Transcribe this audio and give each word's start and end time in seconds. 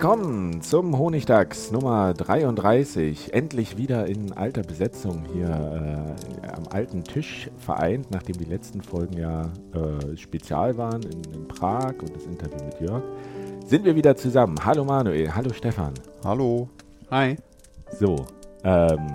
Willkommen 0.00 0.62
zum 0.62 0.98
Honigdachs 0.98 1.72
Nummer 1.72 2.14
33. 2.14 3.34
Endlich 3.34 3.76
wieder 3.76 4.06
in 4.06 4.32
alter 4.32 4.62
Besetzung 4.62 5.26
hier 5.30 6.16
äh, 6.42 6.46
am 6.46 6.66
alten 6.70 7.04
Tisch 7.04 7.50
vereint, 7.58 8.10
nachdem 8.10 8.38
die 8.38 8.46
letzten 8.46 8.80
Folgen 8.80 9.18
ja 9.18 9.52
äh, 9.74 10.16
spezial 10.16 10.78
waren 10.78 11.02
in, 11.02 11.22
in, 11.34 11.46
Prag 11.46 11.96
und 12.00 12.16
das 12.16 12.24
Interview 12.24 12.64
mit 12.64 12.80
Jörg. 12.80 13.02
Sind 13.66 13.84
wir 13.84 13.94
wieder 13.94 14.16
zusammen. 14.16 14.56
Hallo 14.64 14.86
Manuel, 14.86 15.34
hallo 15.34 15.52
Stefan. 15.52 15.92
Hallo. 16.24 16.70
Hi. 17.10 17.36
So, 17.98 18.24
ähm, 18.64 19.06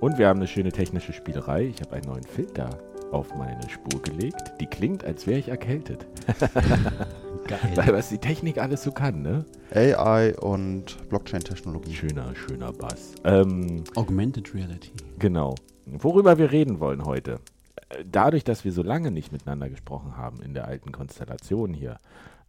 und 0.00 0.18
wir 0.18 0.26
haben 0.26 0.40
eine 0.40 0.48
schöne 0.48 0.72
technische 0.72 1.12
Spielerei. 1.12 1.66
Ich 1.66 1.80
habe 1.82 1.94
einen 1.94 2.06
neuen 2.06 2.24
Filter 2.24 2.70
auf 3.12 3.32
meine 3.36 3.62
Spur 3.68 4.02
gelegt. 4.02 4.54
Die 4.60 4.66
klingt, 4.66 5.04
als 5.04 5.28
wäre 5.28 5.38
ich 5.38 5.50
erkältet. 5.50 6.04
Geil. 7.46 7.72
Weil 7.76 7.92
was 7.92 8.08
die 8.08 8.18
Technik 8.18 8.58
alles 8.58 8.82
so 8.82 8.90
kann, 8.90 9.22
ne? 9.22 9.44
AI 9.74 10.36
und 10.38 11.08
Blockchain-Technologie. 11.08 11.92
Schöner, 11.92 12.34
schöner 12.34 12.72
Bass. 12.72 13.14
Ähm, 13.24 13.84
Augmented 13.94 14.52
Reality. 14.52 14.90
Genau. 15.18 15.54
Worüber 15.86 16.38
wir 16.38 16.50
reden 16.50 16.80
wollen 16.80 17.04
heute. 17.04 17.38
Dadurch, 18.04 18.44
dass 18.44 18.64
wir 18.64 18.72
so 18.72 18.82
lange 18.82 19.10
nicht 19.10 19.32
miteinander 19.32 19.68
gesprochen 19.68 20.16
haben 20.16 20.40
in 20.42 20.54
der 20.54 20.66
alten 20.66 20.92
Konstellation 20.92 21.72
hier, 21.72 21.98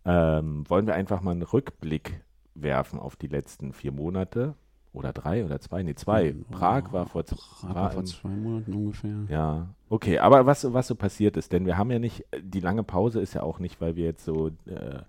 ähm, 0.05 0.67
wollen 0.67 0.88
wir 0.88 0.95
einfach 0.95 1.22
mal 1.22 1.31
einen 1.31 1.44
Rückblick 1.44 2.22
werfen 2.55 3.00
auf 3.00 3.16
die 3.16 3.28
letzten 3.28 3.72
vier 3.73 3.91
Monate 3.91 4.56
oder 4.94 5.13
drei 5.13 5.45
oder 5.45 5.59
zwei, 5.61 5.83
nee, 5.83 5.95
zwei. 5.95 6.33
Oh, 6.33 6.52
Prag 6.52 6.91
war 6.91 7.06
vor, 7.06 7.23
Prag 7.23 7.75
war 7.75 7.91
vor 7.91 8.03
zwei 8.06 8.30
Monaten 8.30 8.73
ungefähr. 8.73 9.25
Ja, 9.30 9.67
okay, 9.90 10.19
aber 10.19 10.46
was, 10.46 10.73
was 10.73 10.88
so 10.88 10.96
passiert 10.96 11.38
ist, 11.38 11.53
denn 11.53 11.66
wir 11.66 11.78
haben 11.78 11.91
ja 11.91 12.00
nicht, 12.00 12.25
die 12.41 12.59
lange 12.59 12.84
Pause 12.84 13.22
ist 13.22 13.34
ja 13.34 13.44
auch 13.44 13.59
nicht, 13.59 13.79
weil 13.79 13.96
wir 13.96 14.06
jetzt 14.06 14.25
so 14.25 14.47
äh, 14.66 15.00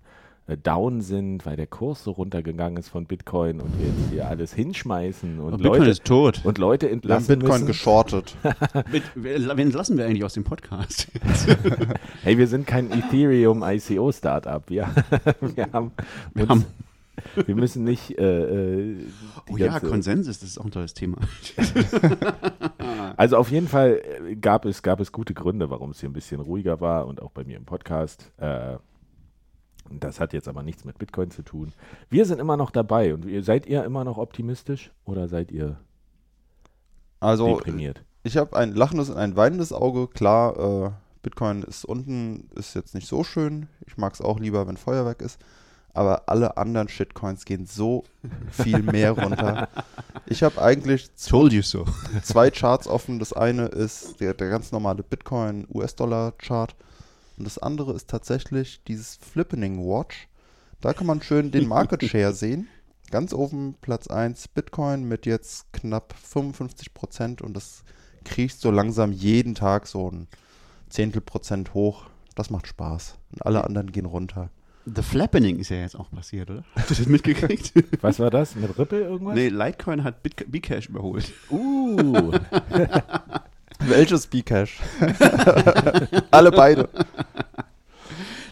down 0.61 1.01
sind, 1.01 1.45
weil 1.45 1.55
der 1.55 1.67
Kurs 1.67 2.03
so 2.03 2.11
runtergegangen 2.11 2.77
ist 2.77 2.89
von 2.89 3.05
Bitcoin 3.05 3.61
und 3.61 3.79
wir 3.79 3.87
jetzt 3.87 4.09
hier 4.11 4.27
alles 4.27 4.53
hinschmeißen 4.53 5.39
und 5.39 5.57
Bitcoin 5.57 5.79
Leute 5.79 5.91
ist 5.91 6.03
tot. 6.03 6.41
und 6.43 6.57
Leute 6.57 6.89
entlassen 6.89 7.27
wir 7.27 7.33
haben 7.35 7.39
Bitcoin 7.39 7.61
müssen. 7.61 7.67
geschortet. 7.67 8.37
Wen 9.15 9.59
entlassen 9.59 9.97
wir 9.97 10.05
eigentlich 10.05 10.23
aus 10.25 10.33
dem 10.33 10.43
Podcast? 10.43 11.07
hey, 12.23 12.37
wir 12.37 12.47
sind 12.47 12.67
kein 12.67 12.91
Ethereum 12.91 13.63
ICO 13.63 14.11
Startup. 14.11 14.69
Wir, 14.69 14.89
wir 15.41 15.71
haben, 15.71 15.91
wir 16.33 16.47
haben 16.49 16.65
wir 17.45 17.55
müssen 17.55 17.85
nicht. 17.85 18.17
Äh, 18.17 18.89
äh 18.91 18.97
oh 19.49 19.55
ja, 19.55 19.79
Konsensus, 19.79 20.39
das 20.39 20.49
ist 20.49 20.57
auch 20.57 20.65
ein 20.65 20.71
tolles 20.71 20.93
Thema. 20.93 21.19
also 23.15 23.37
auf 23.37 23.49
jeden 23.49 23.67
Fall 23.67 24.01
äh, 24.27 24.35
gab 24.35 24.65
es, 24.65 24.81
gab 24.81 24.99
es 24.99 25.11
gute 25.11 25.33
Gründe, 25.33 25.69
warum 25.69 25.91
es 25.91 26.01
hier 26.01 26.09
ein 26.09 26.13
bisschen 26.13 26.41
ruhiger 26.41 26.81
war 26.81 27.07
und 27.07 27.21
auch 27.21 27.31
bei 27.31 27.45
mir 27.45 27.55
im 27.55 27.65
Podcast. 27.65 28.31
Äh, 28.37 28.77
das 29.99 30.19
hat 30.19 30.33
jetzt 30.33 30.47
aber 30.47 30.63
nichts 30.63 30.85
mit 30.85 30.97
Bitcoin 30.97 31.31
zu 31.31 31.43
tun. 31.43 31.73
Wir 32.09 32.25
sind 32.25 32.39
immer 32.39 32.57
noch 32.57 32.71
dabei 32.71 33.13
und 33.13 33.25
seid 33.43 33.65
ihr 33.65 33.83
immer 33.83 34.03
noch 34.03 34.17
optimistisch 34.17 34.91
oder 35.05 35.27
seid 35.27 35.51
ihr 35.51 35.77
also, 37.19 37.57
deprimiert? 37.57 38.03
Ich 38.23 38.37
habe 38.37 38.55
ein 38.55 38.73
lachendes 38.73 39.09
und 39.09 39.17
ein 39.17 39.35
weinendes 39.35 39.73
Auge. 39.73 40.07
Klar, 40.07 40.85
äh, 40.85 40.91
Bitcoin 41.21 41.63
ist 41.63 41.85
unten, 41.85 42.49
ist 42.55 42.73
jetzt 42.73 42.95
nicht 42.95 43.07
so 43.07 43.23
schön. 43.23 43.67
Ich 43.85 43.97
mag 43.97 44.13
es 44.13 44.21
auch 44.21 44.39
lieber, 44.39 44.67
wenn 44.67 44.77
Feuerwerk 44.77 45.21
ist 45.21 45.39
aber 45.93 46.23
alle 46.27 46.57
anderen 46.57 46.89
Shitcoins 46.89 47.45
gehen 47.45 47.65
so 47.65 48.03
viel 48.49 48.81
mehr 48.81 49.11
runter. 49.21 49.69
Ich 50.25 50.43
habe 50.43 50.61
eigentlich 50.61 51.11
Told 51.15 51.53
you 51.53 51.61
so. 51.61 51.85
zwei 52.23 52.49
Charts 52.49 52.87
offen. 52.87 53.19
Das 53.19 53.33
eine 53.33 53.65
ist 53.67 54.19
der, 54.19 54.33
der 54.33 54.49
ganz 54.49 54.71
normale 54.71 55.03
Bitcoin 55.03 55.67
US-Dollar 55.71 56.33
Chart 56.33 56.75
und 57.37 57.45
das 57.45 57.57
andere 57.57 57.93
ist 57.93 58.09
tatsächlich 58.09 58.81
dieses 58.87 59.15
Flippening 59.15 59.79
Watch. 59.79 60.27
Da 60.81 60.93
kann 60.93 61.07
man 61.07 61.21
schön 61.21 61.51
den 61.51 61.67
Market 61.67 62.03
Share 62.09 62.33
sehen. 62.33 62.67
Ganz 63.11 63.33
oben 63.33 63.75
Platz 63.81 64.07
1 64.07 64.47
Bitcoin 64.49 65.07
mit 65.07 65.25
jetzt 65.25 65.71
knapp 65.71 66.13
55 66.21 66.93
Prozent 66.93 67.41
und 67.41 67.53
das 67.53 67.83
kriecht 68.23 68.59
so 68.59 68.71
langsam 68.71 69.11
jeden 69.11 69.55
Tag 69.55 69.87
so 69.87 70.09
ein 70.09 70.27
Zehntel 70.89 71.21
Prozent 71.21 71.73
hoch. 71.73 72.05
Das 72.35 72.49
macht 72.49 72.67
Spaß. 72.67 73.17
Und 73.31 73.45
alle 73.45 73.63
anderen 73.63 73.91
gehen 73.91 74.05
runter. 74.05 74.49
The 74.85 75.01
Flappening 75.01 75.59
ist 75.59 75.69
ja 75.69 75.77
jetzt 75.77 75.95
auch 75.95 76.11
passiert, 76.11 76.49
oder? 76.49 76.65
Hast 76.75 76.89
du 76.89 76.95
das 76.95 77.05
mitgekriegt? 77.05 77.71
Was 78.01 78.19
war 78.19 78.29
das? 78.29 78.55
Mit 78.55 78.77
Ripple 78.77 79.01
irgendwas? 79.01 79.35
Nee, 79.35 79.47
Litecoin 79.49 80.03
hat 80.03 80.21
Bcash 80.23 80.89
überholt. 80.89 81.31
Uh. 81.49 82.31
Welches 83.87 84.27
Bcash? 84.27 84.79
alle 86.31 86.51
beide. 86.51 86.89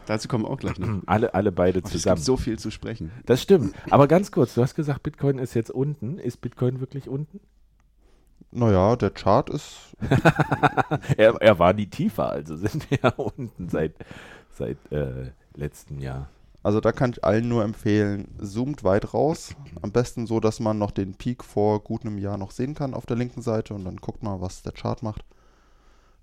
Dazu 0.05 0.27
kommen 0.27 0.43
wir 0.43 0.49
auch 0.49 0.57
gleich 0.57 0.77
noch. 0.79 1.03
Alle, 1.05 1.33
alle 1.33 1.51
beide 1.51 1.79
oh, 1.79 1.87
zusammen. 1.87 2.17
Es 2.17 2.25
gibt 2.25 2.25
so 2.25 2.37
viel 2.37 2.59
zu 2.59 2.71
sprechen. 2.71 3.11
Das 3.25 3.41
stimmt. 3.41 3.75
Aber 3.89 4.07
ganz 4.07 4.31
kurz, 4.31 4.55
du 4.55 4.61
hast 4.61 4.75
gesagt, 4.75 5.03
Bitcoin 5.03 5.37
ist 5.37 5.53
jetzt 5.53 5.71
unten. 5.71 6.17
Ist 6.17 6.41
Bitcoin 6.41 6.79
wirklich 6.79 7.07
unten? 7.07 7.39
Naja, 8.51 8.95
der 8.97 9.11
Chart 9.11 9.49
ist. 9.49 9.95
er, 11.17 11.35
er 11.35 11.59
war 11.59 11.71
nie 11.73 11.87
tiefer, 11.87 12.29
also 12.29 12.57
sind 12.57 12.91
wir 12.91 12.99
ja 13.01 13.09
unten 13.15 13.69
seit, 13.69 13.93
seit 14.51 14.77
äh, 14.91 15.31
letzten 15.55 15.99
Jahr. 16.01 16.29
Also 16.63 16.79
da 16.79 16.91
kann 16.91 17.11
ich 17.11 17.23
allen 17.23 17.49
nur 17.49 17.63
empfehlen, 17.63 18.27
zoomt 18.39 18.83
weit 18.83 19.13
raus. 19.13 19.55
Am 19.81 19.91
besten 19.91 20.27
so, 20.27 20.39
dass 20.39 20.59
man 20.59 20.77
noch 20.77 20.91
den 20.91 21.15
Peak 21.15 21.43
vor 21.43 21.83
gut 21.83 22.05
einem 22.05 22.19
Jahr 22.19 22.37
noch 22.37 22.51
sehen 22.51 22.75
kann 22.75 22.93
auf 22.93 23.05
der 23.05 23.17
linken 23.17 23.41
Seite 23.41 23.73
und 23.73 23.83
dann 23.83 23.97
guckt 23.97 24.21
mal, 24.21 24.41
was 24.41 24.61
der 24.61 24.71
Chart 24.71 25.01
macht. 25.01 25.25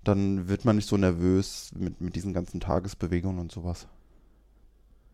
Dann 0.05 0.47
wird 0.47 0.63
man 0.63 0.77
nicht 0.77 0.87
so 0.87 0.95
nervös 0.95 1.71
mit, 1.75 1.99
mit 1.99 2.15
diesen 2.15 2.33
ganzen 2.33 2.61
Tagesbewegungen 2.61 3.39
und 3.39 3.51
sowas. 3.51 3.87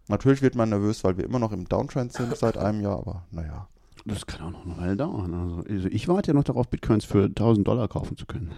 Natürlich 0.08 0.44
wird 0.44 0.54
man 0.54 0.70
nervös, 0.70 1.04
weil 1.04 1.18
wir 1.18 1.26
immer 1.26 1.40
noch 1.40 1.52
im 1.52 1.68
Downtrend 1.68 2.14
sind 2.14 2.38
seit 2.38 2.58
einem 2.58 2.82
Jahr, 2.82 3.00
aber 3.00 3.24
naja. 3.32 3.68
Das 4.06 4.28
kann 4.28 4.42
auch 4.42 4.52
noch 4.52 4.66
eine 4.66 4.78
Weile 4.78 4.96
dauern. 4.96 5.34
Also 5.34 5.64
ich 5.90 6.08
warte 6.08 6.28
ja 6.28 6.34
noch 6.36 6.44
darauf, 6.44 6.68
Bitcoins 6.68 7.06
für 7.06 7.24
1000 7.24 7.68
Dollar 7.68 7.88
kaufen 7.88 8.16
zu 8.16 8.28
können. 8.28 8.52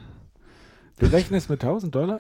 Du 1.00 1.06
rechnest 1.06 1.50
mit 1.50 1.62
1000 1.64 1.94
Dollar? 1.94 2.20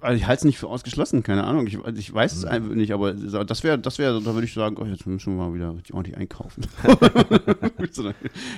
Also 0.00 0.16
ich 0.16 0.26
halte 0.26 0.40
es 0.40 0.44
nicht 0.44 0.58
für 0.58 0.68
ausgeschlossen, 0.68 1.22
keine 1.22 1.44
Ahnung. 1.44 1.66
Ich, 1.66 1.78
also 1.78 1.98
ich 1.98 2.12
weiß 2.12 2.32
es 2.32 2.42
hm. 2.42 2.48
einfach 2.48 2.74
nicht, 2.74 2.92
aber 2.92 3.12
das 3.12 3.62
wäre, 3.62 3.78
das 3.78 3.98
wäre, 3.98 4.20
da 4.20 4.34
würde 4.34 4.46
ich 4.46 4.52
sagen, 4.52 4.76
oh, 4.78 4.84
jetzt 4.84 5.06
müssen 5.06 5.36
wir 5.36 5.44
mal 5.46 5.54
wieder 5.54 5.74
ordentlich 5.92 6.16
einkaufen. 6.16 6.66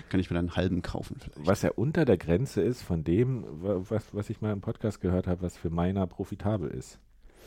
Kann 0.09 0.21
ich 0.21 0.31
mir 0.31 0.39
einen 0.39 0.57
halben 0.57 0.81
kaufen 0.83 1.17
vielleicht. 1.21 1.47
Was 1.47 1.63
ja 1.63 1.71
unter 1.77 2.05
der 2.05 2.17
Grenze 2.17 2.63
ist 2.63 2.83
von 2.83 3.05
dem, 3.05 3.45
was, 3.51 4.05
was 4.13 4.31
ich 4.31 4.41
mal 4.41 4.53
im 4.53 4.63
Podcast 4.63 5.01
gehört 5.01 5.27
habe, 5.27 5.43
was 5.43 5.57
für 5.57 5.71
Miner 5.71 6.07
profitabel 6.07 6.71
ist. 6.71 6.99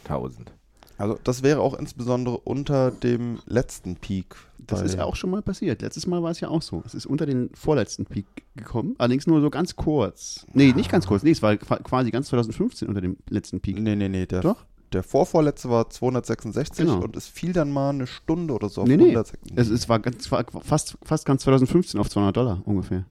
1000. 0.04 0.54
Also 0.98 1.18
das 1.24 1.44
wäre 1.44 1.60
auch 1.62 1.74
insbesondere 1.78 2.38
unter 2.38 2.92
dem 2.92 3.40
letzten 3.46 3.96
Peak. 3.96 4.36
Das 4.66 4.82
ist 4.82 4.96
ja 4.96 5.04
auch 5.04 5.16
schon 5.16 5.30
mal 5.30 5.42
passiert. 5.42 5.82
Letztes 5.82 6.08
Mal 6.08 6.24
war 6.24 6.32
es 6.32 6.40
ja 6.40 6.48
auch 6.48 6.62
so. 6.62 6.84
Es 6.86 6.94
ist 6.94 7.06
unter 7.06 7.26
den 7.26 7.50
vorletzten 7.54 8.06
Peak 8.06 8.26
gekommen, 8.56 8.96
allerdings 8.98 9.28
nur 9.28 9.42
so 9.42 9.50
ganz 9.50 9.76
kurz. 9.76 10.46
Nee, 10.54 10.72
nicht 10.72 10.90
ganz 10.90 11.06
kurz. 11.08 11.24
Nee, 11.24 11.32
es 11.32 11.42
war 11.42 11.58
quasi 11.58 12.12
ganz 12.12 12.28
2015 12.30 12.88
unter 12.88 13.02
dem 13.02 13.18
letzten 13.30 13.60
Peak. 13.60 13.80
Nee, 13.80 13.96
nee, 13.96 14.08
nee. 14.08 14.26
Der, 14.26 14.42
Doch? 14.42 14.64
der 14.94 15.04
vorvorletzte 15.04 15.70
war 15.70 15.90
266 15.90 16.86
Genau. 16.86 17.02
und 17.04 17.18
es 17.18 17.28
fiel 17.28 17.52
dann 17.52 17.72
mal 17.72 17.90
eine 17.90 18.08
Stunde 18.08 18.54
oder 18.54 18.70
so 18.70 18.82
auf 18.84 18.88
Nee, 18.88 18.96
nee. 18.96 19.10
166. 19.10 19.58
Es, 19.58 19.70
es 19.70 19.90
war, 19.90 20.00
ganz, 20.00 20.32
war 20.32 20.46
fast, 20.62 20.98
fast 21.04 21.26
ganz 21.26 21.42
2015 21.44 22.00
auf 22.00 22.10
200 22.10 22.38
Dollar 22.38 22.62
ungefähr. 22.66 23.06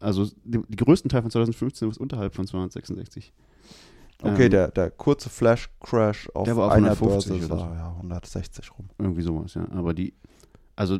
Also 0.00 0.26
die, 0.44 0.60
die 0.68 0.76
größten 0.76 1.08
Teil 1.08 1.22
von 1.22 1.30
2015 1.30 1.90
ist 1.90 1.98
unterhalb 1.98 2.34
von 2.34 2.46
266. 2.46 3.32
okay, 4.22 4.44
ähm, 4.44 4.50
der, 4.50 4.68
der 4.68 4.90
kurze 4.90 5.28
Flash-Crash 5.28 6.30
auf 6.34 6.44
Der 6.44 6.56
war 6.56 6.66
auf 6.66 6.72
einer 6.72 6.92
150 6.92 7.30
Börse 7.30 7.46
oder 7.46 7.60
war 7.60 7.68
so. 7.68 7.74
ja 7.74 7.88
160 7.96 8.78
rum. 8.78 8.90
Irgendwie 8.98 9.22
sowas, 9.22 9.54
ja. 9.54 9.66
Aber 9.72 9.94
die, 9.94 10.14
also 10.76 10.98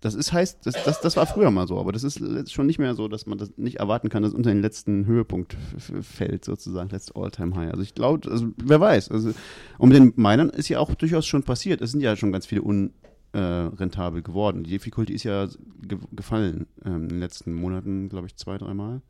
das 0.00 0.14
ist 0.14 0.32
heißt, 0.32 0.64
das, 0.64 0.74
das, 0.84 1.00
das 1.00 1.16
war 1.16 1.26
früher 1.26 1.50
mal 1.50 1.66
so, 1.66 1.80
aber 1.80 1.90
das 1.90 2.04
ist 2.04 2.20
jetzt 2.20 2.52
schon 2.52 2.66
nicht 2.66 2.78
mehr 2.78 2.94
so, 2.94 3.08
dass 3.08 3.26
man 3.26 3.38
das 3.38 3.52
nicht 3.56 3.80
erwarten 3.80 4.08
kann, 4.08 4.22
dass 4.22 4.32
es 4.32 4.36
unter 4.36 4.50
den 4.50 4.60
letzten 4.60 5.06
Höhepunkt 5.06 5.56
fällt, 6.02 6.44
sozusagen, 6.44 6.90
letzte 6.90 7.16
All-Time-High. 7.16 7.70
Also 7.70 7.82
ich 7.82 7.94
glaube, 7.94 8.30
also 8.30 8.48
wer 8.62 8.80
weiß. 8.80 9.10
Also, 9.10 9.32
und 9.78 9.88
mit 9.88 9.98
den 9.98 10.12
Minern 10.16 10.50
ist 10.50 10.68
ja 10.68 10.78
auch 10.78 10.94
durchaus 10.94 11.26
schon 11.26 11.42
passiert. 11.42 11.80
Es 11.80 11.92
sind 11.92 12.02
ja 12.02 12.14
schon 12.14 12.30
ganz 12.30 12.46
viele 12.46 12.62
unrentabel 12.62 14.22
geworden. 14.22 14.64
Die 14.64 14.70
Difficulty 14.70 15.14
ist 15.14 15.24
ja 15.24 15.48
ge 15.80 15.98
gefallen 16.12 16.66
ähm, 16.84 17.04
in 17.04 17.08
den 17.08 17.20
letzten 17.20 17.52
Monaten, 17.54 18.08
glaube 18.08 18.26
ich, 18.26 18.36
zwei, 18.36 18.58
dreimal. 18.58 19.00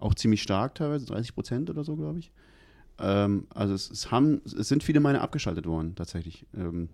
Auch 0.00 0.14
ziemlich 0.14 0.42
stark 0.42 0.74
teilweise, 0.74 1.06
30 1.06 1.34
Prozent 1.34 1.70
oder 1.70 1.84
so, 1.84 1.94
glaube 1.94 2.18
ich. 2.18 2.32
Ähm, 2.98 3.46
also 3.54 3.74
es, 3.74 3.90
es, 3.90 4.10
haben, 4.10 4.42
es 4.44 4.68
sind 4.68 4.82
viele 4.82 5.00
Miner 5.00 5.20
abgeschaltet 5.20 5.66
worden, 5.66 5.94
tatsächlich. 5.94 6.46
Ähm, 6.56 6.88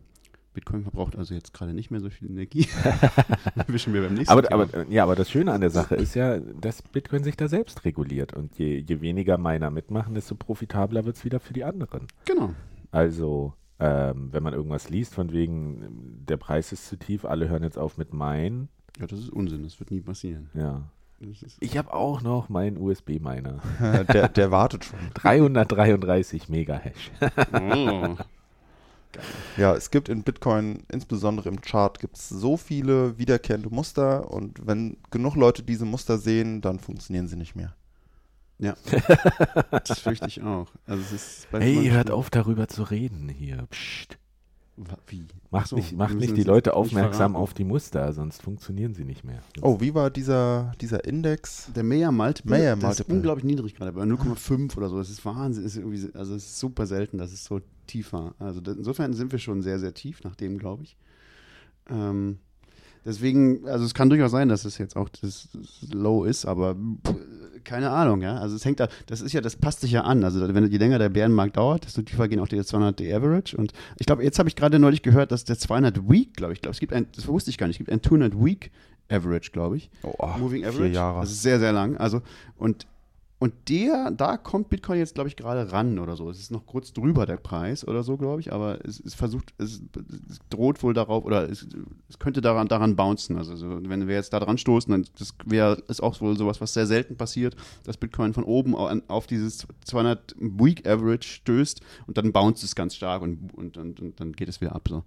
Bitcoin 0.54 0.82
verbraucht 0.82 1.14
also 1.16 1.34
jetzt 1.34 1.54
gerade 1.54 1.72
nicht 1.72 1.90
mehr 1.90 2.00
so 2.00 2.10
viel 2.10 2.30
Energie. 2.30 2.66
Wischen 3.68 3.94
wir 3.94 4.02
beim 4.02 4.14
nächsten 4.14 4.32
Aber, 4.32 4.42
Thema. 4.42 4.62
aber, 4.62 4.86
ja, 4.88 5.04
aber 5.04 5.14
das 5.14 5.30
Schöne 5.30 5.52
an 5.52 5.60
der 5.60 5.70
Sache 5.70 5.94
ist 5.94 6.14
ja, 6.14 6.38
dass 6.38 6.82
Bitcoin 6.82 7.22
sich 7.22 7.36
da 7.36 7.48
selbst 7.48 7.84
reguliert. 7.84 8.34
Und 8.34 8.58
je, 8.58 8.78
je 8.78 9.00
weniger 9.00 9.38
Miner 9.38 9.70
mitmachen, 9.70 10.14
desto 10.14 10.34
profitabler 10.34 11.04
wird 11.04 11.16
es 11.16 11.24
wieder 11.24 11.38
für 11.38 11.52
die 11.52 11.64
anderen. 11.64 12.08
Genau. 12.24 12.54
Also, 12.90 13.54
ähm, 13.78 14.32
wenn 14.32 14.42
man 14.42 14.54
irgendwas 14.54 14.88
liest, 14.88 15.14
von 15.14 15.32
wegen, 15.32 16.24
der 16.26 16.38
Preis 16.38 16.72
ist 16.72 16.88
zu 16.88 16.96
tief, 16.98 17.24
alle 17.24 17.48
hören 17.48 17.62
jetzt 17.62 17.78
auf 17.78 17.96
mit 17.96 18.12
Mine. 18.12 18.68
Ja, 18.98 19.06
das 19.06 19.20
ist 19.20 19.30
Unsinn, 19.30 19.62
das 19.62 19.78
wird 19.78 19.90
nie 19.92 20.00
passieren. 20.00 20.50
Ja. 20.54 20.90
Ich 21.60 21.76
habe 21.76 21.92
auch 21.92 22.22
noch 22.22 22.48
meinen 22.48 22.78
USB-Miner. 22.78 23.60
der, 24.12 24.28
der 24.28 24.50
wartet 24.50 24.84
schon. 24.84 24.98
333 25.14 26.48
Megahash. 26.48 27.10
oh. 27.52 28.16
Ja, 29.56 29.74
es 29.74 29.90
gibt 29.90 30.08
in 30.08 30.22
Bitcoin, 30.22 30.84
insbesondere 30.88 31.48
im 31.48 31.60
Chart, 31.60 31.98
gibt 31.98 32.18
es 32.18 32.28
so 32.28 32.56
viele 32.56 33.18
wiederkehrende 33.18 33.70
Muster 33.70 34.30
und 34.30 34.66
wenn 34.66 34.98
genug 35.10 35.34
Leute 35.34 35.62
diese 35.62 35.86
Muster 35.86 36.18
sehen, 36.18 36.60
dann 36.60 36.78
funktionieren 36.78 37.26
sie 37.26 37.36
nicht 37.36 37.56
mehr. 37.56 37.74
Das 39.84 40.00
fürchte 40.00 40.26
ich 40.26 40.42
auch. 40.42 40.68
Also 40.86 41.02
es 41.02 41.12
ist 41.12 41.48
Hey, 41.52 41.90
hört 41.90 42.10
auf 42.10 42.28
darüber 42.28 42.68
zu 42.68 42.82
reden 42.82 43.28
hier. 43.28 43.66
Psst. 43.70 44.18
Wie? 45.06 45.24
Macht, 45.50 45.64
Ach 45.64 45.66
so, 45.66 45.76
nicht, 45.76 45.96
macht 45.96 46.14
nicht 46.14 46.36
die 46.36 46.42
Leute 46.44 46.74
aufmerksam 46.74 47.34
auf 47.36 47.54
die 47.54 47.64
Muster, 47.64 48.12
sonst 48.12 48.42
funktionieren 48.42 48.94
sie 48.94 49.04
nicht 49.04 49.24
mehr. 49.24 49.40
Oh, 49.62 49.80
wie 49.80 49.94
war 49.94 50.10
dieser, 50.10 50.72
dieser 50.80 51.04
Index? 51.04 51.70
Der 51.74 51.82
Mayer 51.82 52.12
Multiple, 52.12 52.50
Mayer 52.50 52.76
das 52.76 52.76
ist 52.76 52.84
Multiple. 52.98 53.16
unglaublich 53.16 53.44
niedrig 53.44 53.74
gerade, 53.74 53.92
bei 53.92 54.02
0,5 54.02 54.76
oder 54.76 54.88
so. 54.88 54.98
Das 54.98 55.10
ist 55.10 55.24
Wahnsinn. 55.24 55.64
Das 55.64 55.74
ist 55.74 55.78
irgendwie, 55.78 56.14
also 56.14 56.34
es 56.34 56.44
ist 56.44 56.58
super 56.58 56.86
selten, 56.86 57.18
dass 57.18 57.32
es 57.32 57.44
so 57.44 57.60
tief 57.86 58.12
war. 58.12 58.34
Also 58.38 58.60
das, 58.60 58.76
insofern 58.76 59.14
sind 59.14 59.32
wir 59.32 59.38
schon 59.38 59.62
sehr, 59.62 59.78
sehr 59.78 59.94
tief 59.94 60.22
nach 60.24 60.36
dem, 60.36 60.58
glaube 60.58 60.84
ich. 60.84 60.96
Ähm, 61.90 62.38
deswegen, 63.04 63.66
also 63.66 63.84
es 63.84 63.94
kann 63.94 64.10
durchaus 64.10 64.30
sein, 64.30 64.48
dass 64.48 64.64
es 64.64 64.78
jetzt 64.78 64.96
auch 64.96 65.08
das, 65.08 65.48
das 65.52 65.90
Low 65.92 66.24
ist, 66.24 66.44
aber 66.44 66.74
pff, 66.74 67.16
keine 67.68 67.90
Ahnung, 67.90 68.22
ja. 68.22 68.38
Also 68.38 68.56
es 68.56 68.64
hängt 68.64 68.80
da, 68.80 68.88
das 69.06 69.20
ist 69.20 69.34
ja, 69.34 69.42
das 69.42 69.54
passt 69.54 69.82
sich 69.82 69.90
ja 69.92 70.00
an. 70.00 70.24
Also 70.24 70.54
wenn 70.54 70.70
je 70.70 70.78
länger 70.78 70.98
der 70.98 71.10
Bärenmarkt 71.10 71.58
dauert, 71.58 71.84
desto 71.84 72.00
tiefer 72.00 72.26
gehen 72.26 72.40
auch 72.40 72.48
die 72.48 72.64
200 72.64 72.98
D 72.98 73.12
Average. 73.12 73.56
Und 73.56 73.72
ich 73.98 74.06
glaube, 74.06 74.24
jetzt 74.24 74.38
habe 74.38 74.48
ich 74.48 74.56
gerade 74.56 74.78
neulich 74.78 75.02
gehört, 75.02 75.32
dass 75.32 75.44
der 75.44 75.58
200 75.58 76.08
Week, 76.08 76.34
glaube 76.34 76.54
ich, 76.54 76.62
glaube 76.62 76.72
es 76.72 76.80
gibt 76.80 76.94
ein, 76.94 77.06
das 77.14 77.28
wusste 77.28 77.50
ich 77.50 77.58
gar 77.58 77.66
nicht, 77.66 77.74
es 77.74 77.78
gibt 77.86 77.92
ein 77.92 78.02
200 78.02 78.42
Week 78.42 78.70
Average, 79.10 79.50
glaube 79.52 79.76
ich. 79.76 79.90
Oh, 80.02 80.26
Moving 80.38 80.62
vier 80.62 80.68
Average. 80.70 80.94
Jahre. 80.94 81.20
Das 81.20 81.30
ist 81.30 81.42
sehr, 81.42 81.58
sehr 81.58 81.72
lang. 81.72 81.98
Also, 81.98 82.22
und, 82.56 82.86
und 83.40 83.54
der, 83.68 84.10
da 84.10 84.36
kommt 84.36 84.68
Bitcoin 84.68 84.98
jetzt, 84.98 85.14
glaube 85.14 85.28
ich, 85.28 85.36
gerade 85.36 85.70
ran 85.70 86.00
oder 86.00 86.16
so. 86.16 86.28
Es 86.28 86.40
ist 86.40 86.50
noch 86.50 86.66
kurz 86.66 86.92
drüber 86.92 87.24
der 87.24 87.36
Preis 87.36 87.86
oder 87.86 88.02
so, 88.02 88.16
glaube 88.16 88.40
ich, 88.40 88.52
aber 88.52 88.84
es, 88.84 88.98
es 88.98 89.14
versucht, 89.14 89.54
es, 89.58 89.80
es 90.28 90.40
droht 90.50 90.82
wohl 90.82 90.92
darauf 90.92 91.24
oder 91.24 91.48
es, 91.48 91.68
es 92.08 92.18
könnte 92.18 92.40
daran, 92.40 92.66
daran 92.66 92.96
bouncen. 92.96 93.36
Also, 93.36 93.54
so, 93.54 93.78
wenn 93.88 94.08
wir 94.08 94.16
jetzt 94.16 94.32
da 94.32 94.40
dran 94.40 94.58
stoßen, 94.58 94.90
dann 94.90 95.06
das 95.18 95.34
wäre 95.44 95.80
ist 95.86 96.02
auch 96.02 96.20
wohl 96.20 96.36
sowas, 96.36 96.60
was 96.60 96.74
sehr 96.74 96.86
selten 96.86 97.16
passiert, 97.16 97.54
dass 97.84 97.96
Bitcoin 97.96 98.34
von 98.34 98.42
oben 98.42 98.74
auf 98.74 99.28
dieses 99.28 99.68
200 99.84 100.34
Week 100.40 100.84
Average 100.84 101.28
stößt 101.28 101.80
und 102.08 102.18
dann 102.18 102.32
bounce 102.32 102.64
es 102.64 102.74
ganz 102.74 102.96
stark 102.96 103.22
und, 103.22 103.54
und, 103.54 103.76
und, 103.76 104.00
und 104.00 104.18
dann 104.18 104.32
geht 104.32 104.48
es 104.48 104.60
wieder 104.60 104.74
ab. 104.74 104.88
So. 104.88 105.04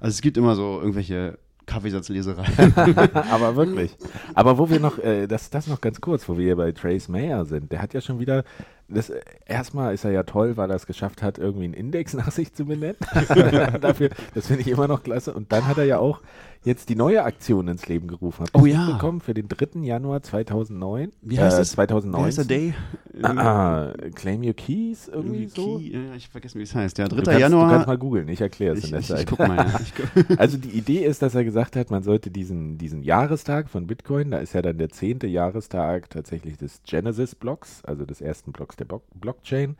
Also, 0.00 0.14
es 0.14 0.22
gibt 0.22 0.38
immer 0.38 0.54
so 0.54 0.80
irgendwelche 0.80 1.38
Kaffeesatzlesereien. 1.66 2.74
Aber 3.30 3.56
wirklich. 3.56 3.96
Aber 4.34 4.58
wo 4.58 4.70
wir 4.70 4.80
noch, 4.80 4.98
äh, 4.98 5.26
das, 5.26 5.50
das 5.50 5.66
noch 5.66 5.80
ganz 5.80 6.00
kurz, 6.00 6.28
wo 6.28 6.36
wir 6.36 6.44
hier 6.44 6.56
bei 6.56 6.72
Trace 6.72 7.08
Mayer 7.08 7.44
sind, 7.44 7.72
der 7.72 7.82
hat 7.82 7.94
ja 7.94 8.00
schon 8.00 8.20
wieder, 8.20 8.44
das, 8.88 9.10
äh, 9.10 9.20
erstmal 9.46 9.94
ist 9.94 10.04
er 10.04 10.10
ja 10.12 10.22
toll, 10.24 10.56
weil 10.56 10.70
er 10.70 10.76
es 10.76 10.86
geschafft 10.86 11.22
hat, 11.22 11.38
irgendwie 11.38 11.64
einen 11.64 11.74
Index 11.74 12.14
nach 12.14 12.30
sich 12.30 12.52
zu 12.54 12.66
benennen. 12.66 12.96
Dafür, 13.80 14.10
das 14.34 14.46
finde 14.46 14.62
ich 14.62 14.68
immer 14.68 14.88
noch 14.88 15.02
klasse. 15.02 15.32
Und 15.32 15.52
dann 15.52 15.66
hat 15.66 15.78
er 15.78 15.84
ja 15.84 15.98
auch 15.98 16.20
jetzt 16.64 16.88
die 16.88 16.96
neue 16.96 17.24
Aktion 17.24 17.68
ins 17.68 17.86
Leben 17.88 18.08
gerufen. 18.08 18.46
Ihr 18.54 18.60
Oh 18.60 18.66
ja. 18.66 18.84
mitbekommen? 18.84 19.20
Für 19.20 19.34
den 19.34 19.48
3. 19.48 19.80
Januar 19.80 20.22
2009. 20.22 21.12
Wie 21.22 21.38
heißt 21.38 21.56
äh, 21.56 21.60
das? 21.60 21.72
2009. 21.72 22.20
Wie 22.20 22.26
heißt 22.26 22.38
der 22.38 22.44
Day? 22.44 22.74
Ah, 23.22 23.92
ah, 23.92 23.92
Claim 24.14 24.42
Your 24.42 24.54
Keys, 24.54 25.08
irgendwie 25.08 25.46
so. 25.46 25.78
Key, 25.78 25.92
ja, 25.92 26.14
ich 26.16 26.28
vergesse, 26.28 26.58
wie 26.58 26.62
es 26.62 26.74
heißt. 26.74 26.98
Ja, 26.98 27.06
3. 27.06 27.16
Du 27.16 27.22
kannst, 27.22 27.40
Januar. 27.40 27.66
Du 27.66 27.72
kannst 27.72 27.86
mal 27.86 27.98
googeln, 27.98 28.28
ich 28.28 28.40
erkläre 28.40 28.76
es 28.76 28.84
in 28.84 28.90
der 28.90 29.00
ich, 29.00 29.10
ich 29.10 29.16
Zeit. 29.16 29.26
guck 29.28 29.38
mal. 29.38 29.56
Ja. 29.56 29.80
Ich 29.80 29.94
guck. 29.94 30.38
Also 30.38 30.56
die 30.58 30.70
Idee 30.70 31.04
ist, 31.04 31.22
dass 31.22 31.34
er 31.34 31.44
gesagt 31.44 31.76
hat, 31.76 31.90
man 31.90 32.02
sollte 32.02 32.30
diesen, 32.30 32.78
diesen 32.78 33.02
Jahrestag 33.02 33.68
von 33.68 33.86
Bitcoin, 33.86 34.30
da 34.30 34.38
ist 34.38 34.52
ja 34.54 34.62
dann 34.62 34.78
der 34.78 34.88
zehnte 34.88 35.26
Jahrestag 35.26 36.10
tatsächlich 36.10 36.56
des 36.56 36.82
Genesis-Blocks, 36.84 37.84
also 37.84 38.04
des 38.04 38.20
ersten 38.20 38.52
Blocks 38.52 38.76
der 38.76 38.86
Block 38.86 39.04
Blockchain, 39.14 39.76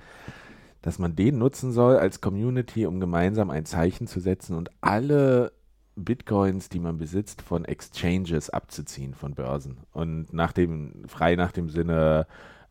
dass 0.82 0.98
man 0.98 1.16
den 1.16 1.38
nutzen 1.38 1.72
soll 1.72 1.96
als 1.96 2.20
Community, 2.20 2.86
um 2.86 3.00
gemeinsam 3.00 3.50
ein 3.50 3.64
Zeichen 3.64 4.06
zu 4.06 4.20
setzen 4.20 4.56
und 4.56 4.70
alle 4.80 5.52
Bitcoins, 5.96 6.68
die 6.68 6.80
man 6.80 6.98
besitzt, 6.98 7.42
von 7.42 7.64
Exchanges 7.64 8.50
abzuziehen, 8.50 9.14
von 9.14 9.34
Börsen. 9.34 9.78
Und 9.92 10.32
nach 10.32 10.52
dem, 10.52 11.04
frei 11.06 11.36
nach 11.36 11.52
dem 11.52 11.68
Sinne, 11.68 12.26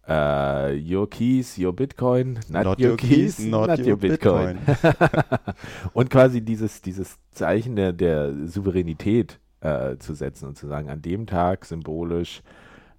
äh, 0.07 0.75
your 0.75 1.09
keys, 1.09 1.57
your 1.57 1.73
Bitcoin, 1.73 2.39
not, 2.49 2.79
your, 2.79 2.97
keys, 2.97 3.39
not, 3.39 3.79
your, 3.79 3.97
Bitcoin. 3.97 4.57
und 5.93 6.09
quasi 6.09 6.41
dieses, 6.41 6.81
dieses 6.81 7.17
Zeichen 7.31 7.75
der, 7.75 7.93
der 7.93 8.47
Souveränität 8.47 9.39
äh, 9.61 9.97
zu 9.97 10.13
setzen 10.13 10.49
und 10.49 10.57
zu 10.57 10.67
sagen, 10.67 10.89
an 10.89 11.01
dem 11.01 11.25
Tag 11.25 11.65
symbolisch 11.65 12.41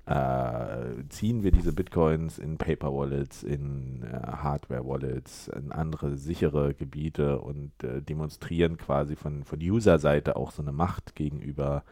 äh, 0.07 1.03
ziehen 1.09 1.43
wir 1.43 1.51
diese 1.51 1.73
Bitcoins 1.73 2.39
in 2.39 2.59
Paper 2.59 2.93
Wallets, 2.93 3.43
in 3.43 4.03
äh, 4.03 4.15
Hardware 4.15 4.87
Wallets, 4.87 5.49
in 5.49 5.73
andere 5.73 6.17
sichere 6.17 6.75
Gebiete 6.75 7.39
und 7.41 7.73
äh, 7.83 8.03
demonstrieren 8.03 8.77
quasi 8.77 9.17
von, 9.17 9.45
von 9.45 9.61
User-Seite 9.61 10.37
auch 10.37 10.51
so 10.51 10.63
eine 10.63 10.73
Macht 10.73 11.15
gegenüber 11.15 11.85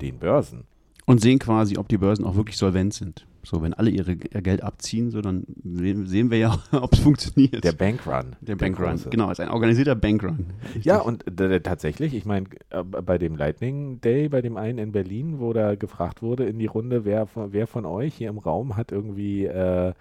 den 0.00 0.18
Börsen. 0.18 0.66
Und 1.06 1.20
sehen 1.20 1.38
quasi, 1.38 1.76
ob 1.76 1.88
die 1.88 1.98
Börsen 1.98 2.24
auch 2.24 2.34
wirklich 2.36 2.56
solvent 2.56 2.94
sind. 2.94 3.26
So, 3.42 3.60
wenn 3.60 3.74
alle 3.74 3.90
ihre 3.90 4.12
ihr 4.12 4.40
Geld 4.40 4.62
abziehen, 4.62 5.10
so, 5.10 5.20
dann 5.20 5.44
sehen 5.62 6.30
wir 6.30 6.38
ja, 6.38 6.58
ob 6.72 6.94
es 6.94 7.00
funktioniert. 7.00 7.62
Der 7.62 7.72
Bankrun. 7.72 8.36
Der 8.40 8.56
Bankrun. 8.56 8.98
Genau, 9.10 9.30
ist 9.30 9.38
ein 9.38 9.50
organisierter 9.50 9.94
Bankrun. 9.96 10.46
Ja, 10.80 10.98
und 11.00 11.24
tatsächlich, 11.62 12.14
ich 12.14 12.24
meine, 12.24 12.46
äh, 12.70 12.82
bei 12.82 13.18
dem 13.18 13.36
Lightning 13.36 14.00
Day, 14.00 14.30
bei 14.30 14.40
dem 14.40 14.56
einen 14.56 14.78
in 14.78 14.92
Berlin, 14.92 15.40
wo 15.40 15.52
da 15.52 15.74
gefragt 15.74 16.22
wurde 16.22 16.44
in 16.46 16.58
die 16.58 16.64
Runde, 16.66 17.04
wer, 17.04 17.26
von- 17.26 17.52
wer 17.52 17.66
von 17.66 17.84
euch 17.84 18.14
hier 18.14 18.30
im 18.30 18.38
Raum 18.38 18.76
hat 18.76 18.90
irgendwie 18.90 19.44
äh, 19.44 19.92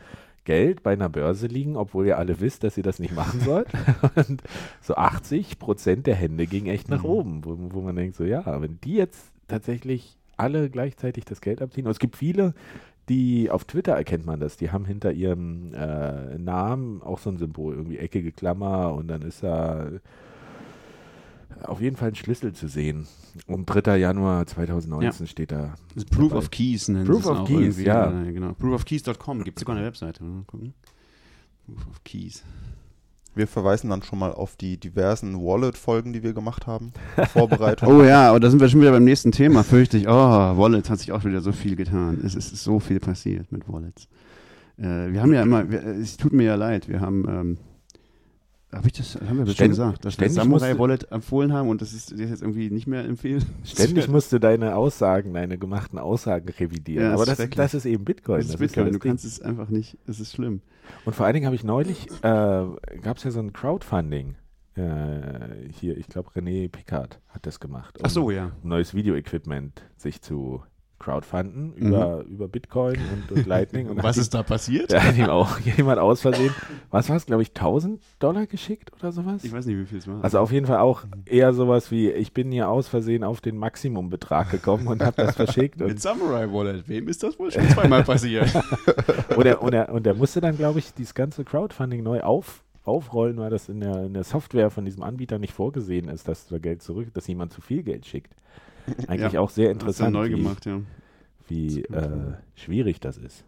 Geld 0.46 0.82
bei 0.84 0.94
einer 0.94 1.10
Börse 1.10 1.48
liegen, 1.48 1.76
obwohl 1.76 2.08
ihr 2.08 2.18
alle 2.18 2.40
wisst, 2.40 2.64
dass 2.64 2.78
ihr 2.78 2.84
das 2.84 3.00
nicht 3.00 3.14
machen 3.14 3.42
sollt. 3.42 3.68
und 4.16 4.42
so 4.82 4.96
80 4.96 5.60
Prozent 5.60 6.08
der 6.08 6.16
Hände 6.16 6.48
gingen 6.48 6.68
echt 6.68 6.88
nach 6.88 7.04
Mhm. 7.04 7.10
oben, 7.10 7.42
wo, 7.46 7.58
wo 7.74 7.82
man 7.82 7.98
denkt, 7.98 8.16
so 8.16 8.24
ja, 8.24 8.62
wenn 8.62 8.80
die 8.86 8.94
jetzt 8.96 9.32
tatsächlich 9.50 10.18
alle 10.44 10.70
gleichzeitig 10.70 11.26
das 11.26 11.42
Geld 11.42 11.62
abziehen, 11.62 11.86
und 11.86 11.92
es 11.92 12.00
gibt 12.00 12.16
viele, 12.18 12.54
die 13.10 13.50
auf 13.50 13.66
Twitter 13.66 13.94
erkennt 13.94 14.26
man 14.26 14.40
das, 14.40 14.56
die 14.58 14.72
haben 14.72 14.86
hinter 14.86 15.12
ihrem 15.12 15.74
äh, 15.74 16.38
Namen 16.38 17.02
auch 17.02 17.20
so 17.20 17.30
ein 17.30 17.38
Symbol, 17.38 17.74
irgendwie 17.76 17.98
eckige 17.98 18.32
Klammer 18.32 18.94
und 18.94 19.08
dann 19.08 19.22
ist 19.24 19.44
da 19.44 19.90
auf 21.64 21.82
jeden 21.82 21.96
Fall 21.98 22.10
ein 22.10 22.16
Schlüssel 22.16 22.54
zu 22.54 22.68
sehen. 22.68 23.08
Um 23.48 23.66
3. 23.66 23.98
Januar 23.98 24.46
2019 24.46 25.28
steht 25.28 25.52
da. 25.52 25.76
Das 25.96 26.06
Proof 26.06 26.30
dabei. 26.30 26.38
of 26.40 26.52
Keys 26.52 26.88
nennen 26.88 27.06
Proof 27.06 27.24
sie 27.26 27.32
es 27.32 27.40
of 27.40 27.48
Keys, 27.48 27.82
ja. 27.82 28.24
Äh, 28.24 28.32
Genau. 28.32 28.54
Proofofkeys.com 28.54 29.44
gibt 29.44 29.58
es 29.58 29.62
sogar 29.62 29.76
eine 29.76 29.86
Webseite. 29.86 30.24
Mal 30.24 30.44
gucken. 30.46 30.74
Proof 31.66 31.88
of 31.90 32.04
Keys. 32.04 32.44
Wir 33.36 33.48
verweisen 33.48 33.90
dann 33.90 34.04
schon 34.04 34.20
mal 34.20 34.32
auf 34.32 34.56
die 34.56 34.78
diversen 34.78 35.40
Wallet-Folgen, 35.44 36.14
die 36.14 36.22
wir 36.22 36.34
gemacht 36.34 36.68
haben. 36.68 36.92
Vorbereitung. 37.32 37.90
Oh 37.94 38.04
ja, 38.04 38.30
aber 38.30 38.40
da 38.40 38.50
sind 38.50 38.60
wir 38.60 38.70
schon 38.70 38.82
wieder 38.82 38.92
beim 38.92 39.04
nächsten 39.04 39.32
Thema, 39.32 39.64
fürchte 39.64 39.98
ich. 39.98 40.08
Oh, 40.08 40.12
Wallets 40.12 40.90
hat 40.90 41.00
sich 41.00 41.12
auch 41.12 41.24
wieder 41.26 41.42
so 41.42 41.52
viel 41.52 41.76
getan. 41.76 42.22
Es 42.24 42.36
ist 42.36 42.56
so 42.56 42.80
viel 42.80 43.00
passiert 43.00 43.52
mit 43.52 43.68
Wallets. 43.68 44.08
Äh, 44.78 45.12
wir 45.12 45.22
haben 45.22 45.34
ja 45.34 45.42
immer, 45.42 45.70
wir, 45.70 45.84
es 45.84 46.18
tut 46.18 46.34
mir 46.34 46.44
ja 46.44 46.56
leid, 46.56 46.90
wir 46.90 47.02
haben, 47.02 47.26
ähm, 47.28 47.58
Hab 48.74 48.86
ich 48.86 48.94
das, 48.94 49.16
haben 49.16 49.38
wir 49.38 49.46
das 49.46 49.56
schon 49.56 49.70
gesagt, 49.70 50.04
dass 50.06 50.20
wir 50.20 50.30
Samurai 50.30 50.78
Wallet 50.80 51.12
empfohlen 51.12 51.54
haben 51.54 51.70
und 51.70 51.82
das 51.82 51.94
ist 51.94 52.12
das 52.12 52.20
ist 52.20 52.30
jetzt 52.30 52.42
irgendwie 52.42 52.70
nicht 52.72 52.88
mehr 52.88 53.06
empfehlen. 53.06 53.44
Ständig 53.64 54.08
musst 54.08 54.34
du 54.34 54.40
deine 54.40 54.76
Aussagen, 54.76 55.34
deine 55.34 55.58
gemachten 55.58 56.00
Aussagen 56.00 56.50
revidieren. 56.50 57.04
Ja, 57.06 57.12
das 57.12 57.22
Aber 57.22 57.32
ist 57.32 57.40
das, 57.40 57.50
das 57.56 57.74
ist 57.76 57.86
eben 57.86 58.04
Bitcoin. 58.04 58.38
Das 58.38 58.48
ist 58.48 58.54
ja 58.54 58.58
Bitcoin, 58.60 58.86
das 58.86 58.94
du 58.94 59.00
Ding. 59.00 59.12
kannst 59.12 59.26
es 59.26 59.42
einfach 59.42 59.70
nicht, 59.70 59.98
es 60.08 60.20
ist 60.20 60.34
schlimm. 60.34 60.62
Und 61.06 61.16
vor 61.16 61.26
allen 61.26 61.34
Dingen 61.36 61.46
habe 61.46 61.56
ich 61.56 61.64
neulich, 61.64 62.08
äh, 62.24 62.66
gab 63.02 63.18
es 63.18 63.24
ja 63.24 63.32
so 63.32 63.40
ein 63.40 63.54
Crowdfunding. 63.54 64.36
Äh, 64.76 65.70
hier, 65.72 65.98
ich 65.98 66.08
glaube, 66.08 66.32
René 66.32 66.68
Pickard 66.68 67.20
hat 67.30 67.46
das 67.46 67.60
gemacht. 67.60 68.00
um 68.00 68.06
Ach 68.06 68.10
so, 68.10 68.32
ja. 68.32 68.52
Neues 68.64 68.96
Video-Equipment 68.96 69.84
sich 69.98 70.22
zu 70.22 70.64
crowdfunden 71.04 71.74
Mhm. 71.76 71.88
über, 71.88 72.24
über 72.30 72.48
Bitcoin 72.48 72.98
und, 73.14 73.32
und 73.32 73.46
Lightning. 73.46 73.90
Und 73.90 74.02
hat 74.04 74.16
ihm- 74.18 74.24
da 74.32 74.44
passiert? 74.44 74.92
Da 74.92 75.04
hat 75.04 75.18
ihm 75.18 75.26
auch 75.30 75.60
jemand 75.78 76.00
aus 76.00 76.22
Versehen, 76.22 76.54
was 76.92 77.10
war 77.10 77.16
es, 77.18 77.26
glaube 77.26 77.42
ich, 77.42 77.50
1000 77.50 78.02
Dollar 78.20 78.46
geschickt 78.48 78.92
oder 79.00 79.12
sowas? 79.12 79.44
Ich 79.44 79.52
weiß 79.52 79.66
nicht, 79.66 79.78
wie 79.78 79.86
viel 79.86 79.98
es 79.98 80.08
war. 80.08 80.24
Also 80.24 80.40
auf 80.40 80.52
jeden 80.52 80.66
Fall 80.66 80.78
auch 80.80 81.04
eher 81.26 81.54
sowas 81.54 81.92
wie, 81.92 82.10
ich 82.12 82.34
bin 82.34 82.52
hier 82.52 82.70
aus 82.70 82.88
Versehen 82.88 83.24
auf 83.24 83.42
den 83.42 83.58
Maximumbetrag 83.58 84.50
gekommen 84.52 84.88
und 84.88 85.02
habe 85.04 85.16
das 85.18 85.36
verschickt. 85.36 85.80
mit 85.80 86.02
Samurai 86.02 86.52
Wallet, 86.52 86.88
wem 86.88 87.08
ist 87.08 87.24
das 87.24 87.38
wohl 87.40 87.52
schon 87.52 87.68
zweimal 87.70 88.04
passiert? 88.04 88.50
und, 89.36 89.46
er, 89.46 89.62
und, 89.62 89.74
er, 89.74 89.90
und 89.94 90.08
er 90.08 90.14
musste 90.16 90.42
dann, 90.42 90.56
glaube 90.58 90.80
ich, 90.80 90.94
dieses 90.94 91.14
ganze 91.14 91.44
Crowdfunding 91.44 92.04
neu 92.04 92.22
auf, 92.22 92.64
aufrollen, 92.86 93.38
weil 93.38 93.50
das 93.50 93.70
in 93.70 93.80
der, 93.80 94.04
in 94.06 94.14
der 94.14 94.24
Software 94.24 94.70
von 94.70 94.86
diesem 94.86 95.04
Anbieter 95.04 95.40
nicht 95.40 95.54
vorgesehen 95.54 96.10
ist, 96.10 96.28
dass 96.28 96.48
da 96.48 96.58
Geld 96.58 96.82
zurück, 96.82 97.08
dass 97.14 97.28
jemand 97.28 97.54
zu 97.54 97.62
viel 97.62 97.84
Geld 97.84 98.06
schickt. 98.06 98.34
Eigentlich 99.08 99.34
Ja, 99.34 99.40
auch 99.40 99.50
sehr 99.50 99.72
interessant, 99.72 100.14
neu 100.14 100.28
wie, 100.28 100.32
gemacht, 100.32 100.66
ja. 100.66 100.82
wie 101.48 101.82
äh, 101.84 102.34
schwierig 102.56 103.00
das 103.00 103.18
ist, 103.18 103.46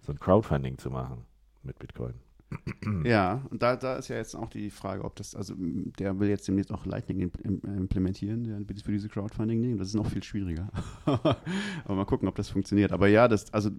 so 0.00 0.12
ein 0.12 0.18
Crowdfunding 0.18 0.78
zu 0.78 0.90
machen 0.90 1.24
mit 1.62 1.78
Bitcoin. 1.78 2.14
Ja, 3.04 3.42
und 3.50 3.62
da, 3.62 3.76
da 3.76 3.96
ist 3.96 4.08
ja 4.08 4.16
jetzt 4.16 4.34
auch 4.34 4.48
die 4.48 4.70
Frage, 4.70 5.04
ob 5.04 5.16
das, 5.16 5.34
also 5.34 5.54
der 5.98 6.18
will 6.18 6.28
jetzt 6.28 6.48
demnächst 6.48 6.72
auch 6.72 6.86
Lightning 6.86 7.20
im, 7.20 7.60
implementieren, 7.62 8.44
der, 8.44 8.76
für 8.82 8.92
diese 8.92 9.08
Crowdfunding-Ding. 9.08 9.76
Das 9.76 9.88
ist 9.88 9.94
noch 9.94 10.06
viel 10.06 10.22
schwieriger. 10.22 10.70
Aber 11.04 11.94
mal 11.94 12.06
gucken, 12.06 12.28
ob 12.28 12.34
das 12.36 12.48
funktioniert. 12.48 12.92
Aber 12.92 13.08
ja, 13.08 13.28
das, 13.28 13.52
also 13.52 13.70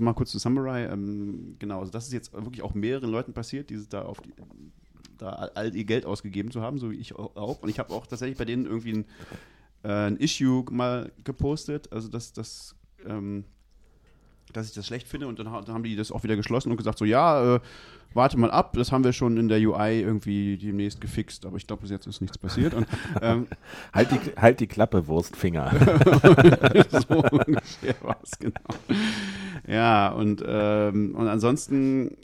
mal 0.00 0.12
kurz 0.12 0.30
zu 0.30 0.38
Samurai, 0.38 0.86
ähm, 0.86 1.56
genau, 1.58 1.80
also 1.80 1.90
das 1.90 2.06
ist 2.06 2.12
jetzt 2.12 2.32
wirklich 2.32 2.62
auch 2.62 2.74
mehreren 2.74 3.10
Leuten 3.10 3.32
passiert, 3.32 3.70
die 3.70 3.78
da 3.88 4.02
auf 4.02 4.20
die, 4.20 4.32
da 5.18 5.30
all 5.54 5.74
ihr 5.74 5.84
Geld 5.84 6.04
ausgegeben 6.04 6.50
zu 6.50 6.60
haben, 6.60 6.78
so 6.78 6.90
wie 6.90 6.96
ich 6.96 7.14
auch. 7.14 7.62
Und 7.62 7.68
ich 7.68 7.78
habe 7.78 7.92
auch 7.92 8.06
tatsächlich 8.06 8.38
bei 8.38 8.44
denen 8.44 8.66
irgendwie 8.66 8.92
ein, 8.92 9.04
äh, 9.82 9.88
ein 9.88 10.16
Issue 10.16 10.64
mal 10.70 11.12
gepostet, 11.24 11.92
also 11.92 12.08
dass 12.08 12.32
das 12.32 12.74
ähm, 13.06 13.44
dass 14.52 14.68
ich 14.68 14.74
das 14.74 14.86
schlecht 14.86 15.08
finde 15.08 15.26
und 15.26 15.38
dann, 15.38 15.46
dann 15.46 15.68
haben 15.68 15.82
die 15.82 15.96
das 15.96 16.12
auch 16.12 16.22
wieder 16.24 16.36
geschlossen 16.36 16.70
und 16.70 16.76
gesagt 16.76 16.98
so, 16.98 17.04
ja, 17.04 17.56
äh, 17.56 17.60
warte 18.14 18.38
mal 18.38 18.50
ab, 18.50 18.74
das 18.74 18.92
haben 18.92 19.04
wir 19.04 19.12
schon 19.12 19.36
in 19.36 19.48
der 19.48 19.58
UI 19.58 20.00
irgendwie 20.00 20.58
demnächst 20.58 21.00
gefixt, 21.00 21.46
aber 21.46 21.56
ich 21.56 21.66
glaube, 21.66 21.82
bis 21.82 21.90
jetzt 21.90 22.06
ist 22.06 22.20
nichts 22.20 22.38
passiert 22.38 22.74
und 22.74 22.86
ähm, 23.22 23.46
Halt 23.92 24.10
die, 24.10 24.40
halt 24.40 24.60
die 24.60 24.66
Klappe, 24.66 25.06
Wurstfinger. 25.06 25.70
so 26.90 27.22
ungefähr 27.22 27.94
war 28.02 28.18
es, 28.22 28.38
genau. 28.38 28.60
Ja, 29.66 30.10
und, 30.10 30.42
ähm, 30.46 31.14
und 31.14 31.28
ansonsten 31.28 32.16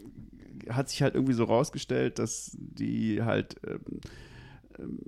hat 0.68 0.90
sich 0.90 1.02
halt 1.02 1.14
irgendwie 1.14 1.32
so 1.32 1.44
rausgestellt, 1.44 2.18
dass 2.18 2.56
die 2.58 3.22
halt, 3.22 3.56
ähm, 3.66 4.00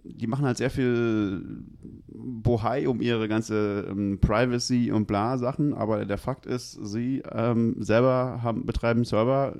die 0.05 0.27
machen 0.27 0.45
halt 0.45 0.57
sehr 0.57 0.71
viel 0.71 1.65
Bohai 2.09 2.89
um 2.89 3.00
ihre 3.00 3.29
ganze 3.29 3.87
ähm, 3.89 4.19
Privacy 4.21 4.91
und 4.93 5.07
bla 5.07 5.39
Sachen, 5.39 5.75
aber 5.75 6.05
der 6.05 6.19
Fakt 6.19 6.47
ist, 6.47 6.73
sie 6.73 7.23
ähm, 7.31 7.77
selber 7.79 8.41
haben, 8.43 8.67
betreiben 8.67 9.05
Server, 9.05 9.57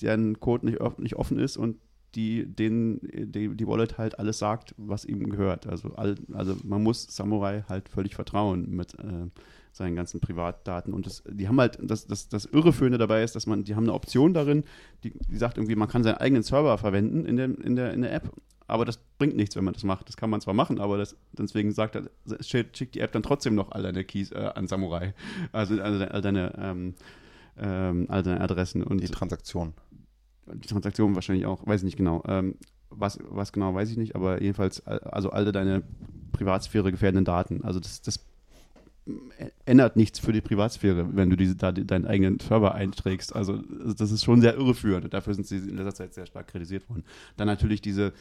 deren 0.00 0.40
Code 0.40 0.66
nicht, 0.66 0.98
nicht 0.98 1.16
offen 1.16 1.38
ist 1.38 1.56
und 1.56 1.76
die, 2.14 2.46
denen 2.46 3.00
die, 3.02 3.56
die 3.56 3.66
Wallet 3.66 3.98
halt 3.98 4.18
alles 4.18 4.38
sagt, 4.38 4.74
was 4.76 5.04
ihm 5.04 5.30
gehört. 5.30 5.66
Also, 5.66 5.94
all, 5.96 6.14
also 6.32 6.56
man 6.62 6.82
muss 6.82 7.06
Samurai 7.10 7.64
halt 7.68 7.88
völlig 7.88 8.14
vertrauen 8.14 8.70
mit 8.70 8.94
äh, 8.98 9.28
seinen 9.72 9.96
ganzen 9.96 10.20
Privatdaten. 10.20 10.94
Und 10.94 11.06
das, 11.06 11.24
die 11.28 11.48
haben 11.48 11.58
halt, 11.58 11.78
das, 11.82 12.06
das, 12.06 12.28
das 12.28 12.44
Irreführende 12.46 12.98
dabei 12.98 13.24
ist, 13.24 13.34
dass 13.34 13.46
man, 13.46 13.64
die 13.64 13.74
haben 13.74 13.84
eine 13.84 13.94
Option 13.94 14.32
darin, 14.32 14.62
die, 15.02 15.12
die 15.28 15.36
sagt 15.36 15.58
irgendwie, 15.58 15.74
man 15.74 15.88
kann 15.88 16.04
seinen 16.04 16.18
eigenen 16.18 16.44
Server 16.44 16.78
verwenden 16.78 17.24
in 17.26 17.36
der, 17.36 17.46
in 17.46 17.74
der, 17.74 17.92
in 17.92 18.02
der 18.02 18.14
App. 18.14 18.30
Aber 18.66 18.84
das 18.86 18.98
bringt 19.18 19.36
nichts, 19.36 19.56
wenn 19.56 19.64
man 19.64 19.74
das 19.74 19.84
macht. 19.84 20.08
Das 20.08 20.16
kann 20.16 20.30
man 20.30 20.40
zwar 20.40 20.54
machen, 20.54 20.80
aber 20.80 20.96
das, 20.96 21.16
deswegen 21.32 21.72
sagt 21.72 21.96
er, 21.96 22.08
schickt 22.40 22.94
die 22.94 23.00
App 23.00 23.12
dann 23.12 23.22
trotzdem 23.22 23.54
noch 23.54 23.72
all 23.72 23.82
deine 23.82 24.04
Keys 24.04 24.32
äh, 24.32 24.50
an 24.54 24.66
Samurai. 24.68 25.12
Also 25.52 25.80
all, 25.82 26.02
all 26.08 26.22
deine, 26.22 26.52
ähm, 26.58 26.94
ähm, 27.58 28.06
all 28.08 28.22
deine 28.22 28.40
Adressen. 28.40 28.82
Und 28.82 29.02
Die 29.02 29.08
Transaktion. 29.08 29.74
die 30.46 30.66
Transaktion 30.68 31.14
wahrscheinlich 31.14 31.44
auch, 31.46 31.66
weiß 31.66 31.80
ich 31.82 31.84
nicht 31.84 31.96
genau. 31.98 32.22
Ähm, 32.26 32.54
was, 32.88 33.18
was 33.28 33.52
genau, 33.52 33.74
weiß 33.74 33.90
ich 33.90 33.96
nicht, 33.96 34.14
aber 34.14 34.40
jedenfalls, 34.40 34.78
äh, 34.80 34.98
also 35.04 35.30
alle 35.30 35.52
deine 35.52 35.82
Privatsphäre 36.32 36.90
gefährdenden 36.90 37.24
Daten. 37.26 37.62
Also 37.64 37.80
das, 37.80 38.00
das 38.02 38.20
ä- 39.06 39.50
ändert 39.66 39.96
nichts 39.96 40.20
für 40.20 40.32
die 40.32 40.40
Privatsphäre, 40.40 41.14
wenn 41.14 41.28
du 41.28 41.36
diese, 41.36 41.54
da 41.56 41.70
deinen 41.70 42.06
eigenen 42.06 42.40
Server 42.40 42.74
einträgst. 42.74 43.34
Also 43.36 43.58
das 43.58 44.10
ist 44.10 44.24
schon 44.24 44.40
sehr 44.40 44.56
irreführend. 44.56 45.12
Dafür 45.12 45.34
sind 45.34 45.46
sie 45.46 45.58
in 45.58 45.76
letzter 45.76 45.94
Zeit 45.94 46.14
sehr 46.14 46.26
stark 46.26 46.48
kritisiert 46.48 46.88
worden. 46.88 47.04
Dann 47.36 47.46
natürlich 47.46 47.82
diese 47.82 48.12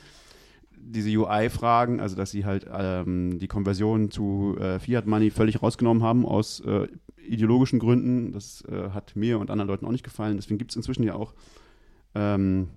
diese 0.77 1.09
UI-Fragen, 1.09 1.99
also 1.99 2.15
dass 2.15 2.31
sie 2.31 2.45
halt 2.45 2.67
ähm, 2.71 3.39
die 3.39 3.47
Konversion 3.47 4.11
zu 4.11 4.57
äh, 4.59 4.79
Fiat 4.79 5.07
Money 5.07 5.31
völlig 5.31 5.61
rausgenommen 5.61 6.03
haben 6.03 6.25
aus 6.25 6.59
äh, 6.61 6.87
ideologischen 7.25 7.79
Gründen. 7.79 8.31
Das 8.31 8.63
äh, 8.65 8.89
hat 8.89 9.15
mir 9.15 9.39
und 9.39 9.49
anderen 9.49 9.69
Leuten 9.69 9.85
auch 9.85 9.91
nicht 9.91 10.03
gefallen. 10.03 10.37
Deswegen 10.37 10.57
gibt 10.57 10.71
es 10.71 10.77
inzwischen 10.77 11.03
ja 11.03 11.15
auch 11.15 11.33
ähm, 12.15 12.69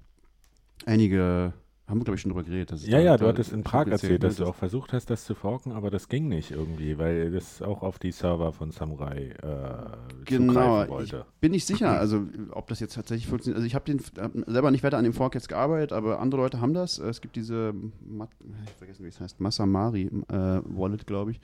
einige, 0.84 1.52
haben 1.88 1.98
wir 2.00 2.04
glaube 2.04 2.16
ich 2.16 2.20
schon 2.22 2.30
drüber 2.32 2.42
geredet. 2.42 2.72
dass 2.72 2.80
es 2.82 2.86
Ja, 2.88 2.98
da- 2.98 3.04
ja, 3.04 3.16
du 3.16 3.24
da- 3.24 3.30
hattest 3.30 3.52
in 3.52 3.62
Prag 3.62 3.86
erzählt, 3.86 4.22
dass 4.24 4.36
du 4.36 4.44
auch 4.46 4.54
versucht 4.56 4.92
hast, 4.92 5.08
das 5.08 5.24
zu 5.24 5.34
forken, 5.36 5.70
aber 5.72 5.90
das 5.90 6.08
ging 6.08 6.26
nicht 6.28 6.50
irgendwie, 6.50 6.98
weil 6.98 7.30
das 7.30 7.62
auch 7.62 7.82
auf 7.82 7.98
die 8.00 8.10
Server 8.10 8.52
von 8.52 8.72
Samurai 8.72 9.28
äh, 9.42 9.96
Genau, 10.24 10.52
zugreifen 10.52 10.82
ich 10.84 10.90
wollte. 10.90 11.26
bin 11.40 11.52
nicht 11.52 11.64
sicher, 11.66 11.90
also 11.98 12.22
ob 12.50 12.66
das 12.68 12.80
jetzt 12.80 12.94
tatsächlich 12.94 13.28
funktioniert. 13.28 13.56
Also 13.56 13.66
ich 13.66 13.74
habe 13.76 13.84
den 13.84 14.00
hab 14.20 14.32
selber 14.50 14.70
nicht 14.72 14.82
weiter 14.82 14.98
an 14.98 15.04
dem 15.04 15.12
Fork 15.12 15.34
jetzt 15.34 15.48
gearbeitet, 15.48 15.92
aber 15.92 16.18
andere 16.20 16.40
Leute 16.40 16.60
haben 16.60 16.74
das. 16.74 16.98
Es 16.98 17.20
gibt 17.20 17.36
diese, 17.36 17.72
Ma- 18.04 18.28
ich 18.64 18.72
vergessen 18.72 19.04
wie 19.04 19.08
es 19.08 19.20
heißt, 19.20 19.38
Masamari 19.40 20.06
äh, 20.28 20.60
Wallet, 20.64 21.06
glaube 21.06 21.30
ich, 21.32 21.40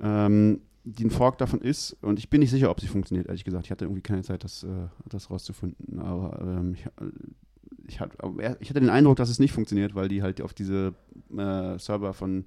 ähm, 0.00 0.60
die 0.84 1.04
ein 1.04 1.10
Fork 1.10 1.36
davon 1.38 1.60
ist. 1.60 1.96
Und 2.00 2.18
ich 2.18 2.30
bin 2.30 2.40
nicht 2.40 2.50
sicher, 2.50 2.70
ob 2.70 2.80
sie 2.80 2.86
funktioniert, 2.86 3.26
ehrlich 3.26 3.44
gesagt. 3.44 3.66
Ich 3.66 3.70
hatte 3.70 3.84
irgendwie 3.84 4.00
keine 4.00 4.22
Zeit, 4.22 4.44
das, 4.44 4.62
äh, 4.62 4.68
das 5.10 5.30
rauszufinden. 5.30 5.98
Aber 6.00 6.40
ähm, 6.40 6.72
ich, 6.72 6.86
ich, 7.86 8.00
hatte 8.00 8.80
den 8.80 8.90
Eindruck, 8.90 9.16
dass 9.16 9.30
es 9.30 9.38
nicht 9.38 9.52
funktioniert, 9.52 9.94
weil 9.94 10.08
die 10.08 10.22
halt 10.22 10.40
auf 10.40 10.52
diese 10.54 10.94
äh, 11.36 11.78
Server 11.78 12.12
von 12.12 12.44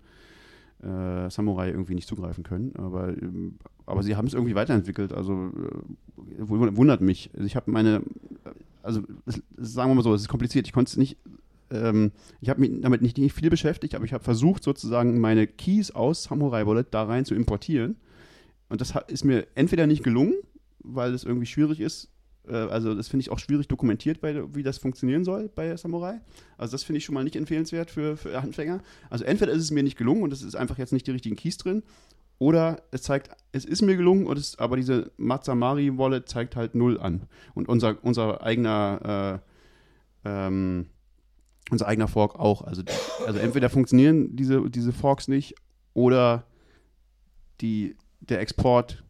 äh, 0.83 1.29
Samurai 1.29 1.69
irgendwie 1.69 1.95
nicht 1.95 2.07
zugreifen 2.07 2.43
können. 2.43 2.73
Aber, 2.75 3.09
ähm, 3.09 3.55
aber 3.85 4.03
sie 4.03 4.15
haben 4.15 4.27
es 4.27 4.33
irgendwie 4.33 4.55
weiterentwickelt. 4.55 5.13
Also 5.13 5.33
äh, 5.33 6.49
wu- 6.49 6.75
wundert 6.75 7.01
mich. 7.01 7.29
Also 7.33 7.45
ich 7.45 7.55
habe 7.55 7.71
meine, 7.71 8.01
also 8.83 9.01
sagen 9.57 9.91
wir 9.91 9.95
mal 9.95 10.03
so, 10.03 10.13
es 10.13 10.21
ist 10.21 10.27
kompliziert. 10.27 10.67
Ich 10.67 10.73
konnte 10.73 10.89
es 10.89 10.97
nicht, 10.97 11.17
ähm, 11.71 12.11
ich 12.39 12.49
habe 12.49 12.61
mich 12.61 12.71
damit 12.81 13.01
nicht, 13.01 13.17
nicht 13.17 13.33
viel 13.33 13.49
beschäftigt, 13.49 13.95
aber 13.95 14.05
ich 14.05 14.13
habe 14.13 14.23
versucht 14.23 14.63
sozusagen 14.63 15.19
meine 15.19 15.47
Keys 15.47 15.91
aus 15.91 16.23
Samurai 16.23 16.65
Wallet 16.65 16.87
da 16.91 17.03
rein 17.03 17.25
zu 17.25 17.35
importieren. 17.35 17.95
Und 18.69 18.81
das 18.81 18.93
ist 19.07 19.25
mir 19.25 19.47
entweder 19.55 19.85
nicht 19.87 20.03
gelungen, 20.03 20.35
weil 20.79 21.13
es 21.13 21.23
irgendwie 21.23 21.45
schwierig 21.45 21.79
ist. 21.79 22.10
Äh, 22.47 22.55
also 22.55 22.95
das 22.95 23.07
finde 23.07 23.21
ich 23.21 23.31
auch 23.31 23.39
schwierig 23.39 23.67
dokumentiert, 23.67 24.21
bei, 24.21 24.43
wie 24.55 24.63
das 24.63 24.77
funktionieren 24.77 25.23
soll 25.23 25.49
bei 25.49 25.75
Samurai. 25.75 26.21
Also 26.57 26.73
das 26.73 26.83
finde 26.83 26.97
ich 26.97 27.05
schon 27.05 27.15
mal 27.15 27.23
nicht 27.23 27.35
empfehlenswert 27.35 27.91
für, 27.91 28.17
für 28.17 28.39
Anfänger. 28.39 28.81
Also 29.09 29.25
entweder 29.25 29.51
ist 29.51 29.63
es 29.63 29.71
mir 29.71 29.83
nicht 29.83 29.97
gelungen 29.97 30.23
und 30.23 30.33
es 30.33 30.41
ist 30.41 30.55
einfach 30.55 30.77
jetzt 30.77 30.93
nicht 30.93 31.07
die 31.07 31.11
richtigen 31.11 31.35
Keys 31.35 31.57
drin, 31.57 31.83
oder 32.39 32.81
es 32.89 33.03
zeigt, 33.03 33.29
es 33.51 33.65
ist 33.65 33.83
mir 33.83 33.95
gelungen, 33.95 34.25
und 34.25 34.35
es, 34.35 34.57
aber 34.57 34.75
diese 34.75 35.11
Matsamari 35.17 35.95
Wallet 35.99 36.27
zeigt 36.27 36.55
halt 36.55 36.73
null 36.73 36.99
an. 36.99 37.27
Und 37.53 37.69
unser, 37.69 38.03
unser 38.03 38.41
eigener 38.41 39.41
äh, 40.25 40.29
ähm, 40.29 40.87
unser 41.69 41.87
eigener 41.87 42.07
Fork 42.07 42.37
auch. 42.39 42.63
Also, 42.63 42.83
also 43.25 43.39
entweder 43.39 43.69
funktionieren 43.69 44.35
diese, 44.35 44.69
diese 44.69 44.91
Forks 44.91 45.27
nicht 45.27 45.55
oder 45.93 46.45
die, 47.61 47.95
der 48.19 48.41
Export 48.41 49.03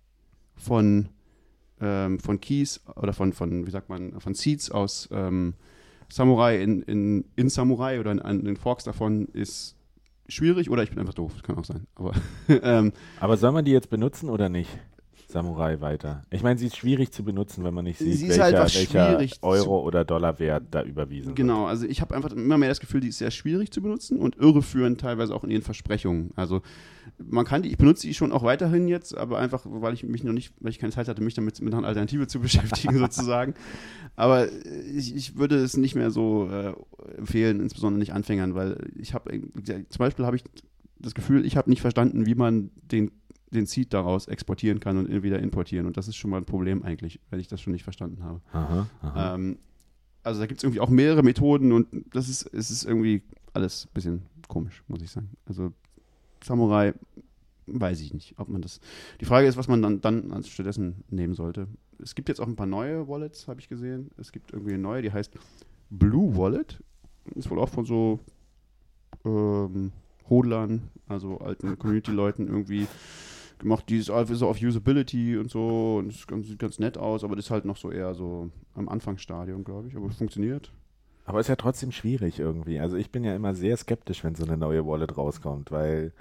von, 0.55 1.09
ähm, 1.81 2.19
von 2.19 2.39
Keys 2.39 2.81
oder 2.95 3.13
von, 3.13 3.33
von, 3.33 3.65
wie 3.65 3.71
sagt 3.71 3.89
man, 3.89 4.19
von 4.19 4.33
Seeds 4.33 4.71
aus 4.71 5.09
ähm, 5.11 5.53
Samurai 6.09 6.61
in, 6.61 6.81
in, 6.83 7.25
in 7.35 7.49
Samurai 7.49 7.99
oder 7.99 8.11
in, 8.11 8.19
in 8.19 8.45
den 8.45 8.57
Forks 8.57 8.83
davon 8.83 9.27
ist 9.33 9.75
schwierig 10.27 10.69
oder 10.69 10.83
ich 10.83 10.89
bin 10.89 10.99
einfach 10.99 11.13
doof, 11.13 11.33
kann 11.43 11.57
auch 11.57 11.65
sein. 11.65 11.87
Aber 11.95 12.13
ähm, 12.49 12.93
Aber 13.19 13.37
soll 13.37 13.51
man 13.51 13.65
die 13.65 13.71
jetzt 13.71 13.89
benutzen 13.89 14.29
oder 14.29 14.49
nicht? 14.49 14.69
Samurai 15.31 15.79
weiter. 15.81 16.21
Ich 16.29 16.43
meine, 16.43 16.59
sie 16.59 16.67
ist 16.67 16.77
schwierig 16.77 17.11
zu 17.11 17.23
benutzen, 17.23 17.63
wenn 17.63 17.73
man 17.73 17.85
nicht 17.85 17.99
sieht, 17.99 18.17
Sie 18.17 18.29
welcher, 18.29 18.43
halt 18.43 18.75
welcher 18.75 19.19
Euro 19.41 19.81
oder 19.81 20.05
Dollarwert 20.05 20.63
da 20.71 20.83
überwiesen 20.83 21.27
wird. 21.27 21.37
Genau, 21.37 21.65
also 21.65 21.85
ich 21.85 22.01
habe 22.01 22.15
einfach 22.15 22.31
immer 22.31 22.57
mehr 22.57 22.69
das 22.69 22.79
Gefühl, 22.79 23.01
die 23.01 23.09
ist 23.09 23.17
sehr 23.17 23.31
schwierig 23.31 23.71
zu 23.71 23.81
benutzen 23.81 24.19
und 24.19 24.37
irreführend 24.37 25.01
teilweise 25.01 25.33
auch 25.33 25.43
in 25.43 25.51
ihren 25.51 25.61
Versprechungen. 25.61 26.31
Also 26.35 26.61
man 27.17 27.45
kann 27.45 27.63
die, 27.63 27.69
ich 27.69 27.77
benutze 27.77 28.07
die 28.07 28.13
schon 28.13 28.31
auch 28.31 28.43
weiterhin 28.43 28.87
jetzt, 28.87 29.15
aber 29.15 29.39
einfach, 29.39 29.61
weil 29.65 29.93
ich 29.93 30.03
mich 30.03 30.23
noch 30.23 30.33
nicht, 30.33 30.53
weil 30.59 30.71
ich 30.71 30.79
keine 30.79 30.91
Zeit 30.91 31.07
hatte, 31.07 31.21
mich 31.21 31.33
damit 31.33 31.61
mit 31.61 31.73
einer 31.73 31.87
Alternative 31.87 32.27
zu 32.27 32.39
beschäftigen 32.41 32.97
sozusagen. 32.97 33.53
Aber 34.15 34.47
ich, 34.51 35.15
ich 35.15 35.37
würde 35.37 35.55
es 35.55 35.77
nicht 35.77 35.95
mehr 35.95 36.11
so 36.11 36.49
äh, 36.49 36.73
empfehlen, 37.17 37.59
insbesondere 37.59 37.99
nicht 37.99 38.13
Anfängern, 38.13 38.55
weil 38.55 38.77
ich 38.95 39.13
habe, 39.13 39.31
zum 39.31 39.99
Beispiel 39.99 40.25
habe 40.25 40.35
ich 40.35 40.43
das 40.99 41.15
Gefühl, 41.15 41.45
ich 41.45 41.57
habe 41.57 41.69
nicht 41.69 41.81
verstanden, 41.81 42.25
wie 42.25 42.35
man 42.35 42.69
den 42.91 43.11
den 43.51 43.65
Seed 43.65 43.93
daraus 43.93 44.27
exportieren 44.27 44.79
kann 44.79 44.97
und 44.97 45.23
wieder 45.23 45.39
importieren. 45.39 45.85
Und 45.85 45.97
das 45.97 46.07
ist 46.07 46.15
schon 46.15 46.31
mal 46.31 46.37
ein 46.37 46.45
Problem 46.45 46.83
eigentlich, 46.83 47.19
wenn 47.29 47.39
ich 47.39 47.47
das 47.47 47.61
schon 47.61 47.73
nicht 47.73 47.83
verstanden 47.83 48.23
habe. 48.23 48.41
Aha, 48.53 48.87
aha. 49.01 49.35
Ähm, 49.35 49.57
also 50.23 50.39
da 50.39 50.45
gibt 50.45 50.59
es 50.59 50.63
irgendwie 50.63 50.79
auch 50.79 50.89
mehrere 50.89 51.23
Methoden 51.23 51.71
und 51.71 51.87
das 52.13 52.29
ist, 52.29 52.43
es 52.53 52.69
ist 52.71 52.85
irgendwie 52.85 53.23
alles 53.53 53.85
ein 53.85 53.93
bisschen 53.93 54.21
komisch, 54.47 54.83
muss 54.87 55.01
ich 55.01 55.11
sagen. 55.11 55.29
Also 55.45 55.73
Samurai 56.43 56.93
weiß 57.67 58.01
ich 58.01 58.13
nicht, 58.13 58.35
ob 58.37 58.49
man 58.49 58.61
das. 58.61 58.79
Die 59.19 59.25
Frage 59.25 59.47
ist, 59.47 59.57
was 59.57 59.67
man 59.67 59.81
dann, 59.81 60.01
dann 60.01 60.31
als 60.31 60.49
stattdessen 60.49 61.03
nehmen 61.09 61.33
sollte. 61.33 61.67
Es 61.99 62.15
gibt 62.15 62.29
jetzt 62.29 62.39
auch 62.39 62.47
ein 62.47 62.55
paar 62.55 62.67
neue 62.67 63.07
Wallets, 63.07 63.47
habe 63.47 63.59
ich 63.59 63.69
gesehen. 63.69 64.11
Es 64.17 64.31
gibt 64.31 64.51
irgendwie 64.51 64.73
eine 64.73 64.83
neue, 64.83 65.01
die 65.01 65.11
heißt 65.11 65.33
Blue 65.89 66.35
Wallet. 66.35 66.81
Ist 67.35 67.49
wohl 67.49 67.59
auch 67.59 67.69
von 67.69 67.85
so 67.85 68.19
ähm, 69.25 69.91
Hodlern, 70.29 70.89
also 71.07 71.37
alten 71.39 71.77
Community-Leuten 71.77 72.47
irgendwie 72.47 72.87
gemacht. 73.61 73.85
Die 73.89 73.97
ist 73.97 74.09
einfach 74.09 74.35
so 74.35 74.47
auf 74.47 74.61
Usability 74.61 75.37
und 75.37 75.49
so 75.49 75.97
und 75.99 76.11
es 76.11 76.27
ganz- 76.27 76.47
sieht 76.47 76.59
ganz 76.59 76.77
nett 76.79 76.97
aus, 76.97 77.23
aber 77.23 77.35
das 77.35 77.45
ist 77.45 77.51
halt 77.51 77.65
noch 77.65 77.77
so 77.77 77.91
eher 77.91 78.13
so 78.13 78.49
am 78.75 78.89
Anfangsstadium, 78.89 79.63
glaube 79.63 79.87
ich. 79.87 79.95
Aber 79.95 80.07
es 80.07 80.17
funktioniert. 80.17 80.71
Aber 81.25 81.39
ist 81.39 81.47
ja 81.49 81.55
trotzdem 81.55 81.91
schwierig 81.91 82.39
irgendwie. 82.39 82.79
Also 82.79 82.97
ich 82.97 83.11
bin 83.11 83.23
ja 83.23 83.35
immer 83.35 83.53
sehr 83.53 83.77
skeptisch, 83.77 84.23
wenn 84.23 84.35
so 84.35 84.43
eine 84.45 84.57
neue 84.57 84.85
Wallet 84.85 85.17
rauskommt, 85.17 85.71
weil 85.71 86.11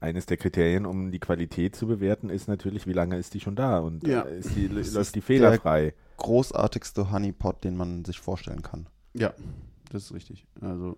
eines 0.00 0.26
der 0.26 0.36
Kriterien, 0.36 0.86
um 0.86 1.10
die 1.10 1.18
Qualität 1.18 1.74
zu 1.76 1.86
bewerten, 1.86 2.30
ist 2.30 2.46
natürlich, 2.48 2.86
wie 2.86 2.92
lange 2.92 3.18
ist 3.18 3.34
die 3.34 3.40
schon 3.40 3.56
da 3.56 3.80
und 3.80 4.06
Ja. 4.06 4.22
äh, 4.22 4.38
ist 4.38 4.54
die, 4.56 4.68
Das 4.68 4.92
läuft 4.94 5.06
ist 5.08 5.14
die 5.16 5.20
fehlerfrei. 5.20 5.94
Großartigste 6.18 7.10
Honeypot, 7.10 7.64
den 7.64 7.76
man 7.76 8.04
sich 8.04 8.20
vorstellen 8.20 8.62
kann. 8.62 8.86
Ja, 9.14 9.32
das 9.90 10.04
ist 10.04 10.14
richtig. 10.14 10.46
Also, 10.60 10.96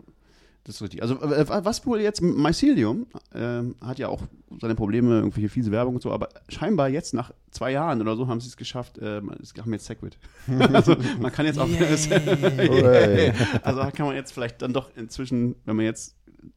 das 0.64 0.76
ist 0.76 0.83
richtig. 0.83 1.02
Also, 1.02 1.21
äh, 1.21 1.64
was 1.64 1.85
wohl 1.87 2.00
jetzt, 2.00 2.23
Mycelium 2.23 3.07
ähm, 3.35 3.75
hat 3.81 3.99
ja 3.99 4.09
auch 4.09 4.23
seine 4.61 4.75
Probleme, 4.75 5.16
irgendwelche 5.19 5.49
fiese 5.49 5.73
Werbung 5.73 5.97
und 5.97 6.02
so, 6.02 6.12
aber 6.12 6.28
scheinbar 6.49 6.88
jetzt 6.88 7.14
nach 7.14 7.33
zwei 7.50 7.73
Jahren 7.73 8.00
oder 8.00 8.16
so 8.16 8.28
haben 8.28 8.40
sie 8.40 8.49
es 8.49 8.57
geschafft, 8.57 8.99
ähm, 9.02 9.33
es 9.42 9.54
haben 9.61 9.73
jetzt 9.73 9.87
Segwit. 9.87 10.19
also, 10.73 10.95
man 11.21 11.33
kann 11.33 11.47
jetzt 11.47 11.59
auch. 11.59 11.69
Hooray. 11.69 13.33
also, 13.62 13.81
kann 13.90 14.07
man 14.07 14.14
jetzt 14.14 14.33
vielleicht 14.33 14.62
dann 14.62 14.73
doch 14.73 14.90
inzwischen, 14.97 15.57
wenn 15.64 15.76
man 15.76 15.85
jetzt 15.85 16.16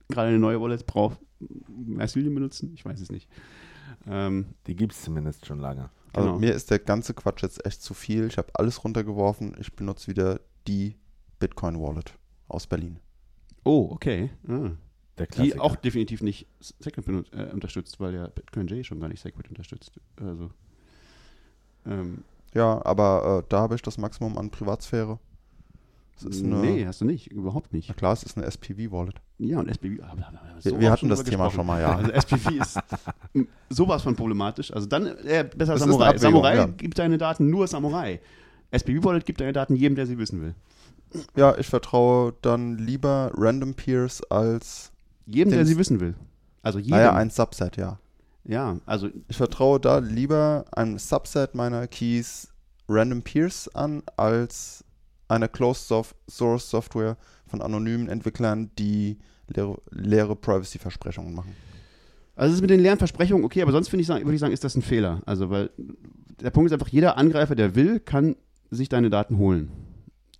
gerade 0.09 0.29
eine 0.29 0.39
neue 0.39 0.61
Wallet 0.61 0.85
braucht, 0.85 1.17
Mycelium 1.67 2.35
benutzen? 2.35 2.71
Ich 2.75 2.85
weiß 2.85 2.99
es 2.99 3.11
nicht. 3.11 3.27
Ähm, 4.07 4.45
Die 4.67 4.75
gibt 4.75 4.93
es 4.93 5.01
zumindest 5.01 5.45
schon 5.45 5.59
lange. 5.59 5.89
Also 6.13 6.29
Genau. 6.29 6.39
mir 6.39 6.53
ist 6.53 6.69
der 6.71 6.79
ganze 6.79 7.13
Quatsch 7.13 7.41
jetzt 7.41 7.65
echt 7.65 7.81
zu 7.81 7.93
viel. 7.93 8.27
Ich 8.27 8.37
habe 8.37 8.49
alles 8.53 8.83
runtergeworfen. 8.83 9.55
Ich 9.59 9.75
benutze 9.75 10.07
wieder 10.07 10.39
die 10.67 10.95
Bitcoin 11.39 11.79
Wallet 11.79 12.13
aus 12.47 12.67
Berlin. 12.67 12.99
Oh, 13.65 13.89
okay. 13.91 14.29
Ah. 14.47 14.71
Der 15.17 15.27
Die 15.27 15.59
auch 15.59 15.75
definitiv 15.75 16.21
nicht 16.21 16.47
Segwit 16.59 17.07
äh, 17.33 17.51
unterstützt, 17.53 17.99
weil 17.99 18.13
ja 18.15 18.27
Bitcoin 18.27 18.67
J 18.67 18.85
schon 18.85 18.99
gar 18.99 19.07
nicht 19.07 19.21
Segwit 19.21 19.47
unterstützt. 19.49 19.91
Also, 20.19 20.49
ähm, 21.85 22.23
Ja, 22.53 22.83
aber 22.85 23.41
äh, 23.43 23.47
da 23.49 23.59
habe 23.59 23.75
ich 23.75 23.81
das 23.81 23.97
Maximum 23.97 24.37
an 24.37 24.49
Privatsphäre. 24.49 25.19
Eine, 26.23 26.55
nee, 26.55 26.85
hast 26.85 27.01
du 27.01 27.05
nicht, 27.05 27.29
überhaupt 27.29 27.73
nicht. 27.73 27.89
Na 27.89 27.93
klar, 27.93 28.13
es 28.13 28.23
ist 28.23 28.37
eine 28.37 28.45
SPV-Wallet. 28.45 29.15
Ja, 29.37 29.59
und 29.59 29.67
SPV. 29.67 29.83
wir 29.83 29.97
Wir- 29.97 30.61
so 30.61 30.79
wir 30.79 30.87
oft 30.87 30.97
hatten 31.01 31.09
das 31.09 31.23
Thema 31.25 31.45
gesprochen. 31.45 31.55
schon 31.55 31.67
mal, 31.67 31.81
ja. 31.81 31.95
Also 31.97 32.11
SPV 32.11 32.49
ist 32.51 32.79
sowas 33.69 34.01
von 34.03 34.15
problematisch. 34.15 34.71
Also 34.73 34.87
dann 34.87 35.07
äh, 35.07 35.49
besser 35.55 35.73
Das 35.73 35.81
Samurai. 35.81 36.17
Samurai 36.17 36.55
ja. 36.55 36.65
gibt 36.67 36.97
deine 36.99 37.17
Daten 37.17 37.49
nur 37.49 37.67
Samurai. 37.67 38.21
SPV-Wallet 38.71 39.25
gibt 39.25 39.41
deine 39.41 39.51
Daten 39.51 39.75
jedem, 39.75 39.95
der 39.95 40.07
sie 40.07 40.17
wissen 40.17 40.41
will. 40.41 40.55
Ja, 41.35 41.57
ich 41.57 41.67
vertraue 41.67 42.33
dann 42.41 42.77
lieber 42.77 43.31
Random 43.35 43.73
Peers 43.73 44.21
als, 44.29 44.91
Jedem, 45.25 45.51
der 45.53 45.65
sie 45.65 45.77
wissen 45.77 45.99
will. 45.99 46.15
Also 46.61 46.79
jedem. 46.79 46.97
naja, 46.97 47.13
ein 47.13 47.29
Subset, 47.29 47.77
ja. 47.77 47.99
ja, 48.43 48.77
also 48.85 49.09
Ich 49.27 49.37
vertraue 49.37 49.79
da 49.79 49.99
lieber 49.99 50.65
einem 50.71 50.97
Subset 50.97 51.53
meiner 51.55 51.87
Keys 51.87 52.49
Random 52.89 53.21
Peers 53.21 53.69
an, 53.75 54.03
als 54.17 54.83
einer 55.27 55.47
Closed 55.47 55.87
Source 56.29 56.69
Software 56.69 57.17
von 57.47 57.61
anonymen 57.61 58.07
Entwicklern, 58.09 58.69
die 58.77 59.17
leere, 59.47 59.79
leere 59.91 60.35
Privacy-Versprechungen 60.35 61.33
machen. 61.33 61.55
Also 62.35 62.51
es 62.51 62.55
ist 62.57 62.61
mit 62.61 62.69
den 62.69 62.79
leeren 62.81 62.97
Versprechungen 62.99 63.45
okay, 63.45 63.61
aber 63.61 63.71
sonst 63.71 63.87
finde 63.89 64.01
ich, 64.01 64.07
sagen- 64.07 64.25
würde 64.25 64.35
ich 64.35 64.41
sagen, 64.41 64.53
ist 64.53 64.63
das 64.63 64.75
ein 64.75 64.81
Fehler. 64.81 65.21
Also 65.25 65.49
weil 65.49 65.69
der 66.41 66.49
Punkt 66.49 66.67
ist 66.69 66.73
einfach, 66.73 66.89
jeder 66.89 67.17
Angreifer, 67.17 67.55
der 67.55 67.75
will, 67.75 67.99
kann 67.99 68.35
sich 68.71 68.89
deine 68.89 69.09
Daten 69.09 69.37
holen 69.37 69.71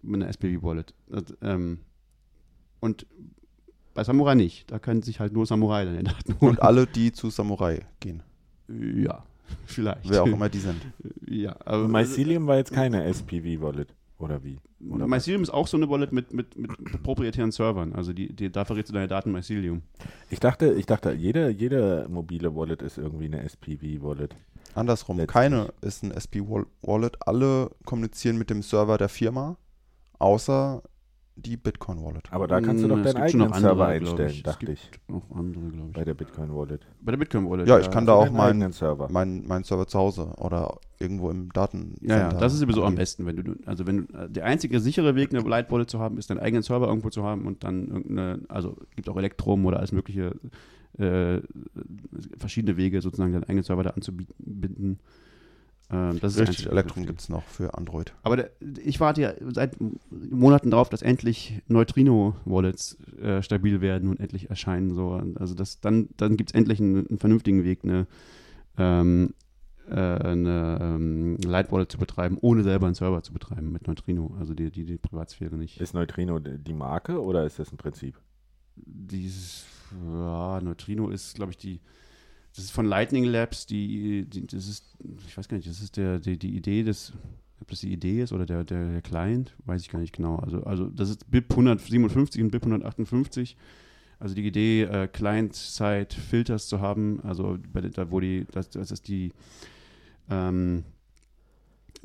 mit 0.05 0.21
einer 0.21 0.29
SPV-Wallet. 0.29 0.93
Das, 1.07 1.23
Ähm, 1.41 1.79
und 2.79 3.05
bei 3.93 4.03
Samurai 4.03 4.35
nicht. 4.35 4.71
Da 4.71 4.77
können 4.77 5.01
sich 5.01 5.19
halt 5.19 5.33
nur 5.33 5.45
Samurai 5.45 5.85
deine 5.85 6.03
Daten 6.03 6.39
holen. 6.39 6.51
Und 6.51 6.61
alle, 6.61 6.85
die 6.85 7.11
zu 7.11 7.29
Samurai 7.29 7.85
gehen. 7.99 8.21
ja, 8.67 9.23
vielleicht. 9.65 10.09
Wer 10.09 10.23
auch 10.23 10.27
immer 10.27 10.49
die 10.49 10.59
sind. 10.59 10.81
Ja, 11.27 11.55
aber 11.65 11.87
Mycelium 11.87 12.45
war 12.45 12.57
jetzt 12.57 12.71
keine 12.71 13.03
SPV-Wallet, 13.05 13.93
oder 14.19 14.43
wie? 14.43 14.59
Oder 14.89 15.07
Mycelium 15.07 15.41
ist 15.41 15.49
auch 15.49 15.67
so 15.67 15.75
eine 15.75 15.89
Wallet 15.89 16.11
mit, 16.11 16.33
mit, 16.33 16.55
mit 16.55 16.71
proprietären 17.03 17.51
Servern. 17.51 17.93
Also 17.93 18.13
die, 18.13 18.31
die, 18.31 18.51
da 18.51 18.63
verrätst 18.63 18.89
du 18.89 18.93
deine 18.93 19.07
Daten 19.07 19.31
Mycelium. 19.31 19.81
Ich 20.29 20.39
dachte, 20.39 20.73
ich 20.73 20.85
dachte, 20.85 21.11
jede, 21.13 21.49
jede 21.49 22.05
mobile 22.09 22.55
Wallet 22.55 22.83
ist 22.83 22.97
irgendwie 22.99 23.25
eine 23.25 23.43
SPV-Wallet. 23.43 24.35
Andersrum, 24.75 25.17
Letztlich. 25.17 25.33
keine 25.33 25.73
ist 25.81 26.03
ein 26.03 26.11
SP-Wallet. 26.11 27.17
Alle 27.27 27.71
kommunizieren 27.85 28.37
mit 28.37 28.49
dem 28.49 28.61
Server 28.61 28.97
der 28.97 29.09
Firma, 29.09 29.57
außer 30.19 30.81
die 31.37 31.57
Bitcoin-Wallet. 31.57 32.31
Aber 32.31 32.47
da 32.47 32.61
kannst 32.61 32.83
du 32.83 32.87
doch 32.87 33.01
deinen 33.01 33.17
eigenen 33.17 33.53
Server 33.53 33.87
einstellen, 33.87 34.29
ich. 34.29 34.37
Es 34.37 34.43
dachte 34.43 34.65
gibt 34.67 34.79
ich, 34.79 34.91
Noch 35.09 35.29
andere, 35.31 35.65
glaube 35.65 35.87
ich. 35.89 35.93
bei 35.93 36.05
der 36.05 36.13
Bitcoin-Wallet. 36.13 36.87
Bei 37.01 37.11
der 37.11 37.17
Bitcoin-Wallet. 37.17 37.67
Ja, 37.67 37.79
ich 37.79 37.91
kann 37.91 38.05
da 38.05 38.13
auch 38.13 38.31
meinen 38.31 38.51
eigenen 38.51 38.71
Server. 38.71 39.09
mein, 39.11 39.45
mein 39.45 39.63
Server 39.65 39.85
zu 39.85 39.99
Hause 39.99 40.31
oder 40.37 40.77
irgendwo 40.97 41.29
im 41.29 41.51
Daten. 41.51 41.95
Ja, 42.01 42.17
ja, 42.17 42.29
das 42.29 42.53
ist 42.53 42.59
sowieso 42.59 42.85
am 42.85 42.95
besten, 42.95 43.25
wenn 43.25 43.35
du, 43.35 43.55
also 43.65 43.85
wenn 43.85 44.07
du, 44.07 44.29
der 44.29 44.45
einzige 44.45 44.79
sichere 44.79 45.15
Weg, 45.15 45.33
eine 45.33 45.47
Light 45.47 45.69
Wallet 45.71 45.89
zu 45.89 45.99
haben, 45.99 46.17
ist 46.17 46.29
deinen 46.29 46.39
eigenen 46.39 46.63
Server 46.63 46.87
irgendwo 46.87 47.09
zu 47.09 47.23
haben 47.23 47.45
und 47.45 47.65
dann 47.65 47.89
irgendeine, 47.89 48.39
also 48.47 48.77
gibt 48.95 49.09
auch 49.09 49.17
Elektrum 49.17 49.65
oder 49.65 49.79
alles 49.79 49.91
mögliche, 49.91 50.35
äh, 50.97 51.41
verschiedene 52.37 52.77
Wege 52.77 53.01
sozusagen 53.01 53.33
deinen 53.33 53.43
eigenen 53.43 53.63
Server 53.63 53.83
da 53.83 53.89
anzubinden. 53.89 54.99
Ähm, 55.91 56.19
das 56.19 56.33
ist 56.33 56.39
Richtig, 56.39 56.57
einzig 56.57 56.71
Elektron 56.71 57.05
gibt 57.05 57.21
es 57.21 57.29
noch 57.29 57.43
für 57.43 57.77
Android. 57.77 58.13
Aber 58.23 58.37
der, 58.37 58.51
ich 58.83 58.99
warte 58.99 59.21
ja 59.21 59.33
seit 59.51 59.77
Monaten 60.09 60.71
darauf, 60.71 60.89
dass 60.89 61.01
endlich 61.01 61.61
Neutrino-Wallets 61.67 62.97
äh, 63.21 63.41
stabil 63.43 63.81
werden 63.81 64.09
und 64.09 64.19
endlich 64.19 64.49
erscheinen. 64.49 64.93
So. 64.95 65.21
Also 65.35 65.53
das, 65.53 65.79
dann, 65.81 66.09
dann 66.17 66.37
gibt 66.37 66.49
es 66.51 66.55
endlich 66.55 66.79
einen, 66.79 67.07
einen 67.07 67.19
vernünftigen 67.19 67.63
Weg, 67.63 67.83
eine, 67.83 68.07
ähm, 68.77 69.35
äh, 69.87 69.93
eine 69.93 70.79
ähm, 70.81 71.37
Light 71.37 71.71
Wallet 71.71 71.91
zu 71.91 71.99
betreiben, 71.99 72.37
ohne 72.41 72.63
selber 72.63 72.87
einen 72.87 72.95
Server 72.95 73.21
zu 73.21 73.31
betreiben 73.31 73.71
mit 73.71 73.87
Neutrino. 73.87 74.35
Also 74.39 74.55
die, 74.55 74.71
die, 74.71 74.85
die 74.85 74.97
Privatsphäre 74.97 75.55
nicht. 75.55 75.79
Ist 75.79 75.93
Neutrino 75.93 76.39
die 76.39 76.73
Marke 76.73 77.21
oder 77.21 77.45
ist 77.45 77.59
das 77.59 77.71
ein 77.71 77.77
Prinzip? 77.77 78.19
Dieses, 78.75 79.65
ja, 80.03 80.59
Neutrino 80.61 81.09
ist, 81.09 81.35
glaube 81.35 81.51
ich, 81.51 81.57
die, 81.57 81.79
das 82.55 82.65
ist 82.65 82.71
von 82.71 82.85
Lightning 82.85 83.25
Labs, 83.25 83.65
die, 83.65 84.25
die, 84.25 84.47
das 84.47 84.67
ist, 84.67 84.95
ich 85.27 85.37
weiß 85.37 85.47
gar 85.47 85.57
nicht, 85.57 85.69
das 85.69 85.81
ist 85.81 85.97
der, 85.97 86.19
die, 86.19 86.37
die 86.37 86.55
Idee 86.55 86.83
des, 86.83 87.11
ob 87.59 87.69
das 87.69 87.81
die 87.81 87.91
Idee 87.91 88.21
ist 88.21 88.31
oder 88.31 88.45
der, 88.45 88.63
der, 88.63 88.91
der 88.91 89.01
Client, 89.01 89.53
weiß 89.65 89.81
ich 89.81 89.89
gar 89.89 89.99
nicht 89.99 90.15
genau. 90.15 90.37
Also, 90.37 90.63
also 90.63 90.85
das 90.87 91.09
ist 91.09 91.29
BIP 91.29 91.51
157 91.51 92.41
und 92.41 92.51
BIP 92.51 92.63
158. 92.63 93.57
Also 94.19 94.33
die 94.33 94.47
Idee, 94.47 94.83
äh, 94.83 95.07
Client-Side-Filters 95.07 96.67
zu 96.67 96.79
haben, 96.79 97.19
also 97.23 97.57
bei, 97.73 97.81
da 97.81 98.09
wo 98.09 98.21
die, 98.21 98.45
das, 98.51 98.69
das 98.69 98.89
ist 98.91 99.09
die, 99.09 99.33
ähm, 100.29 100.85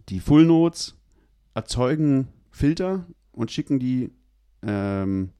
die 0.09 0.19
Full 0.19 0.45
Nodes 0.45 0.97
erzeugen 1.55 2.27
Filter 2.51 3.07
und 3.31 3.53
schicken 3.53 3.79
die 3.79 4.11
ähm, 4.63 5.31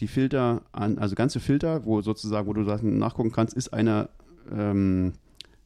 die 0.00 0.08
Filter 0.08 0.62
an, 0.72 0.98
also 0.98 1.14
ganze 1.14 1.38
Filter, 1.38 1.84
wo 1.84 2.00
sozusagen, 2.00 2.46
wo 2.46 2.52
du 2.52 2.62
nachgucken 2.62 3.30
kannst, 3.30 3.54
ist 3.54 3.72
eine 3.72 4.08
ähm, 4.50 5.12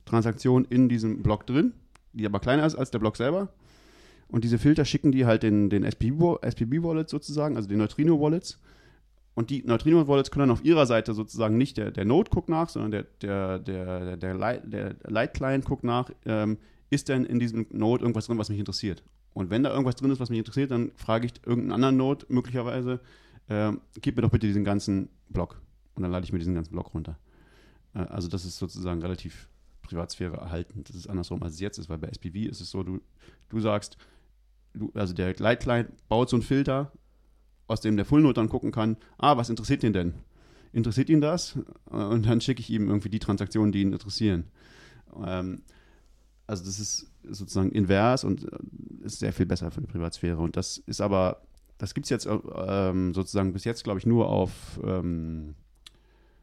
Transaktion 0.04 0.64
in 0.64 0.88
diesem 0.88 1.22
Block 1.22 1.46
drin, 1.46 1.72
die 2.12 2.26
aber 2.26 2.40
kleiner 2.40 2.66
ist 2.66 2.74
als 2.74 2.90
der 2.90 2.98
Block 2.98 3.16
selber. 3.16 3.48
Und 4.28 4.44
diese 4.44 4.58
Filter 4.58 4.84
schicken 4.84 5.12
die 5.12 5.26
halt 5.26 5.42
den, 5.42 5.70
den 5.70 5.84
SPB-Wallets 5.84 7.10
sozusagen, 7.10 7.56
also 7.56 7.68
den 7.68 7.78
Neutrino-Wallets. 7.78 8.58
Und 9.34 9.50
die 9.50 9.62
Neutrino-Wallets 9.64 10.30
können 10.30 10.48
dann 10.48 10.50
auf 10.50 10.64
ihrer 10.64 10.86
Seite 10.86 11.14
sozusagen 11.14 11.58
nicht 11.58 11.76
der, 11.76 11.90
der 11.90 12.04
Node 12.04 12.30
guckt 12.30 12.48
nach, 12.48 12.68
sondern 12.68 12.90
der, 12.90 13.02
der, 13.20 13.58
der, 13.58 14.16
der, 14.16 14.34
Light, 14.34 14.62
der 14.72 14.96
Light-Client 15.04 15.64
guckt 15.64 15.84
nach, 15.84 16.10
ähm, 16.24 16.58
ist 16.90 17.08
denn 17.08 17.24
in 17.24 17.38
diesem 17.38 17.66
Node 17.70 18.02
irgendwas 18.02 18.26
drin, 18.26 18.38
was 18.38 18.48
mich 18.48 18.58
interessiert? 18.58 19.02
Und 19.34 19.50
wenn 19.50 19.62
da 19.62 19.70
irgendwas 19.70 19.96
drin 19.96 20.10
ist, 20.10 20.20
was 20.20 20.30
mich 20.30 20.38
interessiert, 20.38 20.70
dann 20.70 20.92
frage 20.96 21.26
ich 21.26 21.34
irgendeinen 21.44 21.72
anderen 21.72 21.96
Node 21.98 22.24
möglicherweise, 22.30 23.00
äh, 23.48 23.72
gib 24.00 24.16
mir 24.16 24.22
doch 24.22 24.30
bitte 24.30 24.46
diesen 24.46 24.64
ganzen 24.64 25.10
Block. 25.28 25.60
Und 25.94 26.02
dann 26.02 26.10
lade 26.10 26.24
ich 26.24 26.32
mir 26.32 26.38
diesen 26.38 26.54
ganzen 26.54 26.72
Block 26.72 26.94
runter. 26.94 27.18
Äh, 27.96 28.06
also 28.08 28.28
das 28.28 28.44
ist 28.44 28.58
sozusagen 28.58 29.00
relativ 29.00 29.48
Privatsphäre 29.82 30.36
erhalten. 30.36 30.82
Das 30.84 30.96
ist 30.96 31.08
andersrum, 31.08 31.42
als 31.42 31.54
es 31.54 31.60
jetzt 31.60 31.78
ist, 31.78 31.88
weil 31.88 31.98
bei 31.98 32.08
SPV 32.08 32.48
ist 32.48 32.60
es 32.60 32.70
so, 32.70 32.82
du, 32.82 33.00
du 33.48 33.60
sagst, 33.60 33.96
du, 34.74 34.90
also 34.94 35.14
der 35.14 35.34
Light 35.36 35.60
Client 35.60 35.90
baut 36.08 36.28
so 36.28 36.36
einen 36.36 36.42
Filter, 36.42 36.92
aus 37.68 37.80
dem 37.80 37.96
der 37.96 38.04
Full 38.04 38.22
Node 38.22 38.34
dann 38.34 38.48
gucken 38.48 38.72
kann, 38.72 38.96
ah, 39.18 39.36
was 39.36 39.50
interessiert 39.50 39.82
ihn 39.82 39.92
denn? 39.92 40.14
Interessiert 40.72 41.08
ihn 41.08 41.20
das? 41.20 41.58
Äh, 41.90 41.96
und 41.96 42.26
dann 42.26 42.40
schicke 42.40 42.60
ich 42.60 42.70
ihm 42.70 42.88
irgendwie 42.88 43.10
die 43.10 43.18
Transaktionen, 43.18 43.72
die 43.72 43.82
ihn 43.82 43.92
interessieren. 43.92 44.44
Ähm, 45.24 45.62
also 46.46 46.64
das 46.64 46.78
ist 46.78 47.10
sozusagen 47.24 47.70
invers 47.72 48.24
und 48.24 48.44
äh, 48.44 49.04
ist 49.04 49.18
sehr 49.18 49.32
viel 49.32 49.46
besser 49.46 49.70
für 49.70 49.80
die 49.80 49.86
Privatsphäre. 49.86 50.38
Und 50.38 50.56
das 50.56 50.78
ist 50.78 51.00
aber, 51.00 51.42
das 51.78 51.94
gibt 51.94 52.06
es 52.06 52.10
jetzt 52.10 52.26
ähm, 52.26 53.14
sozusagen 53.14 53.52
bis 53.52 53.64
jetzt, 53.64 53.84
glaube 53.84 53.98
ich, 53.98 54.06
nur 54.06 54.28
auf, 54.28 54.80
ähm, 54.84 55.54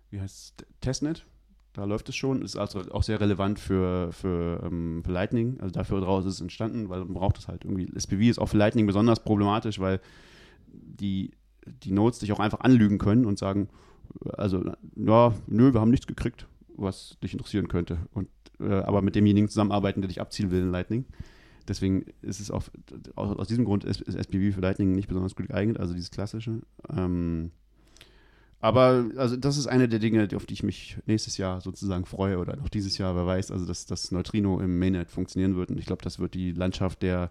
wie 0.10 0.20
heißt 0.20 0.62
es, 0.62 0.66
Testnet. 0.82 1.26
Da 1.74 1.86
läuft 1.86 2.08
es 2.10 2.16
schon. 2.16 2.44
Ist 2.44 2.56
also 2.56 2.82
auch 2.92 3.04
sehr 3.04 3.20
relevant 3.20 3.60
für, 3.60 4.12
für, 4.12 4.62
ähm, 4.64 5.02
für 5.04 5.12
Lightning. 5.12 5.60
Also 5.60 5.74
dafür 5.74 6.00
daraus 6.00 6.26
ist 6.26 6.36
es 6.36 6.42
entstanden, 6.42 6.90
weil 6.90 7.00
man 7.00 7.14
braucht 7.16 7.40
es 7.40 7.48
halt 7.48 7.66
irgendwie. 7.66 7.92
SPV 7.96 8.22
ist 8.22 8.40
auch 8.40 8.48
für 8.50 8.58
Lightning 8.58 8.86
besonders 8.86 9.24
problematisch, 9.24 9.80
weil 9.80 10.00
die, 10.68 11.32
die 11.66 11.92
Nodes 11.92 12.20
dich 12.20 12.32
auch 12.32 12.40
einfach 12.40 12.60
anlügen 12.60 13.00
können 13.00 13.26
und 13.26 13.40
sagen, 13.40 13.70
also, 14.34 14.64
ja, 14.96 15.34
nö, 15.48 15.74
wir 15.74 15.82
haben 15.82 15.90
nichts 15.90 16.08
gekriegt, 16.08 16.48
was 16.76 17.18
dich 17.24 17.34
interessieren 17.34 17.68
könnte. 17.68 17.98
Und, 18.14 18.28
äh, 18.60 18.72
aber 18.72 19.02
mit 19.02 19.16
demjenigen 19.16 19.50
zusammenarbeiten, 19.50 20.02
der 20.02 20.10
dich 20.10 20.22
abziehen 20.22 20.52
will 20.52 20.62
in 20.62 20.72
Lightning. 20.72 21.06
Deswegen 21.68 22.06
ist 22.22 22.40
es 22.40 22.52
auch, 22.52 22.64
aus, 23.16 23.38
aus 23.38 23.48
diesem 23.48 23.66
Grund 23.66 23.84
ist, 23.84 24.02
ist 24.02 24.16
SPV 24.16 24.54
für 24.54 24.62
Lightning 24.62 24.92
nicht 24.92 25.08
besonders 25.08 25.36
gut 25.36 25.48
geeignet, 25.48 25.80
also 25.80 25.94
dieses 25.94 26.12
klassische. 26.12 26.62
Ähm, 26.96 27.52
aber 28.64 29.10
also 29.18 29.36
das 29.36 29.58
ist 29.58 29.68
eine 29.68 29.90
der 29.90 30.00
Dinge, 30.00 30.26
auf 30.38 30.46
die 30.46 30.54
ich 30.54 30.64
mich 30.64 30.96
nächstes 31.06 31.36
Jahr 31.36 31.60
sozusagen 31.60 32.06
freue 32.06 32.38
oder 32.38 32.56
noch 32.56 32.70
dieses 32.70 32.98
Jahr, 32.98 33.14
wer 33.14 33.26
weiß, 33.26 33.52
also 33.52 33.66
dass 33.66 33.86
das 33.86 34.10
Neutrino 34.14 34.62
im 34.62 34.80
Mainnet 34.80 35.12
funktionieren 35.12 35.58
wird. 35.58 35.70
Und 35.70 35.80
ich 35.80 35.86
glaube, 35.86 36.02
das 36.02 36.18
wird 36.18 36.34
die 36.34 36.54
Landschaft 36.54 37.02
der 37.02 37.30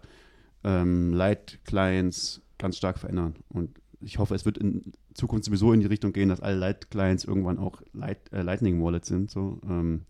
ähm, 0.63 1.11
Light-Clients 1.11 2.43
ganz 2.59 2.77
stark 2.77 2.99
verändern. 2.99 3.33
Und 3.49 3.71
ich 3.99 4.19
hoffe, 4.19 4.35
es 4.35 4.45
wird 4.45 4.59
in 4.59 4.93
Zukunft 5.15 5.45
sowieso 5.45 5.73
in 5.73 5.79
die 5.79 5.87
Richtung 5.87 6.13
gehen, 6.13 6.29
dass 6.29 6.39
alle 6.39 6.57
Light-Clients 6.57 7.23
irgendwann 7.25 7.57
auch 7.57 7.81
Light, 7.93 8.31
äh, 8.31 8.43
Lightning-Wallets 8.43 9.07
sind. 9.07 9.31
So. 9.31 9.59
Ähm, 9.67 10.01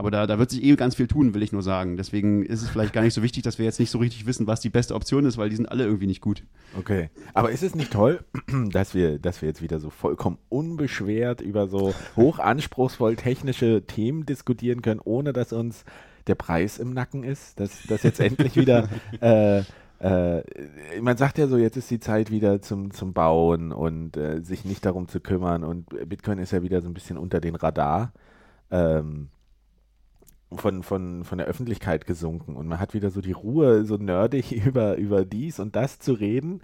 aber 0.00 0.10
da, 0.10 0.26
da 0.26 0.38
wird 0.38 0.48
sich 0.48 0.64
eh 0.64 0.74
ganz 0.76 0.94
viel 0.94 1.08
tun, 1.08 1.34
will 1.34 1.42
ich 1.42 1.52
nur 1.52 1.62
sagen. 1.62 1.98
Deswegen 1.98 2.42
ist 2.42 2.62
es 2.62 2.70
vielleicht 2.70 2.94
gar 2.94 3.02
nicht 3.02 3.12
so 3.12 3.22
wichtig, 3.22 3.42
dass 3.42 3.58
wir 3.58 3.66
jetzt 3.66 3.78
nicht 3.78 3.90
so 3.90 3.98
richtig 3.98 4.24
wissen, 4.24 4.46
was 4.46 4.62
die 4.62 4.70
beste 4.70 4.94
Option 4.94 5.26
ist, 5.26 5.36
weil 5.36 5.50
die 5.50 5.56
sind 5.56 5.66
alle 5.66 5.84
irgendwie 5.84 6.06
nicht 6.06 6.22
gut. 6.22 6.42
Okay. 6.78 7.10
Aber 7.34 7.50
ist 7.50 7.62
es 7.62 7.74
nicht 7.74 7.92
toll, 7.92 8.24
dass 8.70 8.94
wir, 8.94 9.18
dass 9.18 9.42
wir 9.42 9.50
jetzt 9.50 9.60
wieder 9.60 9.78
so 9.78 9.90
vollkommen 9.90 10.38
unbeschwert 10.48 11.42
über 11.42 11.68
so 11.68 11.92
hochanspruchsvoll 12.16 13.16
technische 13.16 13.82
Themen 13.86 14.24
diskutieren 14.24 14.80
können, 14.80 15.00
ohne 15.04 15.34
dass 15.34 15.52
uns 15.52 15.84
der 16.26 16.34
Preis 16.34 16.78
im 16.78 16.94
Nacken 16.94 17.22
ist? 17.22 17.60
Dass, 17.60 17.82
dass 17.82 18.02
jetzt 18.02 18.20
endlich 18.20 18.56
wieder 18.56 18.88
äh, 19.20 19.64
äh, 19.98 20.42
man 21.02 21.18
sagt 21.18 21.36
ja 21.36 21.46
so, 21.46 21.58
jetzt 21.58 21.76
ist 21.76 21.90
die 21.90 22.00
Zeit 22.00 22.30
wieder 22.30 22.62
zum, 22.62 22.90
zum 22.94 23.12
Bauen 23.12 23.70
und 23.70 24.16
äh, 24.16 24.40
sich 24.40 24.64
nicht 24.64 24.86
darum 24.86 25.08
zu 25.08 25.20
kümmern 25.20 25.62
und 25.62 25.90
Bitcoin 26.08 26.38
ist 26.38 26.52
ja 26.52 26.62
wieder 26.62 26.80
so 26.80 26.88
ein 26.88 26.94
bisschen 26.94 27.18
unter 27.18 27.38
den 27.38 27.54
Radar. 27.54 28.14
Ähm, 28.70 29.28
von, 30.52 30.82
von, 30.82 31.24
von 31.24 31.38
der 31.38 31.46
Öffentlichkeit 31.46 32.06
gesunken 32.06 32.56
und 32.56 32.66
man 32.66 32.80
hat 32.80 32.94
wieder 32.94 33.10
so 33.10 33.20
die 33.20 33.32
Ruhe, 33.32 33.84
so 33.84 33.96
nerdig 33.96 34.52
über, 34.66 34.96
über 34.96 35.24
dies 35.24 35.60
und 35.60 35.76
das 35.76 35.98
zu 35.98 36.12
reden. 36.12 36.62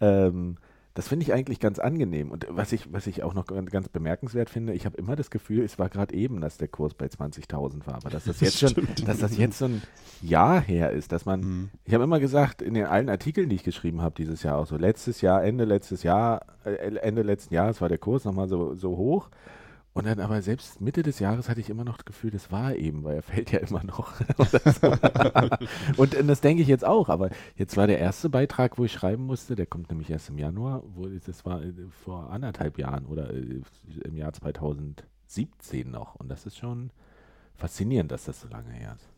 Ähm, 0.00 0.56
das 0.94 1.06
finde 1.06 1.22
ich 1.22 1.32
eigentlich 1.32 1.60
ganz 1.60 1.78
angenehm. 1.78 2.32
Und 2.32 2.48
was 2.50 2.72
ich, 2.72 2.92
was 2.92 3.06
ich 3.06 3.22
auch 3.22 3.32
noch 3.32 3.46
ganz 3.46 3.88
bemerkenswert 3.88 4.50
finde, 4.50 4.72
ich 4.72 4.84
habe 4.84 4.96
immer 4.96 5.14
das 5.14 5.30
Gefühl, 5.30 5.62
es 5.62 5.78
war 5.78 5.88
gerade 5.88 6.12
eben, 6.12 6.40
dass 6.40 6.58
der 6.58 6.66
Kurs 6.66 6.94
bei 6.94 7.06
20.000 7.06 7.86
war, 7.86 7.94
aber 7.94 8.10
dass 8.10 8.24
das 8.24 8.40
jetzt 8.40 8.58
schon, 8.58 8.88
dass 9.04 9.18
das 9.18 9.38
jetzt 9.38 9.58
so 9.58 9.66
ein 9.66 9.82
Jahr 10.22 10.60
her 10.60 10.90
ist, 10.90 11.12
dass 11.12 11.24
man, 11.24 11.40
mhm. 11.40 11.70
ich 11.84 11.94
habe 11.94 12.02
immer 12.02 12.18
gesagt, 12.18 12.62
in 12.62 12.74
den 12.74 12.86
allen 12.86 13.08
Artikeln, 13.08 13.48
die 13.48 13.54
ich 13.54 13.62
geschrieben 13.62 14.02
habe 14.02 14.16
dieses 14.16 14.42
Jahr 14.42 14.58
auch 14.58 14.66
so, 14.66 14.76
letztes 14.76 15.20
Jahr, 15.20 15.44
Ende 15.44 15.66
letztes 15.66 16.02
Jahr, 16.02 16.44
äh, 16.64 16.96
Ende 16.96 17.22
letzten 17.22 17.54
Jahres 17.54 17.80
war 17.80 17.88
der 17.88 17.98
Kurs 17.98 18.24
nochmal 18.24 18.48
so, 18.48 18.74
so 18.74 18.96
hoch 18.96 19.30
und 19.98 20.06
dann 20.06 20.20
aber 20.20 20.40
selbst 20.42 20.80
Mitte 20.80 21.02
des 21.02 21.18
Jahres 21.18 21.48
hatte 21.48 21.60
ich 21.60 21.68
immer 21.70 21.82
noch 21.82 21.96
das 21.96 22.04
Gefühl, 22.04 22.30
das 22.30 22.52
war 22.52 22.76
eben, 22.76 23.02
weil 23.02 23.16
er 23.16 23.22
fällt 23.24 23.50
ja 23.50 23.58
immer 23.58 23.82
noch. 23.82 24.12
und, 25.96 26.14
und, 26.14 26.28
das 26.28 26.40
denke 26.40 26.62
ich 26.62 26.68
jetzt 26.68 26.84
auch. 26.84 27.08
Aber 27.08 27.30
jetzt 27.56 27.76
war 27.76 27.88
der 27.88 27.98
erste 27.98 28.28
Beitrag, 28.28 28.78
wo 28.78 28.84
ich 28.84 28.92
schreiben 28.92 29.24
musste, 29.24 29.56
der 29.56 29.66
kommt 29.66 29.90
nämlich 29.90 30.08
erst 30.08 30.28
im 30.28 30.38
Januar, 30.38 30.84
wo 30.94 31.06
das 31.06 31.44
war 31.44 31.62
äh, 31.62 31.72
vor 32.04 32.30
anderthalb 32.30 32.78
Jahren 32.78 33.06
oder 33.06 33.34
äh, 33.34 33.60
im 34.04 34.16
Jahr 34.16 34.32
2017 34.32 35.90
noch. 35.90 36.14
Und 36.14 36.28
das 36.28 36.46
ist 36.46 36.56
schon 36.56 36.90
faszinierend, 37.56 38.12
dass 38.12 38.24
das 38.24 38.40
so 38.40 38.48
lange 38.48 38.70
her 38.70 38.94
ist. 38.94 39.08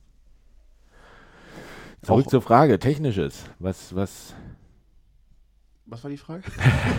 Zurück 2.07 2.27
auch 2.27 2.31
zur 2.31 2.41
Frage, 2.41 2.79
technisches. 2.79 3.45
Was, 3.59 3.95
was 3.95 4.35
was 5.91 6.05
war 6.05 6.11
die 6.11 6.17
Frage? 6.17 6.45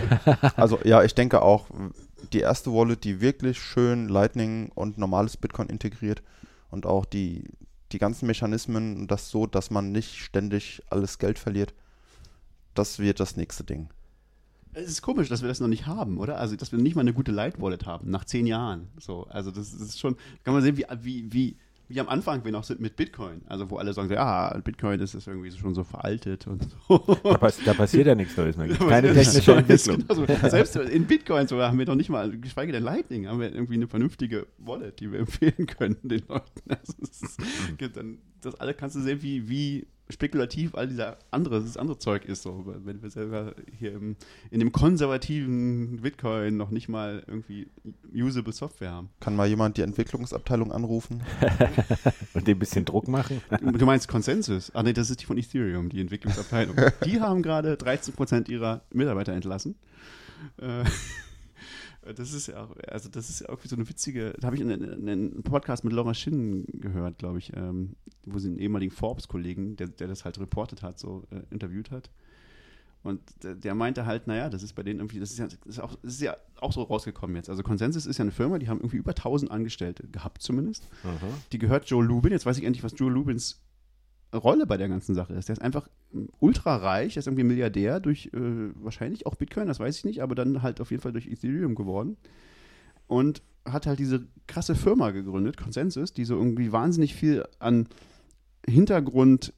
also 0.56 0.78
ja, 0.84 1.02
ich 1.02 1.14
denke 1.14 1.40
auch, 1.40 1.66
die 2.32 2.40
erste 2.40 2.72
Wallet, 2.72 3.04
die 3.04 3.20
wirklich 3.20 3.60
schön 3.60 4.08
Lightning 4.08 4.70
und 4.74 4.98
normales 4.98 5.36
Bitcoin 5.36 5.68
integriert 5.68 6.22
und 6.70 6.86
auch 6.86 7.04
die, 7.04 7.44
die 7.92 7.98
ganzen 7.98 8.26
Mechanismen, 8.26 9.06
das 9.08 9.30
so, 9.30 9.46
dass 9.46 9.70
man 9.70 9.92
nicht 9.92 10.16
ständig 10.16 10.82
alles 10.90 11.18
Geld 11.18 11.38
verliert, 11.38 11.74
das 12.74 12.98
wird 12.98 13.20
das 13.20 13.36
nächste 13.36 13.64
Ding. 13.64 13.88
Es 14.74 14.88
ist 14.88 15.02
komisch, 15.02 15.28
dass 15.28 15.42
wir 15.42 15.48
das 15.48 15.60
noch 15.60 15.68
nicht 15.68 15.86
haben, 15.86 16.16
oder? 16.16 16.38
Also, 16.38 16.56
dass 16.56 16.72
wir 16.72 16.78
nicht 16.78 16.94
mal 16.94 17.02
eine 17.02 17.12
gute 17.12 17.30
Light 17.30 17.60
Wallet 17.60 17.84
haben, 17.84 18.10
nach 18.10 18.24
zehn 18.24 18.46
Jahren. 18.46 18.88
So, 18.98 19.26
also 19.28 19.50
das 19.50 19.74
ist 19.74 20.00
schon, 20.00 20.16
kann 20.44 20.54
man 20.54 20.62
sehen, 20.62 20.78
wie, 20.78 20.86
wie, 21.02 21.32
wie, 21.32 21.56
wie 21.92 22.00
am 22.00 22.08
Anfang 22.08 22.44
wir 22.44 22.52
noch 22.52 22.64
sind 22.64 22.80
mit 22.80 22.96
Bitcoin. 22.96 23.42
Also 23.46 23.70
wo 23.70 23.76
alle 23.76 23.92
sagen, 23.92 24.10
ja, 24.10 24.56
Bitcoin 24.58 25.00
ist, 25.00 25.14
ist 25.14 25.26
irgendwie 25.26 25.50
schon 25.50 25.74
so 25.74 25.84
veraltet 25.84 26.46
und 26.46 26.66
so. 26.88 26.98
Da, 27.22 27.36
pass 27.36 27.60
da 27.64 27.74
passiert 27.74 28.06
ja 28.06 28.14
nichts 28.14 28.36
Neues 28.36 28.56
mehr. 28.56 28.68
Keine 28.68 29.12
technische 29.12 29.54
Entwicklung. 29.54 29.98
Genau 29.98 30.14
so. 30.14 30.48
Selbst 30.48 30.76
in 30.76 31.06
Bitcoin 31.06 31.46
sogar 31.46 31.68
haben 31.68 31.78
wir 31.78 31.86
noch 31.86 31.94
nicht 31.94 32.08
mal, 32.08 32.30
geschweige 32.38 32.72
denn 32.72 32.82
Lightning, 32.82 33.26
haben 33.26 33.40
wir 33.40 33.52
irgendwie 33.52 33.74
eine 33.74 33.88
vernünftige 33.88 34.46
Wallet, 34.58 35.00
die 35.00 35.12
wir 35.12 35.20
empfehlen 35.20 35.66
können 35.66 35.96
den 36.02 36.22
Leuten. 36.28 36.62
Also 36.68 36.94
das, 37.00 37.22
ist, 37.22 37.96
dann, 37.96 38.18
das 38.40 38.54
alle 38.56 38.74
kannst 38.74 38.96
du 38.96 39.00
sehen, 39.00 39.22
wie, 39.22 39.48
wie 39.48 39.86
spekulativ 40.12 40.74
all 40.74 40.88
dieser 40.88 41.18
andere, 41.30 41.60
das 41.60 41.76
andere 41.76 41.98
Zeug 41.98 42.24
ist. 42.24 42.42
So, 42.42 42.64
wenn 42.84 43.02
wir 43.02 43.10
selber 43.10 43.54
hier 43.78 43.92
im, 43.92 44.16
in 44.50 44.60
dem 44.60 44.72
konservativen 44.72 46.02
Bitcoin 46.02 46.56
noch 46.56 46.70
nicht 46.70 46.88
mal 46.88 47.22
irgendwie 47.26 47.68
usable 48.14 48.52
Software 48.52 48.92
haben. 48.92 49.10
Kann 49.20 49.36
mal 49.36 49.48
jemand 49.48 49.76
die 49.76 49.82
Entwicklungsabteilung 49.82 50.72
anrufen? 50.72 51.22
Und 52.34 52.46
dem 52.46 52.56
ein 52.56 52.60
bisschen 52.60 52.84
Druck 52.84 53.08
machen? 53.08 53.40
Du 53.60 53.86
meinst 53.86 54.08
Consensus? 54.08 54.70
Ah, 54.74 54.82
nee, 54.82 54.92
das 54.92 55.10
ist 55.10 55.20
die 55.20 55.26
von 55.26 55.38
Ethereum, 55.38 55.88
die 55.88 56.00
Entwicklungsabteilung. 56.00 56.76
Die 57.04 57.20
haben 57.20 57.42
gerade 57.42 57.74
13% 57.74 58.48
ihrer 58.48 58.82
Mitarbeiter 58.92 59.32
entlassen. 59.32 59.74
Äh, 60.58 60.84
das 62.02 62.32
ist 62.32 62.48
ja 62.48 62.64
auch, 62.64 62.76
also 62.88 63.08
das 63.08 63.30
ist 63.30 63.40
ja 63.40 63.48
auch 63.48 63.58
so 63.64 63.76
eine 63.76 63.88
witzige, 63.88 64.34
da 64.40 64.46
habe 64.46 64.56
ich 64.56 64.62
einen, 64.62 65.08
einen, 65.08 65.42
Podcast 65.42 65.84
mit 65.84 65.92
Laura 65.92 66.14
Schinnen 66.14 66.66
gehört, 66.72 67.18
glaube 67.18 67.38
ich, 67.38 67.52
ähm, 67.54 67.96
wo 68.26 68.38
sie 68.38 68.48
einen 68.48 68.58
ehemaligen 68.58 68.92
Forbes-Kollegen, 68.92 69.76
der, 69.76 69.88
der 69.88 70.08
das 70.08 70.24
halt 70.24 70.38
reportet 70.40 70.82
hat, 70.82 70.98
so 70.98 71.24
äh, 71.30 71.40
interviewt 71.50 71.90
hat. 71.90 72.10
Und 73.02 73.20
der, 73.42 73.54
der, 73.56 73.74
meinte 73.74 74.06
halt, 74.06 74.26
naja, 74.26 74.48
das 74.48 74.62
ist 74.62 74.74
bei 74.74 74.82
denen 74.82 75.00
irgendwie, 75.00 75.18
das 75.18 75.32
ist 75.32 75.38
ja, 75.38 75.46
das 75.46 75.58
ist, 75.66 75.80
auch, 75.80 75.96
das 76.02 76.14
ist 76.14 76.20
ja 76.20 76.36
auch 76.60 76.72
so 76.72 76.82
rausgekommen 76.82 77.34
jetzt. 77.34 77.50
Also 77.50 77.62
Consensus 77.62 78.06
ist 78.06 78.18
ja 78.18 78.22
eine 78.22 78.30
Firma, 78.30 78.58
die 78.58 78.68
haben 78.68 78.78
irgendwie 78.78 78.98
über 78.98 79.10
1000 79.10 79.50
Angestellte 79.50 80.06
gehabt 80.08 80.42
zumindest. 80.42 80.88
Aha. 81.02 81.28
Die 81.50 81.58
gehört 81.58 81.86
Joe 81.86 82.04
Lubin. 82.04 82.30
Jetzt 82.30 82.46
weiß 82.46 82.58
ich 82.58 82.64
endlich, 82.64 82.84
was 82.84 82.94
Joe 82.96 83.10
Lubins 83.10 83.60
Rolle 84.34 84.66
bei 84.66 84.76
der 84.76 84.88
ganzen 84.88 85.14
Sache 85.14 85.34
ist. 85.34 85.48
Der 85.48 85.54
ist 85.54 85.62
einfach 85.62 85.88
ultra 86.40 86.76
reich, 86.76 87.14
der 87.14 87.20
ist 87.20 87.26
irgendwie 87.26 87.44
Milliardär 87.44 88.00
durch 88.00 88.30
äh, 88.32 88.70
wahrscheinlich 88.82 89.26
auch 89.26 89.34
Bitcoin, 89.34 89.66
das 89.68 89.80
weiß 89.80 89.98
ich 89.98 90.04
nicht, 90.04 90.22
aber 90.22 90.34
dann 90.34 90.62
halt 90.62 90.80
auf 90.80 90.90
jeden 90.90 91.02
Fall 91.02 91.12
durch 91.12 91.26
Ethereum 91.26 91.74
geworden. 91.74 92.16
Und 93.06 93.42
hat 93.64 93.86
halt 93.86 93.98
diese 93.98 94.26
krasse 94.46 94.74
Firma 94.74 95.10
gegründet, 95.10 95.56
Consensus, 95.56 96.12
die 96.12 96.24
so 96.24 96.36
irgendwie 96.36 96.72
wahnsinnig 96.72 97.14
viel 97.14 97.44
an 97.58 97.86
Hintergrund 98.66 99.52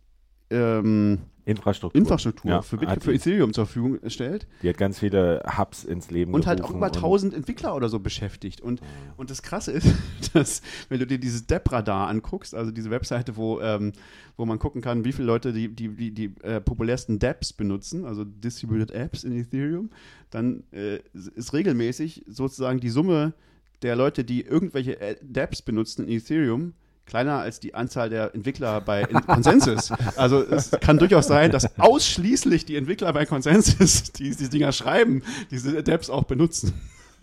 ähm, 0.51 1.21
Infrastruktur, 1.47 2.01
Infrastruktur 2.01 2.51
ja, 2.51 2.63
für, 2.63 2.79
für 2.79 3.13
Ethereum 3.13 3.53
zur 3.53 3.67
Verfügung 3.67 3.99
stellt. 4.09 4.47
Die 4.63 4.69
hat 4.69 4.79
ganz 4.79 4.99
viele 4.99 5.43
Hubs 5.59 5.85
ins 5.85 6.11
Leben 6.11 6.33
Und 6.33 6.47
halt 6.47 6.63
auch 6.63 6.71
über 6.71 6.87
1000 6.87 7.35
Entwickler 7.35 7.77
oder 7.77 7.89
so 7.89 7.99
beschäftigt. 7.99 8.63
Und, 8.63 8.81
ja. 8.81 8.87
und 9.19 9.31
das 9.31 9.43
Krasse 9.43 9.73
ist, 9.73 9.87
dass, 10.33 10.63
wenn 10.89 11.01
du 11.01 11.07
dir 11.07 11.19
dieses 11.19 11.47
Dep-Radar 11.47 12.09
anguckst, 12.09 12.55
also 12.55 12.71
diese 12.71 12.91
Webseite, 12.91 13.37
wo, 13.37 13.61
ähm, 13.61 13.93
wo 14.37 14.47
man 14.47 14.59
gucken 14.59 14.81
kann, 14.81 15.05
wie 15.05 15.13
viele 15.13 15.27
Leute 15.27 15.53
die, 15.53 15.69
die, 15.69 15.89
die, 15.89 16.13
die 16.13 16.35
äh, 16.43 16.61
populärsten 16.61 17.19
Dapps 17.19 17.53
benutzen, 17.53 18.07
also 18.07 18.25
Distributed 18.25 18.91
Apps 18.93 19.25
in 19.25 19.33
Ethereum, 19.33 19.91
dann 20.31 20.65
äh, 20.73 21.01
ist 21.13 21.53
regelmäßig 21.53 22.25
sozusagen 22.27 22.81
die 22.81 22.91
Summe 22.91 23.35
der 23.83 23.97
Leute, 23.97 24.25
die 24.25 24.41
irgendwelche 24.41 24.97
Dapps 25.23 25.61
benutzen 25.61 26.07
in 26.07 26.17
Ethereum, 26.17 26.73
kleiner 27.07 27.39
als 27.39 27.61
die 27.61 27.75
Anzahl 27.75 28.11
der 28.11 28.35
Entwickler 28.35 28.81
bei 28.81 29.05
Consensus. 29.05 29.93
Also 30.17 30.43
es 30.43 30.71
kann 30.71 30.99
durchaus 30.99 31.27
sein, 31.27 31.51
dass 31.51 31.79
ausschließlich 31.79 32.65
die 32.65 32.77
Entwickler 32.77 33.13
bei 33.13 33.27
Consensus, 33.27 34.03
die 34.13 34.25
diese 34.25 34.49
Dinger 34.49 34.73
schreiben, 34.73 35.23
diese 35.51 35.77
Adapts 35.77 36.11
auch 36.11 36.25
benutzen. 36.25 36.73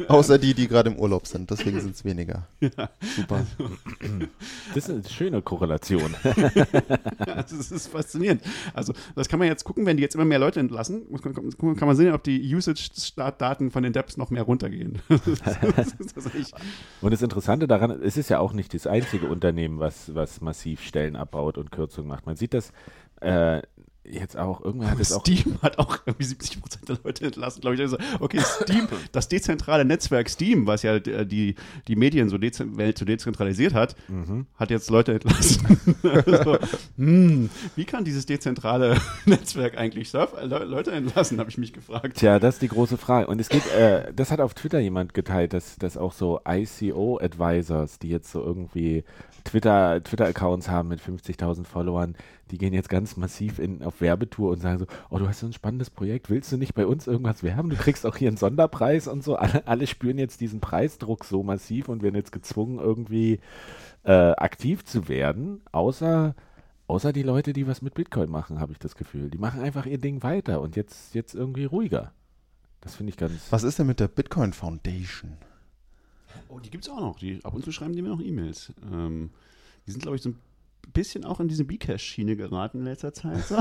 Außer 0.08 0.38
die, 0.38 0.54
die 0.54 0.68
gerade 0.68 0.90
im 0.90 0.98
Urlaub 1.00 1.28
sind. 1.28 1.50
Deswegen 1.50 1.80
sind 1.82 1.96
es 1.96 2.04
weniger. 2.06 2.48
Super. 3.16 3.46
Das 4.74 4.88
ist 4.88 4.90
eine 4.90 5.04
schöne 5.10 5.42
Korrelation. 5.42 6.16
Also, 7.20 7.58
das 7.58 7.72
ist 7.72 7.88
faszinierend. 7.88 8.42
Also, 8.74 8.94
das 9.16 9.28
kann 9.30 9.40
man 9.40 9.48
jetzt 9.48 9.64
gucken, 9.64 9.86
wenn 9.86 9.98
die 9.98 10.04
jetzt 10.04 10.16
immer 10.16 10.26
mehr 10.26 10.40
Leute 10.40 10.60
entlassen, 10.60 11.04
kann 11.22 11.88
man 11.88 11.96
sehen, 11.96 12.14
ob 12.14 12.24
die 12.24 12.56
Usage-Daten 12.56 13.72
von 13.72 13.84
den 13.84 13.94
Dapps 13.94 14.18
noch 14.18 14.30
mehr 14.32 14.44
runtergehen. 14.44 15.00
Das 15.10 15.28
ist 15.28 16.14
tatsächlich- 16.16 16.52
Und 17.02 17.12
das 17.12 17.22
Interessante 17.22 17.68
daran, 17.68 17.92
es 18.04 18.18
ist 18.18 18.30
ja 18.30 18.40
auch 18.40 18.54
nicht 18.54 18.74
das 18.74 18.88
einzige 18.88 19.28
Unternehmen, 19.28 19.80
was, 19.80 20.14
was 20.16 20.42
massiv 20.42 20.82
Stellen 20.82 21.16
abbaut 21.16 21.58
und 21.58 21.72
Kürzungen 21.72 22.08
macht. 22.10 22.26
Man 22.26 22.36
sieht 22.36 22.54
das 22.54 22.72
äh, 23.22 23.62
jetzt 24.04 24.38
auch, 24.38 24.64
irgendwer 24.64 24.92
hat 24.92 25.00
es 25.00 25.12
auch. 25.14 25.22
Steam 25.22 25.58
hat 25.62 25.78
auch 25.80 26.00
irgendwie 26.06 26.24
70 26.26 26.60
Prozent 26.62 26.90
der 26.90 26.98
Leute 27.04 27.26
entlassen, 27.26 27.62
glaube 27.62 27.76
ich. 27.76 27.82
Also, 27.82 27.98
okay, 28.20 28.40
Steam, 28.64 28.88
das 29.12 29.28
dezentrale 29.28 29.86
Netzwerk 29.86 30.30
Steam, 30.30 30.68
was 30.68 30.84
ja 30.84 30.96
äh, 30.96 31.26
die, 31.26 31.56
die 31.88 31.96
Medien 31.96 32.30
so 32.30 32.38
dez 32.38 32.58
so 32.58 33.06
dezentralisiert 33.06 33.74
hat, 33.74 33.96
Mhm. 34.08 34.46
hat 34.56 34.72
jetzt 34.72 34.90
Leute 34.90 35.14
entlassen. 35.14 35.80
also, 36.04 36.58
hm, 36.98 37.50
wie 37.76 37.86
kann 37.86 38.04
dieses 38.04 38.26
dezentrale 38.26 38.98
Netzwerk 39.26 39.78
eigentlich 39.78 40.10
Surf 40.10 40.34
Le 40.42 40.66
Leute 40.66 40.92
entlassen, 40.92 41.40
habe 41.40 41.50
ich 41.50 41.58
mich 41.58 41.74
gefragt. 41.74 42.18
Tja, 42.18 42.40
das 42.40 42.56
ist 42.56 42.62
die 42.62 42.68
große 42.68 42.98
Frage. 42.98 43.28
Und 43.28 43.40
es 43.40 43.50
geht, 43.50 43.68
äh, 43.72 44.12
das 44.14 44.32
hat 44.32 44.42
auf 44.42 44.54
Twitter 44.54 44.80
jemand 44.80 45.14
geteilt, 45.14 45.54
dass, 45.54 45.78
dass 45.78 45.98
auch 45.98 46.14
so 46.14 46.40
ICO-Advisors, 46.48 48.00
die 48.00 48.10
jetzt 48.10 48.32
so 48.32 48.42
irgendwie 48.44 49.04
Twitter, 49.44 50.04
Twitter-Accounts 50.04 50.70
haben 50.70 50.90
mit 50.90 51.02
50.000 51.02 51.66
Followern, 51.66 52.16
die 52.52 52.58
gehen 52.58 52.74
jetzt 52.74 52.90
ganz 52.90 53.18
massiv 53.18 53.60
in, 53.60 53.84
auf 53.84 54.02
Werbetour 54.02 54.52
und 54.52 54.62
sagen 54.62 54.80
so, 54.80 54.86
oh, 55.10 55.18
du 55.18 55.28
hast 55.28 55.40
so 55.40 55.46
ein 55.46 55.54
spannendes 55.54 55.90
Projekt, 55.90 56.30
willst 56.30 56.52
du 56.52 56.58
nicht 56.58 56.74
bei 56.74 56.86
uns 56.86 57.08
irgendwas 57.08 57.44
werben? 57.44 57.70
Du 57.70 57.76
kriegst 57.76 58.06
auch 58.06 58.16
hier 58.16 58.28
einen 58.28 58.38
Sonderpreis 58.38 59.08
und 59.08 59.24
so. 59.24 59.36
Alle, 59.36 59.66
alle 59.68 59.88
spüren 59.88 60.18
jetzt 60.18 60.42
diesen 60.42 60.60
Preisdruck 60.60 61.26
so 61.26 61.44
massiv 61.44 61.90
und 61.90 62.04
werden 62.04 62.16
jetzt 62.16 62.32
gezwungen, 62.32 62.80
irgendwie 62.80 63.40
äh, 64.04 64.12
aktiv 64.12 64.86
zu 64.86 65.08
werden, 65.08 65.62
außer 65.72 66.36
Außer 66.92 67.14
die 67.14 67.24
Leute, 67.24 67.54
die 67.54 67.68
was 67.68 67.82
mit 67.82 67.94
Bitcoin 67.94 68.30
machen, 68.30 68.60
habe 68.60 68.74
ich 68.74 68.78
das 68.78 68.98
Gefühl. 68.98 69.30
Die 69.30 69.38
machen 69.38 69.62
einfach 69.62 69.86
ihr 69.86 69.98
Ding 69.98 70.24
weiter 70.24 70.60
und 70.60 70.76
jetzt, 70.76 71.16
jetzt 71.16 71.34
irgendwie 71.34 71.64
ruhiger. 71.64 72.12
Das 72.82 72.96
finde 72.96 73.12
ich 73.12 73.18
ganz. 73.18 73.50
Was 73.50 73.64
ist 73.64 73.80
denn 73.80 73.88
mit 73.88 74.02
der 74.02 74.10
Bitcoin 74.10 74.52
Foundation? 74.52 75.38
Oh, 76.52 76.60
die 76.60 76.70
gibt 76.70 76.84
es 76.84 76.90
auch 76.90 77.00
noch. 77.00 77.18
Die, 77.18 77.40
ab 77.46 77.54
und 77.54 77.64
zu 77.64 77.72
schreiben 77.72 77.96
die 77.96 78.02
mir 78.02 78.10
noch 78.10 78.20
E-Mails. 78.20 78.74
Ähm, 78.92 79.30
die 79.88 79.92
sind, 79.92 80.02
glaube 80.02 80.18
ich, 80.18 80.22
so 80.22 80.30
ein 80.30 80.38
bisschen 80.92 81.24
auch 81.24 81.40
in 81.40 81.48
diese 81.48 81.64
Bcash-Schiene 81.64 82.36
geraten 82.36 82.80
in 82.80 82.84
letzter 82.84 83.14
Zeit. 83.14 83.46
So. 83.46 83.56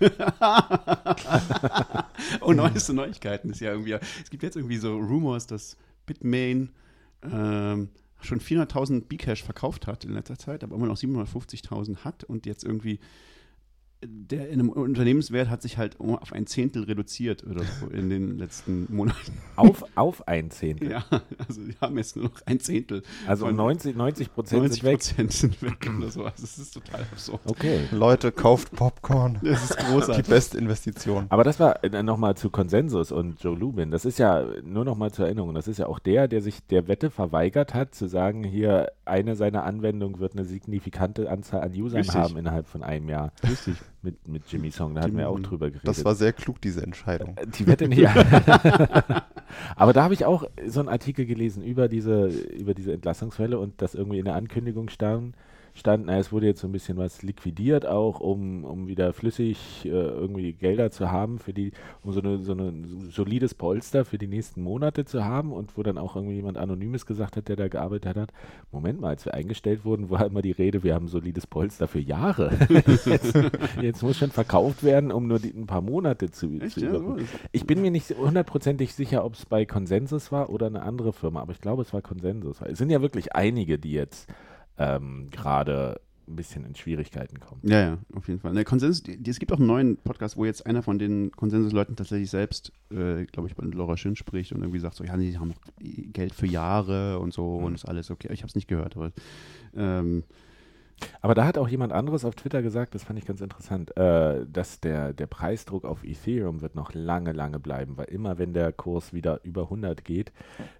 oh, 2.40 2.52
neueste 2.52 2.94
Neuigkeiten 2.94 3.50
ist 3.50 3.60
ja 3.60 3.70
irgendwie. 3.70 3.92
Es 3.92 4.28
gibt 4.28 4.42
jetzt 4.42 4.56
irgendwie 4.56 4.78
so 4.78 4.96
Rumors, 4.96 5.46
dass 5.46 5.76
Bitmain 6.06 6.70
ähm, 7.22 7.90
schon 8.22 8.40
400.000 8.40 9.02
Bcash 9.02 9.44
verkauft 9.44 9.86
hat 9.86 10.04
in 10.04 10.12
letzter 10.12 10.36
Zeit, 10.36 10.64
aber 10.64 10.74
immer 10.74 10.86
noch 10.86 10.98
750.000 10.98 11.98
hat 11.98 12.24
und 12.24 12.44
jetzt 12.44 12.64
irgendwie 12.64 12.98
der 14.02 14.48
in 14.48 14.60
einem 14.60 14.68
Unternehmenswert 14.70 15.50
hat 15.50 15.60
sich 15.60 15.76
halt 15.76 16.00
um 16.00 16.16
auf 16.16 16.32
ein 16.32 16.46
Zehntel 16.46 16.84
reduziert 16.84 17.44
oder 17.44 17.62
so 17.64 17.86
in 17.88 18.08
den 18.08 18.38
letzten 18.38 18.86
Monaten. 18.94 19.32
Auf, 19.56 19.84
auf 19.94 20.26
ein 20.26 20.50
Zehntel. 20.50 20.90
Ja, 20.90 21.04
also 21.46 21.66
wir 21.66 21.74
haben 21.82 21.98
jetzt 21.98 22.16
nur 22.16 22.26
noch 22.26 22.40
ein 22.46 22.60
Zehntel. 22.60 23.02
Also 23.26 23.44
Von 23.46 23.56
90, 23.56 23.94
90 23.96 24.32
Prozent 24.32 24.62
90 24.62 24.80
sind 24.80 24.88
weg. 24.90 24.98
Prozent 24.98 25.32
sind 25.32 25.62
weg 25.62 25.90
oder 25.98 26.08
so. 26.10 26.24
Also 26.24 26.42
das 26.42 26.58
ist 26.58 26.72
total 26.72 27.02
absurd. 27.02 27.40
Okay. 27.44 27.80
Leute, 27.90 28.32
kauft 28.32 28.72
Popcorn. 28.72 29.38
Das 29.42 29.70
ist 29.70 29.78
Die 29.80 29.84
großartig. 29.84 30.26
beste 30.26 30.58
Investition. 30.58 31.26
Aber 31.28 31.44
das 31.44 31.60
war 31.60 31.84
äh, 31.84 32.02
nochmal 32.02 32.36
zu 32.36 32.48
Konsensus 32.48 33.12
und 33.12 33.42
Joe 33.42 33.56
Lubin. 33.56 33.90
Das 33.90 34.06
ist 34.06 34.18
ja 34.18 34.46
nur 34.64 34.84
nochmal 34.86 35.12
zur 35.12 35.26
Erinnerung. 35.26 35.54
Das 35.54 35.68
ist 35.68 35.78
ja 35.78 35.86
auch 35.86 35.98
der, 35.98 36.26
der 36.26 36.40
sich 36.40 36.66
der 36.68 36.88
Wette 36.88 37.10
verweigert 37.10 37.74
hat, 37.74 37.94
zu 37.94 38.06
sagen, 38.08 38.44
hier 38.44 38.92
eine 39.04 39.36
seiner 39.36 39.64
Anwendungen 39.64 40.20
wird 40.20 40.32
eine 40.32 40.44
signifikante 40.44 41.30
Anzahl 41.30 41.60
an 41.60 41.72
Usern 41.72 41.98
Richtig. 41.98 42.14
haben 42.16 42.36
innerhalb 42.38 42.66
von 42.66 42.82
einem 42.82 43.08
Jahr. 43.08 43.32
Richtig. 43.46 43.76
Mit, 44.02 44.26
mit 44.26 44.50
Jimmy 44.50 44.70
Song. 44.70 44.94
Da 44.94 45.02
hatten 45.02 45.18
wir 45.18 45.28
auch 45.28 45.40
drüber 45.40 45.66
geredet. 45.66 45.86
Das 45.86 46.04
war 46.06 46.14
sehr 46.14 46.32
klug, 46.32 46.60
diese 46.60 46.82
Entscheidung. 46.82 47.36
Die 47.58 47.66
Wette 47.66 47.86
nicht. 47.86 48.06
Aber 49.76 49.92
da 49.92 50.02
habe 50.02 50.14
ich 50.14 50.24
auch 50.24 50.44
so 50.66 50.80
einen 50.80 50.88
Artikel 50.88 51.26
gelesen 51.26 51.62
über 51.62 51.88
diese, 51.88 52.28
über 52.28 52.72
diese 52.72 52.92
Entlassungsfälle 52.92 53.58
und 53.58 53.82
dass 53.82 53.94
irgendwie 53.94 54.18
in 54.18 54.24
der 54.24 54.36
Ankündigung 54.36 54.88
stand, 54.88 55.34
stand 55.80 56.06
na, 56.06 56.18
es 56.18 56.30
wurde 56.30 56.46
jetzt 56.46 56.60
so 56.60 56.68
ein 56.68 56.72
bisschen 56.72 56.96
was 56.98 57.22
liquidiert 57.22 57.86
auch, 57.86 58.20
um, 58.20 58.64
um 58.64 58.86
wieder 58.86 59.12
flüssig 59.12 59.84
äh, 59.84 59.88
irgendwie 59.88 60.52
Gelder 60.52 60.90
zu 60.90 61.10
haben, 61.10 61.38
für 61.38 61.52
die, 61.52 61.72
um 62.02 62.12
so, 62.12 62.20
eine, 62.20 62.38
so 62.38 62.52
ein 62.52 63.08
solides 63.10 63.54
Polster 63.54 64.04
für 64.04 64.18
die 64.18 64.28
nächsten 64.28 64.62
Monate 64.62 65.04
zu 65.04 65.24
haben 65.24 65.52
und 65.52 65.76
wo 65.76 65.82
dann 65.82 65.98
auch 65.98 66.16
irgendwie 66.16 66.36
jemand 66.36 66.58
Anonymes 66.58 67.06
gesagt 67.06 67.36
hat, 67.36 67.48
der 67.48 67.56
da 67.56 67.68
gearbeitet 67.68 68.16
hat, 68.16 68.32
Moment 68.70 69.00
mal, 69.00 69.08
als 69.08 69.24
wir 69.24 69.34
eingestellt 69.34 69.84
wurden, 69.84 70.10
war 70.10 70.26
immer 70.26 70.42
die 70.42 70.52
Rede, 70.52 70.82
wir 70.82 70.94
haben 70.94 71.08
solides 71.08 71.46
Polster 71.46 71.88
für 71.88 71.98
Jahre. 71.98 72.52
jetzt, 73.06 73.34
jetzt 73.80 74.02
muss 74.02 74.18
schon 74.18 74.30
verkauft 74.30 74.84
werden, 74.84 75.10
um 75.10 75.26
nur 75.26 75.38
die, 75.38 75.50
ein 75.50 75.66
paar 75.66 75.80
Monate 75.80 76.30
zu, 76.30 76.60
Echt, 76.60 76.74
zu 76.74 76.84
ja. 76.84 77.00
Ich 77.52 77.66
bin 77.66 77.80
mir 77.80 77.90
nicht 77.90 78.10
hundertprozentig 78.10 78.94
sicher, 78.94 79.24
ob 79.24 79.34
es 79.34 79.46
bei 79.46 79.64
Consensus 79.64 80.30
war 80.30 80.50
oder 80.50 80.66
eine 80.66 80.82
andere 80.82 81.14
Firma, 81.14 81.40
aber 81.40 81.52
ich 81.52 81.60
glaube, 81.60 81.82
es 81.82 81.92
war 81.94 82.02
Consensus. 82.02 82.60
Es 82.60 82.78
sind 82.78 82.90
ja 82.90 83.00
wirklich 83.00 83.34
einige, 83.34 83.78
die 83.78 83.92
jetzt 83.92 84.30
ähm, 84.78 85.28
gerade 85.30 86.00
ein 86.30 86.36
bisschen 86.36 86.64
in 86.64 86.74
Schwierigkeiten 86.74 87.40
kommen. 87.40 87.60
Ja, 87.64 87.80
ja, 87.80 87.98
auf 88.14 88.28
jeden 88.28 88.40
Fall. 88.40 88.52
Ne, 88.52 88.64
Konsensus, 88.64 89.02
es 89.08 89.38
gibt 89.38 89.52
auch 89.52 89.58
einen 89.58 89.66
neuen 89.66 89.96
Podcast, 89.96 90.36
wo 90.36 90.44
jetzt 90.44 90.64
einer 90.64 90.82
von 90.82 90.98
den 90.98 91.32
Konsensusleuten 91.32 91.96
tatsächlich 91.96 92.30
selbst, 92.30 92.72
äh, 92.90 93.24
glaube 93.26 93.48
ich, 93.48 93.56
bei 93.56 93.64
Laura 93.64 93.96
Schön 93.96 94.16
spricht 94.16 94.52
und 94.52 94.60
irgendwie 94.60 94.78
sagt 94.78 94.94
so, 94.94 95.04
ja, 95.04 95.16
nee, 95.16 95.30
die 95.30 95.38
haben 95.38 95.48
noch 95.48 95.60
Geld 96.12 96.34
für 96.34 96.46
Jahre 96.46 97.18
und 97.18 97.32
so 97.32 97.56
und 97.56 97.74
ist 97.74 97.84
alles 97.84 98.10
okay. 98.10 98.28
Ich 98.32 98.40
habe 98.42 98.48
es 98.48 98.54
nicht 98.54 98.68
gehört, 98.68 98.96
aber 98.96 99.12
ähm, 99.74 100.24
Aber 101.20 101.34
da 101.34 101.44
hat 101.44 101.58
auch 101.58 101.68
jemand 101.68 101.92
anderes 101.92 102.24
auf 102.24 102.34
Twitter 102.34 102.62
gesagt, 102.62 102.94
das 102.94 103.04
fand 103.04 103.18
ich 103.18 103.26
ganz 103.26 103.40
interessant, 103.40 103.96
äh, 103.96 104.46
dass 104.46 104.80
der, 104.80 105.12
der 105.12 105.26
Preisdruck 105.26 105.84
auf 105.84 106.04
Ethereum 106.04 106.60
wird 106.60 106.74
noch 106.74 106.92
lange, 106.94 107.32
lange 107.32 107.58
bleiben, 107.58 107.96
weil 107.96 108.06
immer 108.06 108.38
wenn 108.38 108.52
der 108.52 108.72
Kurs 108.72 109.12
wieder 109.12 109.40
über 109.44 109.62
100 109.62 110.04
geht, 110.04 110.32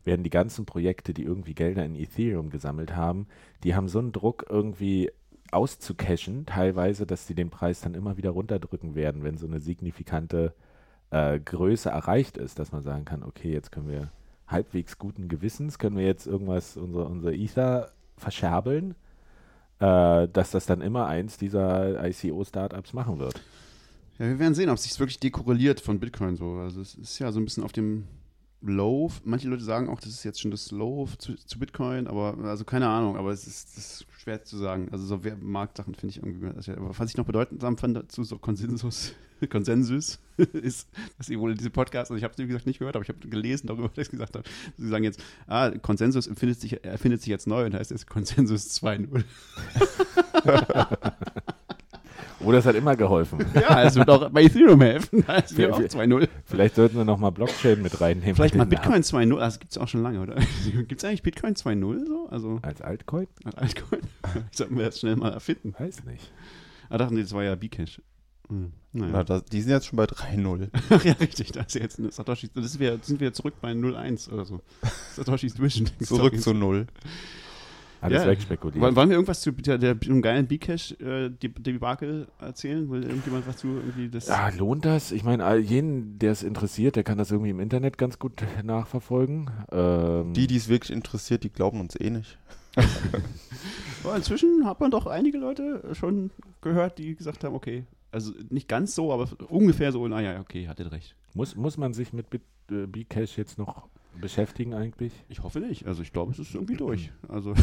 werden 0.04 0.22
die 0.22 0.30
ganzen 0.30 0.66
Projekte, 0.66 1.14
die 1.14 1.24
irgendwie 1.24 1.54
Gelder 1.54 1.85
in 1.85 1.94
Ethereum 1.94 2.50
gesammelt 2.50 2.96
haben, 2.96 3.26
die 3.64 3.74
haben 3.74 3.88
so 3.88 3.98
einen 3.98 4.12
Druck 4.12 4.46
irgendwie 4.48 5.11
auszucashen, 5.52 6.46
teilweise, 6.46 7.06
dass 7.06 7.26
sie 7.26 7.35
den 7.35 7.50
Preis 7.50 7.80
dann 7.80 7.94
immer 7.94 8.16
wieder 8.16 8.30
runterdrücken 8.30 8.94
werden, 8.94 9.24
wenn 9.24 9.37
so 9.37 9.46
eine 9.46 9.61
signifikante 9.61 10.54
äh, 11.11 11.40
Größe 11.40 11.90
erreicht 11.90 12.37
ist, 12.37 12.59
dass 12.59 12.72
man 12.72 12.83
sagen 12.83 13.04
kann, 13.04 13.22
okay, 13.22 13.52
jetzt 13.52 13.72
können 13.72 13.88
wir 13.88 14.11
halbwegs 14.46 14.98
guten 14.98 15.28
Gewissens, 15.28 15.78
können 15.78 15.96
wir 15.96 16.06
jetzt 16.06 16.26
irgendwas, 16.26 16.76
unser, 16.76 17.06
unser 17.06 17.33
Ether 17.33 17.92
verscherbeln, 18.16 18.94
äh, 19.81 20.29
dass 20.29 20.51
das 20.51 20.66
dann 20.66 20.81
immer 20.83 21.07
eins 21.07 21.37
dieser 21.38 22.07
ICO-Startups 22.07 22.93
machen 22.93 23.19
wird. 23.19 23.40
ja, 24.19 24.27
wir 24.27 24.38
werden 24.38 24.55
sehen, 24.55 24.69
ob 24.69 24.77
es 24.77 24.85
sich 24.85 24.99
wirklich 25.01 25.19
dekorreliert 25.19 25.81
von 25.81 25.99
Bitcoin 25.99 26.37
so. 26.37 26.53
Also 26.53 26.81
es 26.81 26.95
ist 26.95 27.19
ja 27.19 27.33
so 27.33 27.40
ein 27.40 27.45
bisschen 27.45 27.64
auf 27.64 27.73
dem 27.73 28.07
Low. 28.62 29.11
Manche 29.25 29.49
Leute 29.49 29.64
sagen 29.64 29.88
auch, 29.88 30.01
das 30.01 30.11
ist 30.11 30.25
jetzt 30.25 30.40
schon 30.40 30.51
das 30.51 30.71
Low 30.71 31.09
zu, 31.19 31.35
zu 31.35 31.59
Bitcoin, 31.59 32.07
aber 32.07 32.37
also 32.45 32.64
keine 32.64 32.88
Ahnung, 32.88 33.16
aber 33.16 33.31
es 33.31 33.47
ist, 33.47 33.79
ist 33.79 34.07
schwer 34.19 34.45
zu 34.45 34.59
sagen. 34.59 34.88
Also 34.93 35.07
so 35.07 35.21
Marktsachen 35.40 35.95
finde 35.95 36.14
ich 36.14 36.23
irgendwie. 36.23 36.47
Also, 36.55 36.75
was 36.77 37.11
ich 37.11 37.16
noch 37.16 37.25
bedeutsam 37.25 37.79
fand 37.79 37.97
dazu, 37.97 38.23
so 38.23 38.38
Konsensus, 38.38 39.14
Konsensus 39.50 40.18
ist, 40.53 40.88
dass 41.18 41.26
sie 41.26 41.38
wohl 41.38 41.55
diese 41.55 41.70
Podcasts, 41.70 42.11
also 42.11 42.18
ich 42.18 42.24
habe 42.24 42.33
es 42.33 42.38
wie 42.38 42.46
gesagt 42.46 42.66
nicht 42.66 42.79
gehört, 42.79 42.96
aber 42.96 43.03
ich 43.03 43.09
habe 43.09 43.26
gelesen 43.29 43.66
darüber, 43.66 43.90
was 43.94 44.07
ich 44.07 44.11
gesagt 44.11 44.37
habe. 44.37 44.48
Sie 44.76 44.88
sagen 44.88 45.05
jetzt, 45.05 45.22
ah, 45.46 45.70
Konsensus 45.70 46.26
empfindet 46.26 46.61
sich, 46.61 46.85
erfindet 46.85 47.20
sich 47.20 47.29
jetzt 47.29 47.46
neu 47.46 47.64
und 47.66 47.74
heißt 47.74 47.90
jetzt 47.90 48.07
Konsensus 48.07 48.68
2.0. 48.83 49.24
Oder 52.42 52.59
es 52.59 52.64
hat 52.64 52.74
immer 52.74 52.96
geholfen. 52.96 53.44
Ja, 53.55 53.83
es 53.83 53.96
wird 53.96 54.09
auch 54.09 54.31
bei 54.31 54.44
Ethereum 54.44 54.81
helfen. 54.81 55.22
Da 55.26 55.37
ist 55.37 55.57
wir 55.57 55.74
auch 55.74 55.79
2.0 55.79 56.26
Vielleicht 56.46 56.74
sollten 56.74 56.96
wir 56.96 57.05
nochmal 57.05 57.33
Blockchain 57.33 57.83
mit 57.83 58.00
reinnehmen. 58.00 58.35
Vielleicht 58.35 58.55
mal. 58.55 58.64
Bitcoin 58.64 59.03
2.0, 59.03 59.38
also 59.38 59.59
gibt 59.59 59.72
es 59.72 59.79
auch 59.79 59.88
schon 59.88 60.03
lange, 60.03 60.20
oder? 60.20 60.37
Gibt 60.64 60.92
es 61.03 61.05
eigentlich 61.05 61.22
Bitcoin 61.22 61.55
2.0 61.55 62.07
so? 62.07 62.29
Also 62.31 62.59
Als 62.62 62.81
Altcoin? 62.81 63.26
als 63.44 63.57
Altcoin? 63.57 64.00
Sollten 64.53 64.79
wir 64.79 64.87
das 64.87 65.00
schnell 65.00 65.16
mal 65.16 65.33
erfinden. 65.33 65.74
Weiß 65.79 66.05
nicht. 66.05 66.33
Ah, 66.88 66.96
dachten 66.96 67.14
die, 67.14 67.22
das 67.22 67.33
war 67.33 67.44
ja 67.44 67.55
Bcash. 67.55 68.00
Hm. 68.50 68.72
Na, 68.92 69.06
Naja. 69.06 69.24
das, 69.24 69.44
die 69.44 69.60
sind 69.62 69.70
jetzt 69.70 69.86
schon 69.86 69.96
bei 69.96 70.04
3-0. 70.04 70.68
Ach 70.90 71.04
ja, 71.04 71.12
richtig, 71.14 71.52
das 71.52 71.66
ist 71.68 71.74
jetzt 71.80 71.98
eine 72.00 72.10
Satoshi. 72.10 72.48
Das 72.54 72.64
ist 72.64 72.80
wir, 72.80 72.98
sind 73.02 73.20
wir 73.20 73.32
zurück 73.32 73.54
bei 73.60 73.70
0.1 73.72 74.30
oder 74.32 74.44
so. 74.44 74.60
Satoshis 75.14 75.60
Vision. 75.60 75.88
Zurück 76.02 76.40
zu 76.40 76.52
0. 76.52 76.86
Alles 78.02 78.22
Ja. 78.24 78.28
wegspekuliert. 78.30 78.80
Wollen, 78.80 78.96
wir 79.10 79.14
irgendwas 79.14 79.42
zu 79.42 79.52
der, 79.52 79.76
der, 79.76 79.94
dem 79.94 80.22
geilen 80.22 80.46
Bcash-Debakel 80.48 82.28
erzählen? 82.40 82.88
Will 82.90 83.02
irgendjemand 83.04 83.46
was 83.46 83.58
zu 83.58 83.68
irgendwie 83.68 84.08
das? 84.08 84.26
Ja, 84.26 84.48
lohnt 84.48 84.86
das? 84.86 85.12
Ich 85.12 85.22
meine, 85.22 85.44
all- 85.44 85.60
jeden, 85.60 86.18
der 86.18 86.32
es 86.32 86.42
interessiert, 86.42 86.96
der 86.96 87.04
kann 87.04 87.18
das 87.18 87.30
irgendwie 87.30 87.50
im 87.50 87.60
Internet 87.60 87.98
ganz 87.98 88.18
gut 88.18 88.42
nachverfolgen. 88.64 89.50
Ähm, 89.70 90.32
Die, 90.32 90.46
die 90.46 90.56
es 90.56 90.68
wirklich 90.70 90.96
interessiert, 90.96 91.44
die 91.44 91.50
glauben 91.50 91.78
uns 91.78 91.94
eh 92.00 92.08
nicht. 92.10 92.38
Inzwischen 94.16 94.64
hat 94.64 94.80
man 94.80 94.90
doch 94.90 95.06
einige 95.06 95.38
Leute 95.38 95.82
schon 95.92 96.30
gehört, 96.62 96.98
die 96.98 97.14
gesagt 97.14 97.44
haben, 97.44 97.54
okay, 97.54 97.84
also 98.11 98.33
nicht 98.49 98.68
ganz 98.68 98.94
so, 98.94 99.12
aber 99.12 99.29
ungefähr 99.49 99.92
so, 99.92 100.07
naja, 100.09 100.40
okay, 100.40 100.68
hattet 100.68 100.90
recht. 100.92 101.16
Muss, 101.35 101.55
muss 101.57 101.77
man 101.77 101.92
sich 101.94 102.12
mit 102.12 102.31
Bit, 102.31 102.42
äh, 102.70 102.87
Bcash 102.87 103.37
jetzt 103.37 103.59
noch 103.59 103.88
beschäftigen 104.20 104.75
eigentlich? 104.75 105.12
Ich 105.29 105.42
hoffe 105.42 105.61
nicht. 105.61 105.87
Also 105.87 106.03
ich 106.03 106.12
glaube, 106.12 106.33
es 106.33 106.38
ist 106.38 106.55
irgendwie 106.55 106.77
durch. 106.77 107.12
Also 107.29 107.55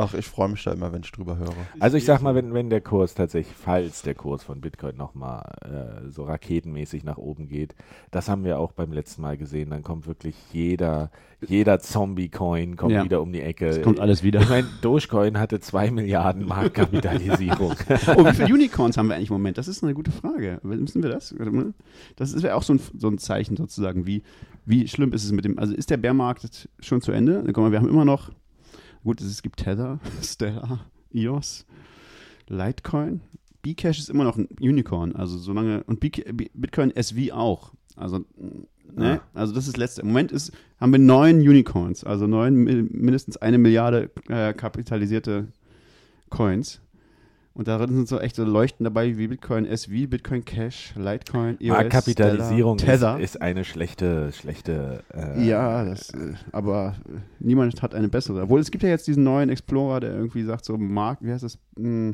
Ach, 0.00 0.14
ich 0.14 0.26
freue 0.26 0.48
mich 0.48 0.62
da 0.62 0.70
immer, 0.72 0.92
wenn 0.92 1.02
ich 1.02 1.10
drüber 1.10 1.36
höre. 1.38 1.52
Also 1.80 1.96
ich 1.96 2.04
sag 2.04 2.22
mal, 2.22 2.34
wenn, 2.36 2.54
wenn 2.54 2.70
der 2.70 2.80
Kurs 2.80 3.14
tatsächlich, 3.14 3.54
falls 3.56 4.02
der 4.02 4.14
Kurs 4.14 4.44
von 4.44 4.60
Bitcoin 4.60 4.96
nochmal 4.96 5.42
äh, 5.64 6.08
so 6.10 6.22
raketenmäßig 6.22 7.02
nach 7.02 7.18
oben 7.18 7.48
geht, 7.48 7.74
das 8.12 8.28
haben 8.28 8.44
wir 8.44 8.60
auch 8.60 8.70
beim 8.70 8.92
letzten 8.92 9.22
Mal 9.22 9.36
gesehen, 9.36 9.70
dann 9.70 9.82
kommt 9.82 10.06
wirklich 10.06 10.36
jeder, 10.52 11.10
jeder 11.46 11.80
Zombie-Coin 11.80 12.76
kommt 12.76 12.92
Ja. 12.92 13.02
wieder 13.02 13.20
um 13.20 13.32
die 13.32 13.40
Ecke. 13.42 13.66
es 13.66 13.82
kommt 13.82 13.98
alles 13.98 14.22
wieder. 14.22 14.40
Ich 14.40 14.48
meine, 14.48 14.68
Dogecoin 14.82 15.36
hatte 15.38 15.58
2 15.58 15.90
Milliarden 15.90 16.46
Marktkapitalisierung. 16.46 17.72
Oh, 18.16 18.24
wie 18.24 18.32
viele 18.34 18.54
Unicorns 18.54 18.96
haben 18.96 19.08
wir 19.08 19.16
eigentlich 19.16 19.30
im 19.30 19.34
Moment? 19.34 19.58
Das 19.58 19.68
ist 19.68 19.82
eine 19.82 19.94
gute 19.94 20.10
Frage. 20.12 20.60
Müssen 20.62 21.02
wir 21.02 21.10
das? 21.10 21.34
Das 22.16 22.40
wäre 22.42 22.54
auch 22.54 22.62
so 22.62 22.74
ein, 22.74 22.80
so 22.96 23.08
ein 23.08 23.18
Zeichen 23.18 23.56
sozusagen, 23.56 24.06
wie, 24.06 24.22
wie 24.64 24.86
schlimm 24.88 25.12
ist 25.12 25.24
es 25.24 25.32
mit 25.32 25.44
dem, 25.44 25.58
also 25.58 25.74
ist 25.74 25.90
der 25.90 25.96
Bärmarkt 25.96 26.68
schon 26.80 27.00
zu 27.00 27.12
Ende? 27.12 27.42
Guck 27.46 27.58
mal, 27.58 27.72
wir 27.72 27.78
haben 27.80 27.88
immer 27.88 28.04
noch, 28.04 28.30
gut, 29.04 29.20
es 29.20 29.42
gibt 29.42 29.58
Tether, 29.60 30.00
Stellar, 30.22 30.86
EOS, 31.12 31.66
Litecoin. 32.48 33.20
Bcash 33.62 33.98
ist 33.98 34.08
immer 34.10 34.24
noch 34.24 34.36
ein 34.36 34.48
Unicorn, 34.60 35.14
also 35.16 35.36
solange, 35.38 35.82
und 35.84 36.00
Bitcoin 36.00 36.94
SV 36.94 37.34
auch. 37.34 37.72
Also, 37.96 38.20
ne? 38.94 39.14
Ja. 39.16 39.20
Also 39.34 39.52
das 39.52 39.64
ist 39.66 39.72
das 39.74 39.76
letzte. 39.78 40.02
Im 40.02 40.08
Moment 40.08 40.30
ist, 40.30 40.52
haben 40.80 40.92
wir 40.92 41.00
neun 41.00 41.38
Unicorns, 41.40 42.04
also 42.04 42.26
neun, 42.28 42.54
mi- 42.54 42.82
mindestens 42.90 43.36
eine 43.36 43.58
Milliarde 43.58 44.10
äh, 44.28 44.54
kapitalisierte 44.54 45.48
Coins. 46.30 46.80
Und 47.58 47.66
darin 47.66 47.92
sind 47.92 48.06
so 48.06 48.20
echt 48.20 48.36
so 48.36 48.44
Leuchten 48.44 48.84
dabei 48.84 49.18
wie 49.18 49.26
Bitcoin 49.26 49.66
SV, 49.66 50.06
Bitcoin 50.06 50.44
Cash, 50.44 50.94
Litecoin, 50.94 51.60
EOS, 51.60 51.76
Marktkapitalisierung 51.76 52.78
Stellar, 52.78 52.94
ist, 52.94 53.00
Tether. 53.00 53.20
ist 53.20 53.42
eine 53.42 53.64
schlechte, 53.64 54.30
schlechte. 54.30 55.02
Äh, 55.12 55.44
ja, 55.44 55.84
das, 55.84 56.10
äh, 56.10 56.34
aber 56.52 56.94
äh, 57.08 57.18
niemand 57.40 57.82
hat 57.82 57.96
eine 57.96 58.08
bessere. 58.08 58.42
Obwohl 58.42 58.60
es 58.60 58.70
gibt 58.70 58.84
ja 58.84 58.90
jetzt 58.90 59.08
diesen 59.08 59.24
neuen 59.24 59.48
Explorer, 59.48 59.98
der 59.98 60.14
irgendwie 60.14 60.44
sagt 60.44 60.66
so 60.66 60.78
Mark, 60.78 61.18
wie 61.20 61.32
heißt 61.32 61.42
das? 61.42 61.58
Hm, 61.76 62.12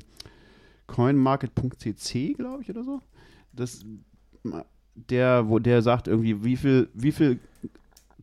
Coinmarket.cc, 0.87 2.33
glaube 2.38 2.62
ich, 2.62 2.70
oder 2.70 2.83
so. 2.83 3.00
Das, 3.52 3.85
der, 4.94 5.46
wo 5.46 5.59
der 5.59 5.83
sagt 5.83 6.09
irgendwie, 6.09 6.42
wie 6.42 6.57
viel, 6.57 6.88
wie 6.94 7.12
viel 7.12 7.38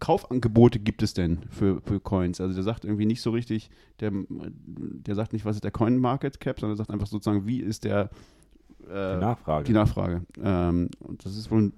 Kaufangebote 0.01 0.79
gibt 0.79 1.03
es 1.03 1.13
denn 1.13 1.43
für, 1.51 1.79
für 1.81 1.99
Coins? 1.99 2.41
Also 2.41 2.55
der 2.55 2.63
sagt 2.63 2.85
irgendwie 2.85 3.05
nicht 3.05 3.21
so 3.21 3.29
richtig, 3.29 3.69
der, 3.99 4.11
der 4.11 5.13
sagt 5.15 5.31
nicht, 5.31 5.45
was 5.45 5.55
ist 5.55 5.63
der 5.63 5.71
Coin 5.71 5.97
Market 5.99 6.39
Cap, 6.39 6.59
sondern 6.59 6.75
sagt 6.75 6.89
einfach 6.89 7.05
sozusagen, 7.05 7.45
wie 7.45 7.59
ist 7.61 7.83
der 7.83 8.09
äh, 8.89 9.15
die 9.15 9.21
Nachfrage. 9.21 9.63
die 9.63 9.73
Nachfrage. 9.73 10.25
Ähm, 10.41 10.89
und 11.01 11.23
das 11.23 11.37
ist 11.37 11.51
wohl 11.51 11.61
ein 11.61 11.73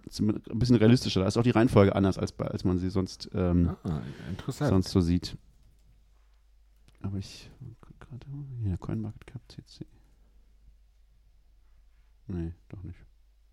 bisschen 0.57 0.77
realistischer. 0.77 1.19
Da 1.19 1.27
ist 1.27 1.35
auch 1.35 1.43
die 1.43 1.49
Reihenfolge 1.49 1.93
anders, 1.95 2.17
als, 2.17 2.39
als 2.39 2.63
man 2.63 2.79
sie 2.79 2.89
sonst, 2.89 3.29
ähm, 3.33 3.75
ah, 3.83 4.01
sonst 4.47 4.89
so 4.89 5.01
sieht. 5.01 5.37
Aber 7.01 7.17
ich 7.17 7.51
gerade, 7.99 8.25
hier, 8.63 8.77
CoinMarketCap 8.77 9.41
CC. 9.49 9.85
Nee, 12.27 12.53
doch 12.69 12.81
nicht. 12.83 12.99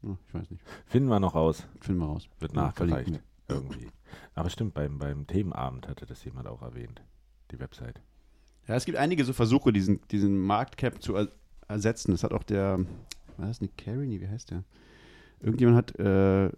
Oh, 0.05 0.17
ich 0.29 0.35
weiß 0.35 0.49
nicht. 0.49 0.63
Finden 0.87 1.09
wir 1.09 1.19
noch 1.19 1.35
raus. 1.35 1.67
Finden 1.81 2.03
wir 2.03 2.07
raus. 2.07 2.29
Wird 2.39 2.55
nachgereicht. 2.55 3.21
Irgendwie. 3.51 3.89
Aber 4.35 4.51
stimmt, 4.51 4.75
beim, 4.75 4.99
beim 4.99 5.27
Themenabend 5.27 5.89
hatte 5.89 6.07
das 6.07 6.25
jemand 6.25 6.47
auch 6.47 6.63
erwähnt. 6.63 7.03
Die 7.51 7.59
Website. 7.59 8.01
Ja, 8.69 8.77
es 8.77 8.85
gibt 8.85 8.99
einige 8.99 9.25
so 9.25 9.33
Versuche, 9.33 9.73
diesen, 9.73 10.01
diesen 10.11 10.39
Marktcap 10.39 11.03
zu 11.03 11.17
er 11.17 11.29
ersetzen. 11.69 12.13
Das 12.13 12.25
hat 12.25 12.33
auch 12.33 12.43
der, 12.43 12.81
was 13.37 13.51
ist 13.51 13.63
Nick 13.63 13.77
Carey? 13.77 14.07
Nee, 14.07 14.21
wie 14.21 14.29
heißt 14.29 14.51
der? 14.51 14.65
Irgendjemand 15.41 15.77
hat 15.77 15.99
äh, 15.99 16.51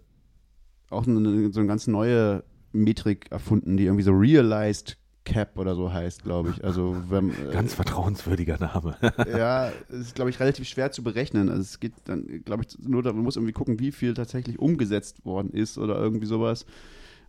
auch 0.89 1.07
eine, 1.07 1.51
so 1.51 1.59
eine 1.59 1.67
ganz 1.67 1.87
neue 1.87 2.43
Metrik 2.71 3.31
erfunden, 3.31 3.77
die 3.77 3.85
irgendwie 3.85 4.03
so 4.03 4.11
Realized 4.11 4.97
Cap 5.25 5.57
oder 5.57 5.75
so 5.75 5.91
heißt, 5.91 6.23
glaube 6.23 6.49
ich. 6.51 6.63
Also 6.63 6.95
wenn, 7.09 7.29
äh, 7.49 7.51
Ganz 7.51 7.73
vertrauenswürdiger 7.73 8.57
Name. 8.59 8.97
ja, 9.27 9.69
es 9.89 9.99
ist, 9.99 10.15
glaube 10.15 10.29
ich, 10.29 10.39
relativ 10.39 10.67
schwer 10.67 10.91
zu 10.91 11.03
berechnen. 11.03 11.49
Also 11.49 11.61
es 11.61 11.79
geht 11.79 11.93
dann, 12.05 12.43
glaube 12.43 12.63
ich, 12.63 12.77
nur 12.79 13.03
darum, 13.03 13.17
man 13.17 13.25
muss 13.25 13.35
irgendwie 13.35 13.53
gucken, 13.53 13.79
wie 13.79 13.91
viel 13.91 14.13
tatsächlich 14.13 14.59
umgesetzt 14.59 15.25
worden 15.25 15.51
ist 15.51 15.77
oder 15.77 15.97
irgendwie 15.97 16.25
sowas. 16.25 16.65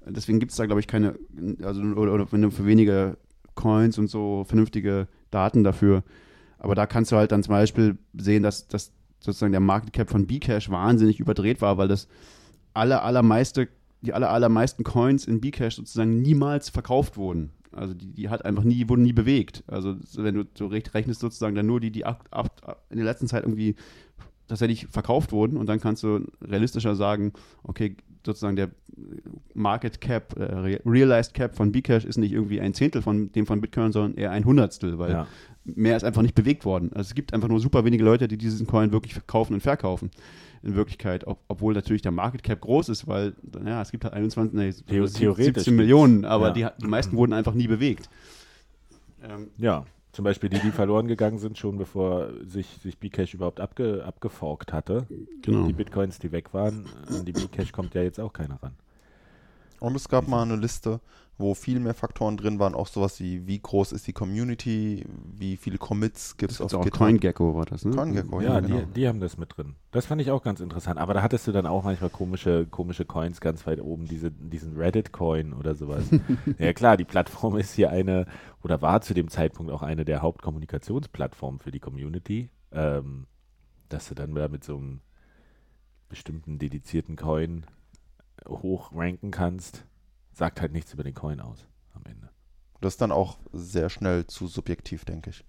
Deswegen 0.06 0.38
gibt 0.38 0.52
es 0.52 0.58
da, 0.58 0.66
glaube 0.66 0.80
ich, 0.80 0.86
keine, 0.86 1.18
also 1.62 1.80
oder, 1.80 2.12
oder 2.12 2.32
wenn 2.32 2.42
du 2.42 2.50
für 2.50 2.66
wenige 2.66 3.16
Coins 3.54 3.98
und 3.98 4.08
so 4.08 4.44
vernünftige 4.44 5.08
Daten 5.30 5.64
dafür. 5.64 6.02
Aber 6.58 6.74
da 6.74 6.86
kannst 6.86 7.12
du 7.12 7.16
halt 7.16 7.32
dann 7.32 7.42
zum 7.42 7.52
Beispiel 7.52 7.98
sehen, 8.14 8.42
dass, 8.42 8.68
dass 8.68 8.92
sozusagen 9.20 9.52
der 9.52 9.60
Market 9.60 9.92
Cap 9.92 10.10
von 10.10 10.26
Bcash 10.26 10.70
wahnsinnig 10.70 11.20
überdreht 11.20 11.62
war, 11.62 11.78
weil 11.78 11.88
das 11.88 12.08
aller, 12.74 13.02
allermeiste, 13.02 13.68
die 14.02 14.12
aller, 14.12 14.30
allermeisten 14.30 14.84
Coins 14.84 15.26
in 15.26 15.40
Bcash 15.40 15.76
sozusagen 15.76 16.20
niemals 16.20 16.68
verkauft 16.68 17.16
wurden. 17.16 17.50
Also 17.74 17.94
die, 17.94 18.06
die 18.12 18.28
hat 18.28 18.44
einfach 18.44 18.64
nie, 18.64 18.88
wurden 18.88 19.02
nie 19.02 19.12
bewegt. 19.12 19.64
Also 19.66 19.96
so, 20.04 20.22
wenn 20.24 20.34
du 20.34 20.44
so 20.56 20.66
recht 20.66 20.94
rechnest 20.94 21.20
sozusagen 21.20 21.54
dann 21.54 21.66
nur 21.66 21.80
die, 21.80 21.90
die 21.90 22.04
ab, 22.04 22.26
ab, 22.30 22.84
in 22.90 22.96
der 22.96 23.06
letzten 23.06 23.26
Zeit 23.28 23.42
irgendwie 23.44 23.74
tatsächlich 24.48 24.86
verkauft 24.88 25.32
wurden 25.32 25.56
und 25.56 25.66
dann 25.66 25.80
kannst 25.80 26.02
du 26.02 26.26
realistischer 26.42 26.94
sagen, 26.96 27.32
okay, 27.62 27.96
sozusagen 28.26 28.56
der 28.56 28.70
Market 29.54 30.00
Cap, 30.00 30.34
äh, 30.38 30.42
Re- 30.44 30.80
Realized 30.84 31.34
Cap 31.34 31.54
von 31.54 31.72
Bcash 31.72 32.04
ist 32.04 32.16
nicht 32.18 32.32
irgendwie 32.32 32.60
ein 32.60 32.74
Zehntel 32.74 33.02
von 33.02 33.32
dem 33.32 33.46
von 33.46 33.60
Bitcoin, 33.60 33.92
sondern 33.92 34.16
eher 34.16 34.30
ein 34.30 34.44
Hundertstel, 34.44 34.98
weil 34.98 35.12
Ja. 35.12 35.26
mehr 35.64 35.96
ist 35.96 36.04
einfach 36.04 36.22
nicht 36.22 36.34
bewegt 36.34 36.64
worden. 36.64 36.90
Also 36.92 37.08
es 37.08 37.14
gibt 37.14 37.32
einfach 37.34 37.48
nur 37.48 37.60
super 37.60 37.84
wenige 37.84 38.04
Leute, 38.04 38.28
die 38.28 38.38
diesen 38.38 38.66
Coin 38.66 38.92
wirklich 38.92 39.14
kaufen 39.26 39.54
und 39.54 39.60
verkaufen. 39.60 40.10
In 40.64 40.74
Wirklichkeit, 40.74 41.26
ob, 41.26 41.38
obwohl 41.48 41.74
natürlich 41.74 42.00
der 42.02 42.10
Market 42.12 42.42
Cap 42.42 42.60
groß 42.62 42.88
ist, 42.88 43.06
weil 43.06 43.34
ja, 43.66 43.82
es 43.82 43.90
gibt 43.90 44.04
halt 44.04 44.14
21, 44.14 44.54
nee, 44.54 44.70
Theo- 44.70 45.06
17 45.06 45.20
theoretisch 45.20 45.54
17 45.64 45.76
Millionen, 45.76 46.24
aber 46.24 46.56
ja. 46.56 46.70
die, 46.70 46.82
die 46.82 46.88
meisten 46.88 47.16
wurden 47.16 47.32
einfach 47.34 47.52
nie 47.54 47.68
bewegt. 47.68 48.08
Ähm, 49.22 49.48
Ja, 49.58 49.84
zum 50.12 50.24
Beispiel 50.24 50.48
die, 50.48 50.60
die 50.60 50.70
verloren 50.70 51.06
gegangen 51.08 51.38
sind, 51.38 51.58
schon 51.58 51.76
bevor 51.76 52.28
sich, 52.46 52.66
sich 52.82 52.98
Bcash 52.98 53.34
überhaupt 53.34 53.60
abge, 53.60 54.04
abgeforkt 54.06 54.72
hatte. 54.72 55.06
genau. 55.42 55.66
Die 55.66 55.72
Bitcoins, 55.72 56.18
die 56.18 56.32
weg 56.32 56.54
waren, 56.54 56.86
an 57.08 57.24
die 57.24 57.32
Bcash 57.32 57.72
kommt 57.72 57.94
ja 57.94 58.02
jetzt 58.02 58.20
auch 58.20 58.32
keiner 58.32 58.62
ran. 58.62 58.72
Und 59.80 59.94
es 59.96 60.08
gab 60.08 60.28
mal 60.28 60.42
eine 60.42 60.56
Liste, 60.56 61.00
wo 61.36 61.54
viel 61.54 61.80
mehr 61.80 61.94
Faktoren 61.94 62.36
drin 62.36 62.58
waren, 62.58 62.74
auch 62.74 62.86
sowas 62.86 63.18
wie, 63.18 63.46
wie 63.46 63.58
groß 63.58 63.92
ist 63.92 64.06
die 64.06 64.12
Community, 64.12 65.04
wie 65.36 65.56
viele 65.56 65.78
Commits 65.78 66.36
gibt 66.36 66.52
es 66.52 66.60
auf 66.60 66.72
auch 66.74 66.84
GitHub. 66.84 66.98
CoinGecko 66.98 67.54
war 67.54 67.64
das, 67.64 67.84
ne? 67.84 67.96
CoinGecko, 67.96 68.40
ja, 68.40 68.54
ja, 68.54 68.60
genau. 68.60 68.80
die, 68.80 68.86
die 68.92 69.08
haben 69.08 69.20
das 69.20 69.36
mit 69.36 69.56
drin. 69.56 69.74
Das 69.90 70.06
fand 70.06 70.20
ich 70.20 70.30
auch 70.30 70.42
ganz 70.42 70.60
interessant. 70.60 70.98
Aber 70.98 71.14
da 71.14 71.22
hattest 71.22 71.46
du 71.46 71.52
dann 71.52 71.66
auch 71.66 71.82
manchmal 71.82 72.10
komische, 72.10 72.66
komische 72.66 73.04
Coins 73.04 73.40
ganz 73.40 73.66
weit 73.66 73.80
oben, 73.80 74.06
diese, 74.06 74.30
diesen 74.30 74.76
Reddit-Coin 74.76 75.52
oder 75.52 75.74
sowas. 75.74 76.04
ja 76.58 76.72
klar, 76.72 76.96
die 76.96 77.04
Plattform 77.04 77.56
ist 77.56 77.74
hier 77.74 77.90
eine, 77.90 78.26
oder 78.62 78.80
war 78.80 79.00
zu 79.00 79.12
dem 79.12 79.28
Zeitpunkt 79.28 79.72
auch 79.72 79.82
eine 79.82 80.04
der 80.04 80.22
Hauptkommunikationsplattformen 80.22 81.58
für 81.58 81.72
die 81.72 81.80
Community. 81.80 82.50
Ähm, 82.70 83.26
dass 83.88 84.08
du 84.08 84.14
dann 84.14 84.34
da 84.34 84.48
mit 84.48 84.64
so 84.64 84.76
einem 84.76 85.00
bestimmten 86.08 86.58
dedizierten 86.58 87.16
Coin 87.16 87.66
hochranken 88.46 89.30
kannst, 89.30 89.86
sagt 90.34 90.60
halt 90.60 90.72
nichts 90.72 90.92
über 90.92 91.04
den 91.04 91.14
Coin 91.14 91.40
aus 91.40 91.66
am 91.94 92.02
Ende. 92.04 92.28
Das 92.80 92.94
ist 92.94 93.00
dann 93.00 93.12
auch 93.12 93.38
sehr 93.52 93.88
schnell 93.88 94.26
zu 94.26 94.46
subjektiv, 94.46 95.04
denke 95.04 95.30
ich. 95.30 95.44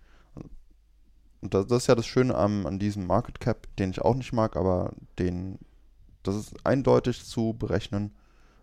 Und 1.42 1.54
das, 1.54 1.68
das 1.68 1.84
ist 1.84 1.88
ja 1.88 1.96
das 1.96 2.06
Schöne 2.06 2.36
am, 2.36 2.66
an 2.66 2.80
diesem 2.80 3.06
Market 3.08 3.40
Cap, 3.40 3.68
den 3.78 3.92
ich 3.92 4.02
auch 4.02 4.16
nicht 4.16 4.34
mag, 4.34 4.56
aber 4.56 4.94
den, 5.20 5.60
das 6.24 6.36
ist 6.36 6.56
eindeutig 6.66 7.24
zu 7.24 7.54
berechnen, 7.54 8.12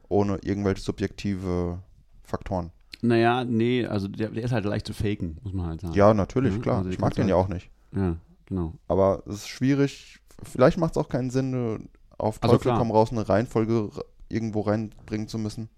ohne 0.09 0.39
irgendwelche 0.43 0.83
subjektive 0.83 1.81
Faktoren. 2.25 2.71
Naja, 3.03 3.45
nee, 3.45 3.85
also 3.87 4.09
der, 4.09 4.31
der 4.31 4.43
ist 4.45 4.53
halt 4.53 4.65
leicht 4.65 4.87
zu 4.87 4.95
faken, 4.95 5.39
muss 5.43 5.53
man 5.53 5.67
halt 5.67 5.81
sagen. 5.81 5.95
Ja, 5.95 6.15
natürlich, 6.15 6.55
Ja, 6.55 6.61
klar. 6.61 6.79
also 6.79 6.91
ich 6.91 6.99
mag 6.99 7.15
den 7.15 7.29
ja 7.29 7.37
halt- 7.37 7.45
auch 7.45 7.49
nicht. 7.49 7.71
Ja, 7.95 8.17
genau. 8.47 8.75
Aber 8.89 9.23
es 9.27 9.35
ist 9.37 9.49
schwierig. 9.49 10.19
Vielleicht 10.43 10.79
macht 10.79 10.93
es 10.93 10.97
auch 10.99 11.09
keinen 11.09 11.31
Sinn, 11.31 11.89
auf 12.19 12.43
Also 12.43 12.57
Teufel 12.57 12.69
klar. 12.71 12.79
komm 12.79 12.91
raus 12.91 13.11
eine 13.13 13.29
Reihenfolge 13.29 13.91
irgendwo 14.29 14.61
reinbringen 14.63 15.29
zu 15.29 15.39
müssen. 15.39 15.69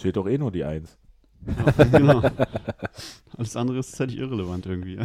Steht 0.00 0.16
doch 0.16 0.26
eh 0.26 0.38
nur 0.38 0.50
die 0.50 0.64
Eins. 0.64 0.96
Ja, 1.46 1.84
genau. 1.84 2.22
Alles 3.36 3.54
andere 3.54 3.80
ist 3.80 3.90
tatsächlich 3.90 4.20
irrelevant 4.20 4.64
irgendwie. 4.64 4.98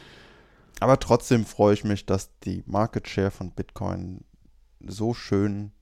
Aber 0.80 1.00
trotzdem 1.00 1.46
freue 1.46 1.72
ich 1.72 1.82
mich, 1.82 2.04
dass 2.04 2.38
die 2.40 2.62
Market 2.66 3.08
Share 3.08 3.30
von 3.30 3.52
Bitcoin 3.52 4.20
so 4.86 5.14
schön 5.14 5.72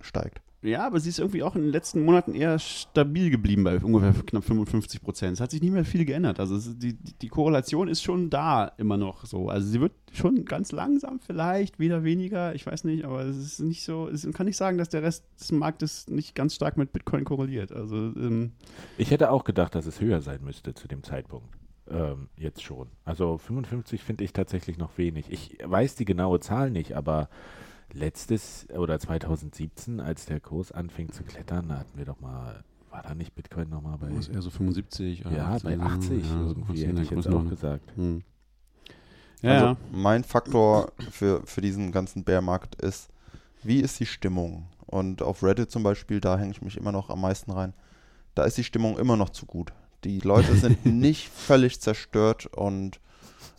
steigt. 0.00 0.43
Ja, 0.64 0.86
aber 0.86 0.98
sie 0.98 1.10
ist 1.10 1.18
irgendwie 1.18 1.42
auch 1.42 1.54
in 1.56 1.62
den 1.62 1.70
letzten 1.70 2.04
Monaten 2.06 2.34
eher 2.34 2.58
stabil 2.58 3.28
geblieben 3.28 3.64
bei 3.64 3.78
ungefähr 3.78 4.14
knapp 4.24 4.44
55 4.44 5.02
Prozent. 5.02 5.34
Es 5.34 5.40
hat 5.40 5.50
sich 5.50 5.60
nicht 5.60 5.72
mehr 5.72 5.84
viel 5.84 6.06
geändert. 6.06 6.40
Also 6.40 6.56
es 6.56 6.78
die 6.78 6.94
die 6.94 7.28
Korrelation 7.28 7.86
ist 7.86 8.02
schon 8.02 8.30
da 8.30 8.72
immer 8.78 8.96
noch 8.96 9.26
so. 9.26 9.50
Also 9.50 9.66
sie 9.68 9.80
wird 9.82 9.92
schon 10.12 10.46
ganz 10.46 10.72
langsam 10.72 11.20
vielleicht, 11.20 11.78
wieder 11.78 12.02
weniger, 12.02 12.54
ich 12.54 12.64
weiß 12.64 12.84
nicht, 12.84 13.04
aber 13.04 13.24
es 13.24 13.36
ist 13.36 13.60
nicht 13.60 13.84
so, 13.84 14.08
es 14.08 14.26
kann 14.32 14.46
nicht 14.46 14.56
sagen, 14.56 14.78
dass 14.78 14.88
der 14.88 15.02
Rest 15.02 15.26
des 15.38 15.52
Marktes 15.52 16.08
nicht 16.08 16.34
ganz 16.34 16.54
stark 16.54 16.78
mit 16.78 16.92
Bitcoin 16.94 17.24
korreliert. 17.24 17.70
Also 17.70 17.96
ähm, 17.96 18.52
Ich 18.96 19.10
hätte 19.10 19.30
auch 19.30 19.44
gedacht, 19.44 19.74
dass 19.74 19.84
es 19.84 20.00
höher 20.00 20.22
sein 20.22 20.40
müsste 20.42 20.72
zu 20.72 20.88
dem 20.88 21.02
Zeitpunkt. 21.02 21.48
ähm, 21.90 22.28
jetzt 22.38 22.62
schon. 22.62 22.88
Also 23.04 23.36
55 23.36 24.02
finde 24.02 24.24
ich 24.24 24.32
tatsächlich 24.32 24.78
noch 24.78 24.96
wenig. 24.96 25.26
Ich 25.30 25.58
weiß 25.62 25.96
die 25.96 26.06
genaue 26.06 26.40
Zahl 26.40 26.70
nicht, 26.70 26.96
aber 26.96 27.28
letztes 27.94 28.66
oder 28.70 28.98
2017, 28.98 30.00
als 30.00 30.26
der 30.26 30.40
Kurs 30.40 30.72
anfing 30.72 31.12
zu 31.12 31.22
klettern, 31.22 31.68
da 31.68 31.78
hatten 31.78 31.96
wir 31.96 32.04
doch 32.04 32.20
mal, 32.20 32.64
war 32.90 33.02
da 33.02 33.14
nicht 33.14 33.34
Bitcoin 33.34 33.70
nochmal 33.70 33.98
bei, 33.98 34.08
Ist 34.10 34.28
eher 34.28 34.42
so 34.42 34.50
75 34.50 35.24
oder 35.26 35.36
ja, 35.36 35.58
bei 35.62 35.78
80 35.78 36.24
ja, 36.24 36.40
irgendwie, 36.40 36.82
in 36.82 36.90
hätte 36.90 37.02
ich 37.02 37.10
jetzt 37.10 37.28
auch 37.28 37.48
gesagt. 37.48 37.96
Hm. 37.96 38.22
Ja, 39.42 39.52
also 39.52 39.66
ja. 39.66 39.76
mein 39.92 40.24
Faktor 40.24 40.92
für, 41.10 41.42
für 41.46 41.60
diesen 41.60 41.92
ganzen 41.92 42.24
Bärmarkt 42.24 42.74
ist, 42.76 43.08
wie 43.62 43.80
ist 43.80 44.00
die 44.00 44.06
Stimmung? 44.06 44.66
Und 44.86 45.22
auf 45.22 45.42
Reddit 45.42 45.70
zum 45.70 45.82
Beispiel, 45.82 46.20
da 46.20 46.38
hänge 46.38 46.52
ich 46.52 46.62
mich 46.62 46.76
immer 46.76 46.92
noch 46.92 47.10
am 47.10 47.20
meisten 47.20 47.50
rein. 47.50 47.74
Da 48.34 48.44
ist 48.44 48.58
die 48.58 48.64
Stimmung 48.64 48.98
immer 48.98 49.16
noch 49.16 49.30
zu 49.30 49.46
gut. 49.46 49.72
Die 50.04 50.20
Leute 50.20 50.54
sind 50.56 50.84
nicht 50.84 51.28
völlig 51.28 51.80
zerstört 51.80 52.46
und 52.46 53.00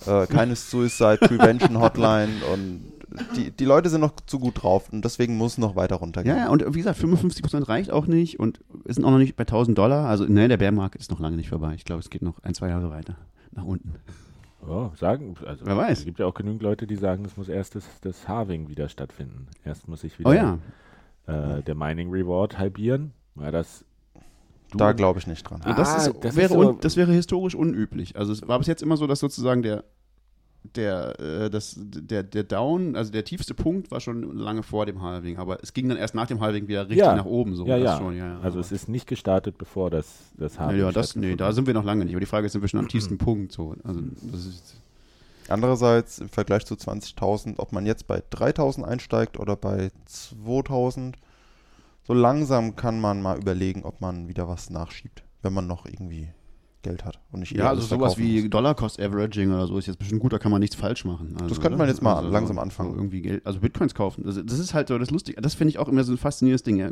äh, 0.05 0.27
keine 0.27 0.55
Suicide 0.55 1.17
Prevention 1.17 1.79
Hotline 1.79 2.43
und 2.51 2.94
die, 3.35 3.51
die 3.51 3.65
Leute 3.65 3.89
sind 3.89 4.01
noch 4.01 4.13
zu 4.25 4.39
gut 4.39 4.61
drauf 4.63 4.91
und 4.91 5.03
deswegen 5.05 5.37
muss 5.37 5.53
es 5.53 5.57
noch 5.57 5.75
weiter 5.75 5.95
runtergehen. 5.97 6.35
Ja, 6.35 6.43
ja, 6.45 6.49
und 6.49 6.63
wie 6.73 6.79
gesagt, 6.79 6.99
55% 6.99 7.67
reicht 7.67 7.91
auch 7.91 8.07
nicht 8.07 8.39
und 8.39 8.59
wir 8.83 8.93
sind 8.93 9.03
auch 9.05 9.11
noch 9.11 9.17
nicht 9.17 9.35
bei 9.35 9.43
1000 9.43 9.77
Dollar. 9.77 10.07
Also, 10.07 10.25
ne, 10.25 10.47
der 10.47 10.57
Bärmarkt 10.57 10.95
ist 10.95 11.11
noch 11.11 11.19
lange 11.19 11.35
nicht 11.37 11.49
vorbei. 11.49 11.73
Ich 11.75 11.85
glaube, 11.85 11.99
es 12.01 12.09
geht 12.09 12.21
noch 12.21 12.39
ein, 12.43 12.53
zwei 12.53 12.69
Jahre 12.69 12.89
weiter 12.89 13.15
nach 13.51 13.63
unten. 13.65 13.93
Ja, 14.67 14.91
sagen, 14.95 15.35
also 15.45 15.65
Wer 15.65 15.77
weiß. 15.77 15.99
es 15.99 16.05
gibt 16.05 16.17
ja 16.19 16.25
auch 16.25 16.33
genügend 16.33 16.63
Leute, 16.63 16.87
die 16.87 16.95
sagen, 16.95 17.23
es 17.25 17.37
muss 17.37 17.49
erst 17.49 17.75
das, 17.75 17.85
das 18.01 18.27
Halving 18.27 18.67
wieder 18.67 18.89
stattfinden. 18.89 19.47
Erst 19.63 19.87
muss 19.87 20.03
ich 20.03 20.17
wieder 20.17 20.29
Oh 20.29 20.33
ja, 20.33 20.57
äh, 21.27 21.61
der 21.61 21.75
Mining 21.75 22.09
Reward 22.09 22.57
halbieren. 22.57 23.11
Ja, 23.39 23.51
das 23.51 23.85
du- 24.71 24.77
Da 24.79 24.93
glaube 24.93 25.19
ich 25.19 25.27
nicht 25.27 25.43
dran. 25.43 25.61
Ah, 25.63 25.73
das, 25.73 26.07
ist, 26.07 26.15
das 26.23 26.35
wäre 26.35 26.47
ist 26.47 26.53
so- 26.53 26.69
un, 26.69 26.79
das 26.81 26.97
wäre 26.97 27.11
historisch 27.13 27.53
unüblich. 27.53 28.15
Also 28.17 28.31
es 28.33 28.47
war 28.47 28.57
bis 28.57 28.67
jetzt 28.67 28.81
immer 28.81 28.97
so, 28.97 29.05
dass 29.05 29.19
sozusagen 29.19 29.61
der 29.61 29.83
der, 30.75 31.19
äh, 31.19 31.49
das, 31.49 31.75
der, 31.77 32.23
der 32.23 32.43
Down, 32.43 32.95
also 32.95 33.11
der 33.11 33.23
tiefste 33.23 33.53
Punkt 33.53 33.91
war 33.91 33.99
schon 33.99 34.37
lange 34.37 34.63
vor 34.63 34.85
dem 34.85 35.01
Halving, 35.01 35.37
aber 35.37 35.61
es 35.61 35.73
ging 35.73 35.87
dann 35.89 35.97
erst 35.97 36.15
nach 36.15 36.27
dem 36.27 36.39
Halving 36.41 36.67
wieder 36.67 36.83
richtig 36.83 36.99
Ja. 37.05 37.15
nach 37.15 37.25
oben. 37.25 37.55
So, 37.55 37.65
ja, 37.65 37.77
ja. 37.77 37.97
Schon, 37.97 38.17
ja, 38.17 38.25
ja. 38.25 38.39
Also 38.41 38.59
es 38.59 38.71
ist 38.71 38.89
nicht 38.89 39.07
gestartet, 39.07 39.57
bevor 39.57 39.89
das, 39.89 40.07
das 40.37 40.59
Halving 40.59 40.81
ja, 40.81 40.91
das, 40.91 41.15
nee, 41.15 41.35
da 41.35 41.51
sind 41.51 41.67
wir 41.67 41.73
noch 41.73 41.83
lange 41.83 42.05
nicht. 42.05 42.13
Aber 42.13 42.19
die 42.19 42.25
Frage 42.25 42.47
ist, 42.47 42.53
sind 42.53 42.61
wir 42.61 42.67
schon 42.67 42.79
am 42.79 42.87
tiefsten 42.87 43.17
Punkt? 43.17 43.51
So. 43.51 43.75
Also 43.83 44.01
das 44.31 44.45
ist, 44.45 44.75
Andererseits 45.47 46.19
im 46.19 46.29
Vergleich 46.29 46.65
zu 46.65 46.73
20.000, 46.73 47.55
ob 47.57 47.71
man 47.71 47.85
jetzt 47.85 48.07
bei 48.07 48.17
3.000 48.31 48.83
einsteigt 48.83 49.39
oder 49.39 49.55
bei 49.55 49.91
2.000, 50.09 51.13
so 52.03 52.13
langsam 52.13 52.75
kann 52.75 52.99
man 52.99 53.21
mal 53.21 53.37
überlegen, 53.37 53.83
ob 53.83 54.01
man 54.01 54.27
wieder 54.27 54.47
was 54.47 54.69
nachschiebt, 54.69 55.23
wenn 55.43 55.53
man 55.53 55.67
noch 55.67 55.85
irgendwie 55.85 56.29
Geld 56.85 57.03
hat 57.03 57.19
und 57.31 57.39
nicht 57.39 57.51
ja, 57.51 57.69
also 57.69 57.81
sowas 57.81 58.17
wie. 58.17 58.47
Dollar 58.47 58.75
Cost 58.75 58.99
Averaging 59.01 59.51
oder 59.51 59.65
so 59.65 59.77
ist 59.77 59.87
jetzt 59.87 59.97
bestimmt 59.97 60.21
gut, 60.21 60.31
da 60.31 60.37
kann 60.37 60.51
man 60.51 60.59
nichts 60.61 60.75
falsch 60.75 61.03
machen. 61.03 61.33
Also, 61.33 61.49
Das 61.49 61.59
könnte 61.59 61.77
man 61.77 61.85
oder? 61.87 61.91
jetzt 61.91 62.01
mal 62.03 62.15
also, 62.15 62.29
langsam 62.29 62.59
anfangen. 62.59 62.93
irgendwie 62.95 63.21
Geld, 63.21 63.45
also 63.45 63.59
Bitcoins 63.59 63.95
kaufen. 63.95 64.23
Das, 64.23 64.39
das 64.45 64.59
ist 64.59 64.73
halt 64.75 64.87
so 64.89 64.97
das 64.99 65.09
Lustige. 65.09 65.41
Das 65.41 65.55
finde 65.55 65.69
ich 65.69 65.79
auch 65.79 65.87
immer 65.87 66.03
so 66.03 66.13
ein 66.13 66.17
faszinierendes 66.17 66.61
Ding. 66.61 66.77
Ja. 66.77 66.91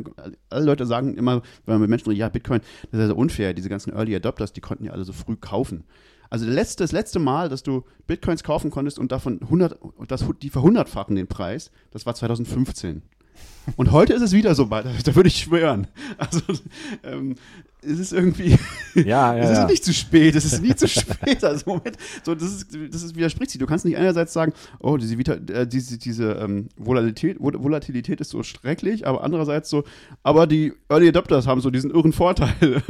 Alle 0.50 0.66
Leute 0.66 0.88
sagen 0.88 1.14
immer, 1.16 1.44
wenn 1.66 1.76
man 1.76 1.82
mit 1.82 1.90
Menschen 1.92 2.10
redet, 2.10 2.20
ja, 2.20 2.30
Bitcoin, 2.30 2.62
das 2.92 2.94
ist 2.94 3.00
ja 3.00 3.08
so 3.08 3.16
unfair. 3.16 3.54
Diese 3.54 3.70
ganzen 3.70 3.94
Early 3.94 4.16
Adopters, 4.16 4.52
die 4.52 4.62
konnten 4.62 4.86
ja 4.86 4.94
alle 4.94 5.04
so 5.04 5.14
früh 5.14 5.36
kaufen. 5.36 5.84
Also 6.32 6.48
letzte, 6.48 6.84
das 6.84 6.92
letzte 6.92 7.20
Mal, 7.20 7.48
dass 7.48 7.62
du 7.62 7.84
Bitcoins 8.08 8.44
kaufen 8.44 8.72
konntest 8.72 8.98
und 8.98 9.12
davon 9.12 9.40
100, 9.44 9.78
das, 10.08 10.26
die 10.42 10.50
verhundertfachen 10.50 11.16
den 11.16 11.28
Preis, 11.28 11.70
das 11.92 12.08
war 12.08 12.16
2015. 12.16 13.04
Und 13.78 13.92
heute 13.92 14.14
ist 14.14 14.22
es 14.22 14.32
wieder 14.34 14.56
so 14.56 14.70
weit, 14.70 14.86
da 15.06 15.16
würde 15.16 15.28
ich 15.30 15.38
schwören. 15.38 15.88
Also 16.18 16.42
ähm, 17.04 17.36
es 17.82 18.00
ist 18.00 18.14
irgendwie, 18.14 18.58
Ja, 18.96 19.36
ja, 19.36 19.38
es 19.38 19.50
ist 19.52 19.58
ja. 19.58 19.66
nicht 19.68 19.84
zu 19.84 19.94
spät, 19.94 20.36
es 20.36 20.46
ist 20.46 20.62
nie 20.62 20.76
zu 20.76 20.88
spät. 20.88 21.44
Also 21.44 21.64
Moment, 21.70 21.98
so, 22.24 22.34
das, 22.34 22.44
ist, 22.52 22.68
das 22.92 23.04
ist, 23.04 23.16
widerspricht 23.16 23.52
sich. 23.52 23.60
Du 23.60 23.66
kannst 23.66 23.84
nicht 23.86 23.98
einerseits 23.98 24.32
sagen, 24.34 24.54
oh, 24.80 24.98
diese, 24.98 25.16
äh, 25.16 25.68
diese, 25.68 25.98
diese 25.98 26.32
ähm, 26.34 26.70
Volatilität, 26.78 27.40
Vol- 27.40 27.62
Volatilität 27.62 28.22
ist 28.22 28.30
so 28.30 28.42
schrecklich, 28.44 29.06
aber 29.08 29.24
andererseits 29.24 29.70
so, 29.70 29.84
aber 30.24 30.48
die 30.48 30.74
Early 30.90 31.10
Adopters 31.10 31.46
haben 31.48 31.60
so 31.62 31.70
diesen 31.72 31.92
irren 31.92 32.14
Vorteil. 32.14 32.82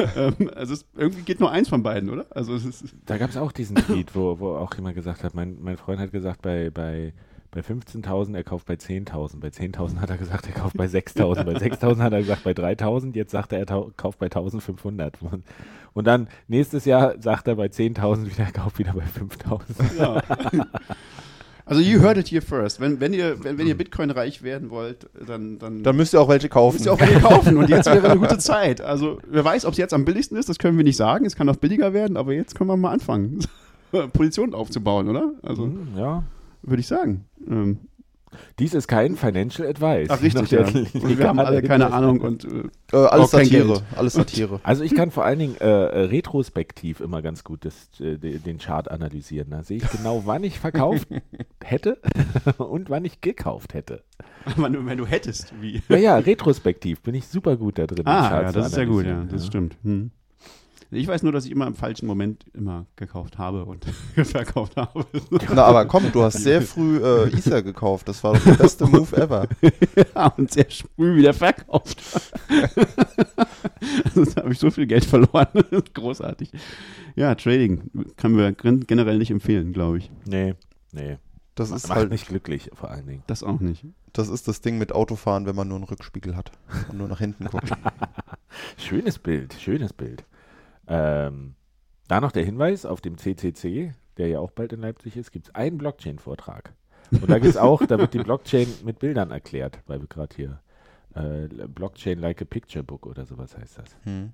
also 0.55 0.73
es 0.73 0.85
irgendwie 0.95 1.23
geht 1.23 1.39
nur 1.39 1.51
eins 1.51 1.69
von 1.69 1.81
beiden, 1.83 2.09
oder? 2.09 2.25
Also 2.31 2.53
es 2.55 2.65
ist, 2.65 2.83
Da 3.05 3.17
gab 3.17 3.29
es 3.31 3.37
auch 3.37 3.51
diesen 3.51 3.75
Tweet, 3.77 4.13
wo, 4.15 4.39
wo 4.39 4.49
auch 4.55 4.73
jemand 4.75 4.95
gesagt 4.95 5.23
hat, 5.23 5.33
mein, 5.33 5.57
mein 5.61 5.77
Freund 5.77 5.99
hat 5.99 6.11
gesagt, 6.11 6.41
bei, 6.43 6.69
bei, 6.69 7.13
bei 7.53 7.61
15.000, 7.61 8.35
er 8.35 8.43
kauft 8.43 8.65
bei 8.65 8.73
10.000. 8.75 9.39
Bei 9.39 9.47
10.000 9.49 9.99
hat 9.99 10.09
er 10.09 10.17
gesagt, 10.17 10.47
er 10.47 10.53
kauft 10.53 10.75
bei 10.77 10.85
6.000. 10.85 11.43
Bei 11.43 11.53
6.000 11.53 11.97
hat 11.99 12.13
er 12.13 12.19
gesagt, 12.19 12.43
bei 12.43 12.51
3.000. 12.51 13.15
Jetzt 13.15 13.31
sagt 13.31 13.53
er, 13.53 13.59
er 13.59 13.91
kauft 13.97 14.19
bei 14.19 14.27
1.500. 14.27 15.13
Und, 15.93 16.07
dann 16.07 16.27
nächstes 16.47 16.85
Jahr 16.85 17.15
sagt 17.21 17.47
er 17.47 17.55
bei 17.55 17.67
10.000 17.67 18.25
wieder, 18.25 18.43
er 18.45 18.51
kauft 18.51 18.79
wieder 18.79 18.93
bei 18.93 19.03
5.000. 19.03 19.97
ja. 19.99 20.21
Also 21.65 21.81
you 21.81 22.01
heard 22.01 22.17
it 22.17 22.27
here 22.27 22.41
first. 22.41 22.81
Wenn, 22.81 22.99
wenn, 22.99 23.13
ihr, 23.13 23.41
wenn, 23.41 23.57
wenn 23.57 23.67
ihr 23.67 23.77
Bitcoin 23.77 24.11
reich 24.11 24.43
werden 24.43 24.69
wollt, 24.69 25.09
dann, 25.25 25.59
dann, 25.59 25.81
Dann 25.81 25.95
müsst 25.95 26.13
ihr 26.13 26.19
auch 26.19 26.27
welche 26.27 26.49
kaufen. 26.49 26.75
müsst 26.75 26.85
ihr 26.87 26.91
auch 26.91 26.99
welche 26.99 27.21
kaufen. 27.21 27.55
Und 27.55 27.69
jetzt 27.69 27.85
wäre 27.85 28.11
eine 28.11 28.19
gute 28.19 28.37
Zeit. 28.37 28.81
Also 28.81 29.19
wer 29.29 29.45
weiß, 29.45 29.63
ob 29.65 29.71
es 29.71 29.77
jetzt 29.77 29.93
am 29.93 30.03
billigsten 30.03 30.35
ist, 30.37 30.49
das 30.49 30.59
können 30.59 30.75
wir 30.75 30.83
nicht 30.83 30.97
sagen. 30.97 31.25
Es 31.25 31.37
kann 31.37 31.47
auch 31.47 31.55
billiger 31.55 31.93
werden, 31.93 32.17
aber 32.17 32.33
jetzt 32.33 32.55
können 32.55 32.69
wir 32.69 32.75
mal 32.75 32.91
anfangen, 32.91 33.39
Positionen 34.11 34.53
aufzubauen, 34.53 35.07
oder? 35.07 35.31
Also 35.41 35.63
Hm, 35.63 35.87
ja. 35.95 36.23
Würde 36.63 36.79
ich 36.79 36.87
sagen. 36.87 37.25
Ähm, 37.47 37.79
Dies 38.57 38.73
ist 38.73 38.87
kein 38.87 39.15
Financial 39.15 39.67
Advice. 39.67 40.09
ach 40.09 40.19
richtig, 40.23 40.49
ja. 40.49 40.61
Und 40.65 41.17
wir 41.19 41.27
haben 41.27 41.37
alle 41.37 41.61
keine. 41.61 41.93
Ahnung 41.93 42.19
und 42.19 42.45
äh, 42.45 42.63
äh, 42.91 43.05
alles 43.05 43.29
Satire. 43.29 43.83
Alles 43.95 44.13
Satire. 44.13 44.59
Also 44.63 44.83
ich 44.83 44.95
kann 44.95 45.11
vor 45.11 45.23
allen 45.23 45.37
Dingen 45.37 45.55
äh, 45.61 45.65
äh, 45.67 45.99
retrospektiv 46.05 46.99
immer 46.99 47.21
ganz 47.21 47.43
gut 47.43 47.63
das, 47.63 47.89
äh, 47.99 48.17
de- 48.17 48.39
den 48.39 48.57
Chart 48.57 48.89
analysieren. 48.89 49.51
Da 49.51 49.61
sehe 49.61 49.77
ich 49.77 49.87
genau, 49.91 50.23
wann 50.25 50.43
ich 50.43 50.59
verkauft 50.59 51.07
hätte 51.63 51.99
und 52.57 52.89
wann 52.89 53.05
ich 53.05 53.21
gekauft 53.21 53.75
hätte. 53.75 54.03
wenn, 54.55 54.73
du, 54.73 54.83
wenn 54.83 54.97
du 54.97 55.05
hättest, 55.05 55.53
wie. 55.61 55.83
Ja, 55.89 55.97
ja, 55.97 56.17
retrospektiv 56.17 57.01
bin 57.01 57.13
ich 57.13 57.27
super 57.27 57.55
gut 57.55 57.77
da 57.77 57.85
drin. 57.85 58.07
Ah, 58.07 58.29
Chart 58.29 58.43
ja, 58.45 58.51
das 58.51 58.67
ist 58.71 58.77
ja 58.77 58.85
gut, 58.85 59.05
ja, 59.05 59.25
das 59.25 59.45
stimmt. 59.45 59.77
Hm. 59.83 60.09
Ich 60.95 61.07
weiß 61.07 61.23
nur, 61.23 61.31
dass 61.31 61.45
ich 61.45 61.51
immer 61.51 61.67
im 61.67 61.75
falschen 61.75 62.05
Moment 62.07 62.45
immer 62.53 62.85
gekauft 62.95 63.37
habe 63.37 63.65
und 63.65 63.85
verkauft 64.25 64.75
habe. 64.77 65.05
Na, 65.53 65.65
aber 65.65 65.85
komm, 65.85 66.11
du 66.11 66.23
hast 66.23 66.39
sehr 66.43 66.61
früh 66.61 66.97
äh, 66.97 67.29
Ether 67.31 67.61
gekauft. 67.63 68.07
Das 68.07 68.23
war 68.23 68.33
doch 68.33 68.43
der 68.43 68.53
beste 68.53 68.85
Move 68.87 69.15
ever. 69.17 69.47
ja, 70.15 70.27
und 70.37 70.51
sehr 70.51 70.67
früh 70.69 71.15
wieder 71.17 71.33
verkauft. 71.33 72.01
Sonst 74.13 74.37
habe 74.37 74.51
ich 74.51 74.59
so 74.59 74.71
viel 74.71 74.87
Geld 74.87 75.05
verloren. 75.05 75.47
Großartig. 75.93 76.51
Ja, 77.15 77.35
Trading 77.35 77.89
kann 78.17 78.37
wir 78.37 78.51
gen- 78.53 78.85
generell 78.87 79.17
nicht 79.17 79.31
empfehlen, 79.31 79.73
glaube 79.73 79.97
ich. 79.99 80.11
Nee, 80.25 80.55
nee. 80.91 81.17
Das 81.55 81.69
ist 81.69 81.87
Macht 81.87 81.97
halt, 81.99 82.11
nicht 82.11 82.27
glücklich, 82.27 82.71
vor 82.73 82.89
allen 82.89 83.05
Dingen. 83.05 83.23
Das 83.27 83.43
auch 83.43 83.59
nicht. 83.59 83.85
das 84.13 84.27
ist 84.29 84.47
das 84.47 84.61
Ding 84.61 84.79
mit 84.79 84.91
Autofahren, 84.91 85.45
wenn 85.45 85.55
man 85.55 85.67
nur 85.67 85.77
einen 85.77 85.83
Rückspiegel 85.85 86.35
hat 86.35 86.51
und 86.89 86.97
nur 86.97 87.07
nach 87.07 87.19
hinten 87.19 87.45
guckt. 87.45 87.69
Schönes 88.77 89.19
Bild, 89.19 89.53
schönes 89.59 89.93
Bild. 89.93 90.23
Ähm, 90.87 91.55
da 92.07 92.21
noch 92.21 92.31
der 92.31 92.43
Hinweis 92.43 92.85
auf 92.85 93.01
dem 93.01 93.17
CCC, 93.17 93.93
der 94.17 94.27
ja 94.27 94.39
auch 94.39 94.51
bald 94.51 94.73
in 94.73 94.81
Leipzig 94.81 95.17
ist, 95.17 95.31
gibt 95.31 95.47
es 95.47 95.55
einen 95.55 95.77
Blockchain-Vortrag. 95.77 96.73
Und 97.11 97.29
da 97.29 97.39
gibt's 97.39 97.57
auch, 97.57 97.85
da 97.85 97.97
wird 97.97 98.13
die 98.13 98.19
Blockchain 98.19 98.67
mit 98.83 98.99
Bildern 98.99 99.31
erklärt, 99.31 99.79
weil 99.87 100.01
wir 100.01 100.07
gerade 100.07 100.35
hier 100.35 100.61
äh, 101.15 101.47
Blockchain 101.67 102.19
like 102.19 102.41
a 102.41 102.45
Picture 102.45 102.83
Book 102.83 103.05
oder 103.05 103.25
sowas 103.25 103.57
heißt 103.57 103.77
das. 103.77 103.95
Hm. 104.03 104.33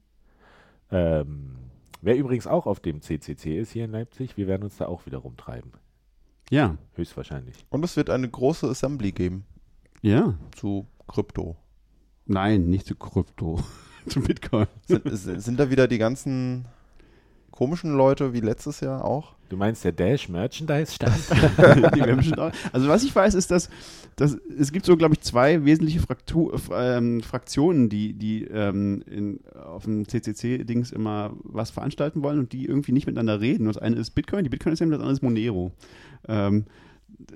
Ähm, 0.92 1.56
wer 2.02 2.18
übrigens 2.18 2.48
auch 2.48 2.66
auf 2.66 2.80
dem 2.80 3.02
CCC 3.02 3.60
ist 3.60 3.72
hier 3.72 3.86
in 3.86 3.92
Leipzig, 3.92 4.38
wir 4.38 4.48
werden 4.48 4.64
uns 4.64 4.78
da 4.78 4.88
auch 4.88 5.06
wieder 5.06 5.20
rumtreiben. 5.20 5.74
Ja, 6.50 6.78
Höchstwahrscheinlich. 6.96 7.66
Und 7.70 7.86
es 7.86 7.96
wird 7.96 8.10
eine 8.10 8.28
große 8.28 8.68
Assembly 8.68 9.12
geben 9.12 9.46
ja. 10.02 10.36
zu 10.56 10.88
Krypto. 11.08 11.58
Nein, 12.26 12.70
nicht 12.70 12.88
zu 12.88 12.96
Krypto. 12.96 13.60
zu 14.08 14.22
Bitcoin. 14.22 14.68
Sind, 14.88 15.42
sind 15.42 15.60
da 15.60 15.70
wieder 15.70 15.88
die 15.88 15.98
ganzen 15.98 16.66
komischen 17.52 17.96
Leute 17.96 18.34
wie 18.34 18.40
letztes 18.40 18.80
Jahr 18.80 19.04
auch? 19.04 19.34
Du 19.50 19.58
meinst 19.58 19.84
der 19.84 19.92
Dash 19.92 20.30
Merchandise 20.30 20.94
Stand? 20.94 21.16
also 22.72 22.88
was 22.88 23.04
ich 23.04 23.14
weiß, 23.14 23.34
ist, 23.34 23.50
dass, 23.52 23.70
dass 24.16 24.38
es 24.58 24.72
gibt 24.72 24.86
so, 24.86 24.96
glaube 24.96 25.16
ich, 25.16 25.22
zwei 25.22 25.66
wesentliche 25.66 26.00
Fraktu 26.00 26.52
ähm, 26.72 27.22
Fraktionen, 27.22 27.90
die, 27.90 28.14
die 28.14 28.44
ähm, 28.46 29.04
in, 29.10 29.40
auf 29.56 29.84
dem 29.84 30.08
CCC-Dings 30.08 30.92
immer 30.92 31.34
was 31.44 31.72
veranstalten 31.72 32.22
wollen 32.22 32.40
und 32.40 32.54
die 32.54 32.66
irgendwie 32.66 32.92
nicht 32.92 33.08
miteinander 33.08 33.42
reden. 33.42 33.66
Das 33.66 33.78
eine 33.78 33.96
ist 33.96 34.12
Bitcoin, 34.12 34.44
die 34.44 34.50
Bitcoin 34.50 34.74
ist 34.74 34.82
das 34.82 34.92
andere 34.92 35.12
ist 35.12 35.24
Monero. 35.24 35.72
Ähm, 36.28 36.66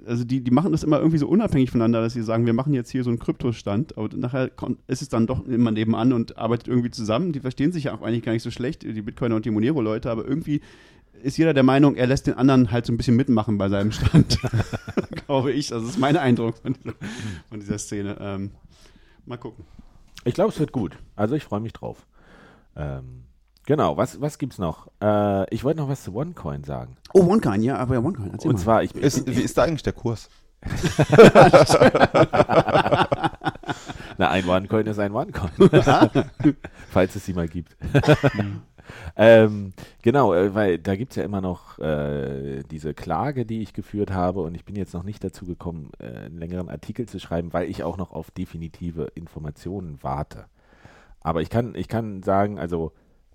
also 0.05 0.23
die, 0.23 0.41
die 0.41 0.51
machen 0.51 0.71
das 0.71 0.83
immer 0.83 0.97
irgendwie 0.97 1.17
so 1.17 1.27
unabhängig 1.27 1.71
voneinander, 1.71 2.01
dass 2.01 2.13
sie 2.13 2.23
sagen, 2.23 2.45
wir 2.45 2.53
machen 2.53 2.73
jetzt 2.73 2.91
hier 2.91 3.03
so 3.03 3.09
einen 3.09 3.19
Kryptostand, 3.19 3.97
aber 3.97 4.15
nachher 4.15 4.49
kommt, 4.49 4.79
ist 4.87 5.01
es 5.01 5.09
dann 5.09 5.27
doch 5.27 5.45
immer 5.45 5.71
nebenan 5.71 6.13
und 6.13 6.37
arbeitet 6.37 6.67
irgendwie 6.67 6.91
zusammen. 6.91 7.31
Die 7.31 7.39
verstehen 7.39 7.71
sich 7.71 7.85
ja 7.85 7.93
auch 7.93 8.01
eigentlich 8.01 8.23
gar 8.23 8.33
nicht 8.33 8.43
so 8.43 8.51
schlecht, 8.51 8.83
die 8.83 9.01
Bitcoiner 9.01 9.35
und 9.35 9.45
die 9.45 9.51
Monero-Leute, 9.51 10.09
aber 10.09 10.25
irgendwie 10.25 10.61
ist 11.21 11.37
jeder 11.37 11.53
der 11.53 11.63
Meinung, 11.63 11.95
er 11.95 12.07
lässt 12.07 12.27
den 12.27 12.33
anderen 12.33 12.71
halt 12.71 12.85
so 12.85 12.91
ein 12.91 12.97
bisschen 12.97 13.15
mitmachen 13.15 13.57
bei 13.57 13.69
seinem 13.69 13.91
Stand. 13.91 14.39
Glaube 15.25 15.51
ich. 15.51 15.67
Das 15.67 15.83
ist 15.83 15.97
mein 15.97 16.17
Eindruck 16.17 16.57
von 16.57 16.73
dieser, 16.73 16.95
von 17.49 17.59
dieser 17.59 17.77
Szene. 17.77 18.17
Ähm, 18.19 18.51
mal 19.25 19.37
gucken. 19.37 19.63
Ich 20.25 20.33
glaube, 20.33 20.51
es 20.51 20.59
wird 20.59 20.71
gut. 20.71 20.97
Also 21.15 21.35
ich 21.35 21.43
freue 21.43 21.61
mich 21.61 21.73
drauf. 21.73 22.05
Ähm, 22.75 23.23
Genau, 23.65 23.95
was, 23.95 24.19
was 24.19 24.37
gibt's 24.37 24.59
noch? 24.59 24.89
Äh, 25.01 25.49
ich 25.53 25.63
wollte 25.63 25.79
noch 25.79 25.87
was 25.87 26.03
zu 26.03 26.13
OneCoin 26.15 26.63
sagen. 26.63 26.97
Oh, 27.13 27.21
OneCoin, 27.21 27.61
ja, 27.61 27.77
aber 27.77 27.95
ja, 27.95 28.01
OneCoin. 28.01 28.31
Erzähl 28.31 28.49
Und 28.49 28.57
mal. 28.57 28.61
zwar, 28.61 28.83
ich, 28.83 28.93
Ist, 28.95 29.25
wie 29.25 29.41
ist 29.41 29.57
da 29.57 29.63
eigentlich 29.63 29.83
der 29.83 29.93
Kurs? 29.93 30.29
Na, 34.17 34.29
ein 34.29 34.47
OneCoin 34.47 34.85
ist 34.85 34.99
ein 34.99 35.13
OneCoin. 35.13 35.51
Falls 36.89 37.15
es 37.15 37.25
sie 37.25 37.33
mal 37.33 37.47
gibt. 37.47 37.75
ähm, 39.15 39.73
genau, 40.01 40.33
äh, 40.33 40.53
weil 40.53 40.77
da 40.77 40.95
gibt 40.95 41.11
es 41.11 41.15
ja 41.15 41.23
immer 41.23 41.41
noch 41.41 41.79
äh, 41.79 42.63
diese 42.69 42.93
Klage, 42.93 43.45
die 43.45 43.61
ich 43.61 43.73
geführt 43.73 44.11
habe 44.11 44.41
und 44.41 44.55
ich 44.55 44.65
bin 44.65 44.75
jetzt 44.75 44.93
noch 44.93 45.03
nicht 45.03 45.23
dazu 45.23 45.45
gekommen, 45.45 45.91
äh, 45.99 46.25
einen 46.25 46.37
längeren 46.37 46.69
Artikel 46.69 47.07
zu 47.07 47.19
schreiben, 47.19 47.53
weil 47.53 47.69
ich 47.69 47.83
auch 47.83 47.97
noch 47.97 48.11
auf 48.11 48.29
definitive 48.31 49.03
Informationen 49.15 49.99
warte. 50.01 50.45
Aber 51.21 51.41
ich 51.41 51.49
kann, 51.49 51.73
ich 51.75 51.87
kann 51.87 52.21
sagen, 52.23 52.59
also 52.59 52.91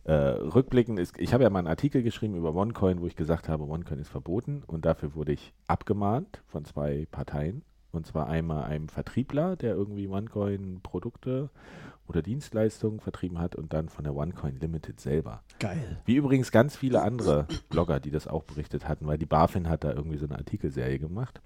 äh, 0.08 0.12
rückblickend 0.12 0.98
ist, 0.98 1.18
ich 1.18 1.34
habe 1.34 1.42
ja 1.44 1.50
mal 1.50 1.58
einen 1.58 1.68
Artikel 1.68 2.02
geschrieben 2.02 2.34
über 2.34 2.54
OneCoin, 2.54 3.02
wo 3.02 3.06
ich 3.06 3.14
gesagt 3.14 3.46
habe, 3.48 3.64
OneCoin 3.64 3.98
ist 3.98 4.08
verboten 4.08 4.62
und 4.66 4.86
dafür 4.86 5.14
wurde 5.14 5.32
ich 5.32 5.52
abgemahnt 5.66 6.42
von 6.46 6.64
zwei 6.64 7.06
Parteien. 7.10 7.62
Und 7.90 8.06
zwar 8.06 8.26
einmal 8.26 8.64
einem 8.64 8.88
Vertriebler, 8.88 9.56
der 9.56 9.74
irgendwie 9.74 10.08
OneCoin-Produkte 10.08 11.50
oder 12.06 12.22
Dienstleistungen 12.22 13.00
vertrieben 13.00 13.38
hat 13.38 13.54
und 13.54 13.74
dann 13.74 13.90
von 13.90 14.04
der 14.04 14.14
OneCoin 14.14 14.60
Limited 14.60 14.98
selber. 14.98 15.42
Geil. 15.58 16.00
Wie 16.06 16.16
übrigens 16.16 16.52
ganz 16.52 16.74
viele 16.74 17.02
andere 17.02 17.46
Blogger, 17.68 18.00
die 18.00 18.10
das 18.10 18.26
auch 18.26 18.44
berichtet 18.44 18.88
hatten, 18.88 19.06
weil 19.06 19.18
die 19.18 19.26
BaFin 19.26 19.68
hat 19.68 19.84
da 19.84 19.92
irgendwie 19.92 20.18
so 20.18 20.26
eine 20.26 20.36
Artikelserie 20.36 20.98
gemacht. 20.98 21.42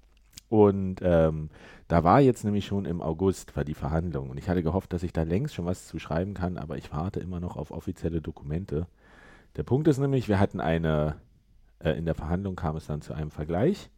Und 0.53 0.99
ähm, 1.01 1.49
da 1.87 2.03
war 2.03 2.21
jetzt 2.21 2.43
nämlich 2.43 2.67
schon 2.67 2.85
im 2.85 3.01
August 3.01 3.55
war 3.55 3.63
die 3.63 3.73
Verhandlung 3.73 4.29
und 4.29 4.37
ich 4.37 4.47
hatte 4.49 4.61
gehofft, 4.61 4.93
dass 4.93 5.01
ich 5.01 5.11
da 5.11 5.23
längst 5.23 5.55
schon 5.55 5.65
was 5.65 5.87
zu 5.87 5.97
schreiben 5.97 6.35
kann, 6.35 6.59
aber 6.59 6.77
ich 6.77 6.91
warte 6.93 7.19
immer 7.19 7.39
noch 7.39 7.57
auf 7.57 7.71
offizielle 7.71 8.21
Dokumente. 8.21 8.85
Der 9.55 9.63
Punkt 9.63 9.87
ist 9.87 9.97
nämlich, 9.97 10.29
wir 10.29 10.39
hatten 10.39 10.59
eine, 10.59 11.15
äh, 11.79 11.97
in 11.97 12.05
der 12.05 12.13
Verhandlung 12.13 12.55
kam 12.55 12.75
es 12.75 12.85
dann 12.85 13.01
zu 13.01 13.15
einem 13.15 13.31
Vergleich. 13.31 13.89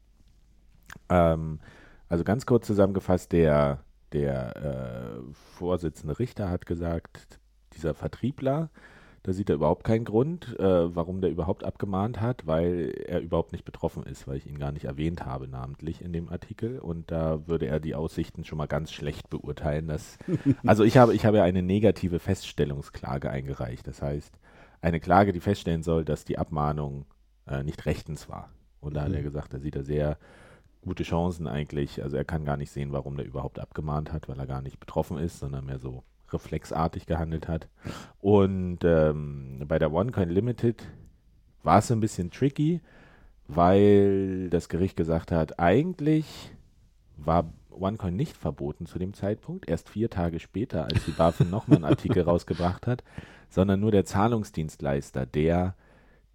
Ähm, 1.10 1.60
also 2.08 2.24
ganz 2.24 2.46
kurz 2.46 2.68
zusammengefasst, 2.68 3.34
der, 3.34 3.84
der 4.14 4.56
äh, 4.56 5.34
Vorsitzende 5.34 6.18
Richter 6.20 6.50
hat 6.50 6.66
gesagt, 6.66 7.42
dieser 7.74 7.94
Vertriebler, 7.94 8.70
da 9.26 9.34
sieht 9.34 9.50
er 9.50 9.56
überhaupt 9.56 9.84
keinen 9.84 10.06
Grund, 10.06 10.56
äh, 10.60 10.96
warum 10.96 11.20
der 11.20 11.32
überhaupt 11.32 11.64
abgemahnt 11.64 12.22
hat, 12.22 12.46
weil 12.46 12.94
er 13.08 13.22
überhaupt 13.22 13.54
nicht 13.54 13.66
betroffen 13.66 14.04
ist, 14.04 14.28
weil 14.28 14.38
ich 14.38 14.46
ihn 14.46 14.60
gar 14.60 14.72
nicht 14.72 14.86
erwähnt 14.86 15.26
habe 15.26 15.48
namentlich 15.48 16.04
in 16.04 16.14
dem 16.14 16.30
Artikel 16.30 16.78
und 16.78 17.10
da 17.10 17.48
würde 17.48 17.66
er 17.66 17.80
die 17.80 17.96
Aussichten 17.96 18.44
schon 18.44 18.60
mal 18.60 18.68
ganz 18.68 18.92
schlecht 18.92 19.32
beurteilen. 19.32 19.88
Dass, 19.88 20.20
also 20.64 20.84
ich 20.84 20.98
habe, 20.98 21.16
ich 21.16 21.26
habe 21.26 21.38
ja 21.38 21.44
eine 21.44 21.64
negative 21.64 22.20
Feststellungsklage 22.20 23.32
eingereicht. 23.32 23.88
Das 23.88 24.04
heißt, 24.04 24.38
eine 24.82 25.00
Klage, 25.00 25.34
die 25.34 25.40
feststellen 25.40 25.82
soll, 25.82 26.06
dass 26.06 26.24
die 26.24 26.38
Abmahnung 26.38 27.08
äh, 27.48 27.64
nicht 27.64 27.88
rechtens 27.88 28.30
war. 28.30 28.52
Und 28.80 28.94
da 28.94 29.06
hat 29.06 29.14
er 29.14 29.24
gesagt, 29.24 29.56
da 29.56 29.60
sieht 29.60 29.76
er 29.76 29.84
sehr 29.84 30.20
gute 30.84 31.02
Chancen 31.02 31.48
eigentlich. 31.48 32.04
Also 32.04 32.16
er 32.16 32.26
kann 32.26 32.46
gar 32.46 32.58
nicht 32.58 32.70
sehen, 32.70 32.92
warum 32.92 33.18
der 33.18 33.26
überhaupt 33.26 33.58
abgemahnt 33.58 34.14
hat, 34.14 34.30
weil 34.30 34.38
er 34.38 34.46
gar 34.46 34.62
nicht 34.62 34.80
betroffen 34.80 35.18
ist, 35.18 35.40
sondern 35.40 35.66
mehr 35.66 35.80
so 35.80 36.04
reflexartig 36.32 37.06
gehandelt 37.06 37.48
hat. 37.48 37.68
Und 38.20 38.80
ähm, 38.84 39.64
bei 39.68 39.80
der 39.80 39.92
OneCoin 39.92 40.30
Limited 40.30 40.84
war 41.64 41.80
es 41.80 41.92
ein 41.92 42.00
bisschen 42.00 42.32
tricky, 42.32 42.82
weil 43.48 44.50
das 44.50 44.70
Gericht 44.70 44.98
gesagt 44.98 45.32
hat, 45.32 45.60
eigentlich 45.60 46.52
war 47.18 47.52
OneCoin 47.72 48.16
nicht 48.16 48.36
verboten 48.36 48.86
zu 48.86 49.00
dem 49.00 49.14
Zeitpunkt, 49.14 49.68
erst 49.68 49.90
vier 49.90 50.10
Tage 50.10 50.40
später, 50.40 50.86
als 50.86 51.06
die 51.06 51.12
BaFin 51.12 51.50
nochmal 51.52 51.78
einen 51.78 51.86
Artikel 51.86 52.24
rausgebracht 52.24 52.88
hat, 52.88 53.04
sondern 53.50 53.80
nur 53.80 53.92
der 53.92 54.06
Zahlungsdienstleister, 54.06 55.26
der 55.26 55.76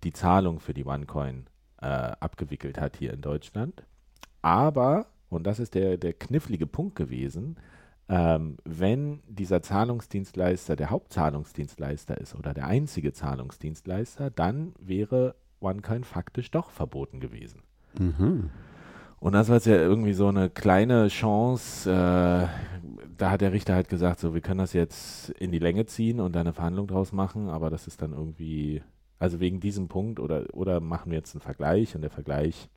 die 0.05 0.13
Zahlung 0.13 0.61
für 0.61 0.75
die 0.75 0.87
OneCoin 0.87 1.47
äh, 1.81 1.87
abgewickelt 1.87 2.79
hat 2.81 2.97
hier 2.97 3.13
in 3.13 3.21
Deutschland. 3.21 3.85
Aber, 4.43 5.07
und 5.29 5.47
das 5.47 5.59
ist 5.59 5.75
der, 5.75 5.97
der 5.97 6.13
knifflige 6.13 6.67
Punkt 6.67 6.95
gewesen, 6.95 7.57
ähm, 8.11 8.57
wenn 8.65 9.21
dieser 9.29 9.63
Zahlungsdienstleister 9.63 10.75
der 10.75 10.91
Hauptzahlungsdienstleister 10.91 12.19
ist 12.19 12.35
oder 12.35 12.53
der 12.53 12.67
einzige 12.67 13.13
Zahlungsdienstleister, 13.13 14.31
dann 14.31 14.75
wäre 14.81 15.37
OneCoin 15.61 16.03
faktisch 16.03 16.51
doch 16.51 16.71
verboten 16.71 17.21
gewesen. 17.21 17.63
Mhm. 17.97 18.51
Und 19.21 19.33
das 19.35 19.49
war 19.49 19.57
jetzt 19.57 19.67
ja 19.67 19.77
irgendwie 19.77 20.13
so 20.13 20.27
eine 20.27 20.51
kleine 20.51 21.07
Chance. 21.07 21.89
Äh, 21.89 22.49
da 23.17 23.31
hat 23.31 23.43
der 23.43 23.53
Richter 23.53 23.75
halt 23.75 23.89
gesagt, 23.89 24.19
so, 24.19 24.35
wir 24.35 24.41
können 24.41 24.59
das 24.59 24.73
jetzt 24.73 25.31
in 25.31 25.53
die 25.53 25.59
Länge 25.61 25.87
ziehen 25.87 26.19
und 26.19 26.35
da 26.35 26.41
eine 26.41 26.53
Verhandlung 26.53 26.89
draus 26.89 27.13
machen, 27.13 27.49
aber 27.49 27.71
das 27.71 27.87
ist 27.87 28.03
dann 28.03 28.13
irgendwie, 28.13 28.83
also 29.21 29.39
wegen 29.39 29.61
diesem 29.61 29.87
Punkt 29.87 30.19
oder, 30.19 30.47
oder 30.53 30.81
machen 30.81 31.13
wir 31.13 31.19
jetzt 31.19 31.37
einen 31.37 31.43
Vergleich 31.43 31.95
und 31.95 32.01
der 32.01 32.11
Vergleich 32.11 32.69